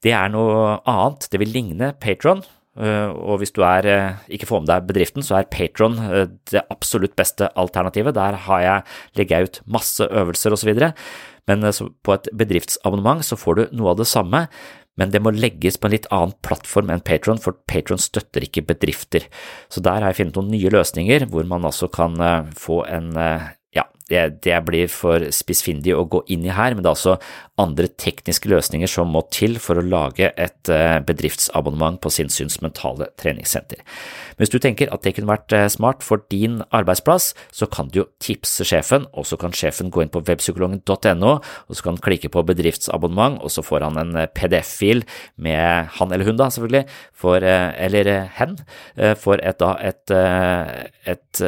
Det 0.00 0.14
er 0.16 0.32
noe 0.32 0.78
annet, 0.88 1.28
det 1.28 1.42
vil 1.42 1.52
ligne 1.52 1.92
Patron, 2.00 2.40
og 2.78 3.40
hvis 3.40 3.50
du 3.50 3.64
er, 3.66 3.86
eh, 3.86 4.18
ikke 4.30 4.46
får 4.46 4.62
med 4.62 4.70
deg 4.70 4.86
bedriften, 4.86 5.24
så 5.26 5.40
er 5.40 5.48
Patron 5.50 5.98
eh, 6.06 6.28
det 6.52 6.62
absolutt 6.70 7.16
beste 7.18 7.50
alternativet. 7.58 8.14
Der 8.14 8.38
jeg, 8.38 8.84
legger 9.18 9.36
jeg 9.36 9.48
ut 9.48 9.60
masse 9.66 10.06
øvelser 10.06 10.54
osv. 10.54 10.70
Men 11.50 11.66
på 11.66 12.14
et 12.14 12.28
bedriftsabonnement 12.36 13.26
så 13.26 13.36
får 13.36 13.58
du 13.58 13.64
noe 13.74 13.90
av 13.90 13.98
det 13.98 14.06
samme, 14.06 14.46
men 15.00 15.10
det 15.10 15.22
må 15.22 15.32
legges 15.34 15.78
på 15.80 15.88
en 15.88 15.94
litt 15.96 16.06
annen 16.14 16.36
plattform 16.46 16.90
enn 16.92 17.02
Patron, 17.02 17.40
for 17.42 17.58
Patron 17.66 17.98
støtter 17.98 18.44
ikke 18.46 18.66
bedrifter. 18.68 19.26
Så 19.72 19.82
der 19.82 19.98
har 19.98 20.12
jeg 20.12 20.20
funnet 20.20 20.38
noen 20.38 20.52
nye 20.54 20.70
løsninger 20.70 21.26
hvor 21.30 21.46
man 21.48 21.66
altså 21.66 21.88
kan 21.90 22.18
få 22.54 22.84
en 22.86 23.14
det, 24.10 24.42
det, 24.44 24.56
blir 24.66 24.90
for 24.90 25.22
spissfindig 25.34 25.94
å 25.94 26.06
gå 26.10 26.24
inn 26.34 26.44
i 26.46 26.54
her, 26.54 26.74
men 26.74 26.82
det 26.82 26.90
er 26.90 26.96
altså 26.96 27.16
andre 27.60 27.88
tekniske 28.00 28.50
løsninger 28.50 28.90
som 28.90 29.12
må 29.14 29.22
til 29.32 29.58
for 29.62 29.78
å 29.78 29.84
lage 29.84 30.30
et 30.30 30.70
eh, 30.72 30.98
bedriftsabonnement 31.06 32.00
på 32.02 32.12
Sinnssyns 32.12 32.58
mentale 32.64 33.10
treningssenter. 33.20 33.82
Men 34.34 34.42
hvis 34.42 34.54
du 34.54 34.58
tenker 34.62 34.90
at 34.92 35.04
det 35.04 35.14
kunne 35.16 35.30
vært 35.30 35.54
eh, 35.56 35.68
smart 35.72 36.04
for 36.06 36.24
din 36.32 36.60
arbeidsplass, 36.74 37.30
så 37.54 37.68
kan 37.70 37.90
du 37.92 38.02
jo 38.02 38.08
tipse 38.22 38.66
sjefen, 38.66 39.06
og 39.14 39.28
så 39.28 39.38
kan 39.40 39.54
sjefen 39.56 39.92
gå 39.92 40.04
inn 40.04 40.12
på 40.12 40.24
webpsykologen.no, 40.26 41.34
og 41.38 41.72
så 41.76 41.86
kan 41.86 41.96
han 41.96 42.04
klikke 42.04 42.32
på 42.34 42.44
bedriftsabonnement, 42.50 43.40
og 43.44 43.54
så 43.54 43.64
får 43.66 43.86
han 43.88 44.00
en 44.02 44.22
eh, 44.24 44.30
PDF-fil 44.34 45.04
med 45.40 45.92
han 45.98 46.14
eller 46.14 46.26
hun, 46.26 46.38
da, 46.40 46.50
selvfølgelig, 46.50 46.86
for, 47.20 47.44
eller 47.44 48.08
hen, 48.38 48.56
for 49.20 49.40
et, 49.44 49.60
da, 49.60 49.74
et, 49.84 50.12
et 51.10 51.42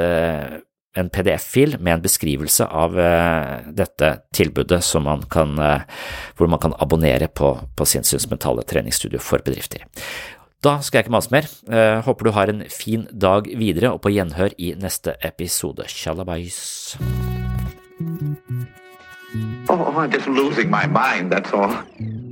en 0.99 1.09
PDF-fil 1.13 1.77
med 1.81 1.97
en 1.97 2.05
beskrivelse 2.05 2.67
av 2.67 2.99
uh, 2.99 3.63
dette 3.73 4.11
tilbudet 4.35 4.83
man 5.01 5.25
kan, 5.31 5.57
uh, 5.59 6.05
hvor 6.37 6.51
man 6.53 6.61
kan 6.61 6.77
abonnere 6.79 7.29
på, 7.29 7.55
på 7.77 7.89
Sinnssyns 7.89 8.29
mentale 8.31 8.63
treningsstudio 8.63 9.21
for 9.21 9.45
bedrifter. 9.45 9.87
Da 10.63 10.77
skal 10.79 11.01
jeg 11.01 11.09
ikke 11.09 11.17
mase 11.17 11.33
mer. 11.35 11.49
Uh, 11.67 12.05
håper 12.07 12.25
du 12.25 12.35
har 12.37 12.53
en 12.53 12.63
fin 12.71 13.07
dag 13.11 13.49
videre, 13.59 13.93
og 13.93 14.03
på 14.05 14.13
gjenhør 14.15 14.55
i 14.59 14.75
neste 14.79 15.17
episode. 15.25 15.89
Tjallabais. 15.89 16.97
Oh, 19.69 19.95
I'm 19.97 20.11
just 20.11 20.29
losing 20.29 20.71
my 20.71 20.87
mind, 20.87 21.33
that's 21.33 21.53
all. 21.53 22.32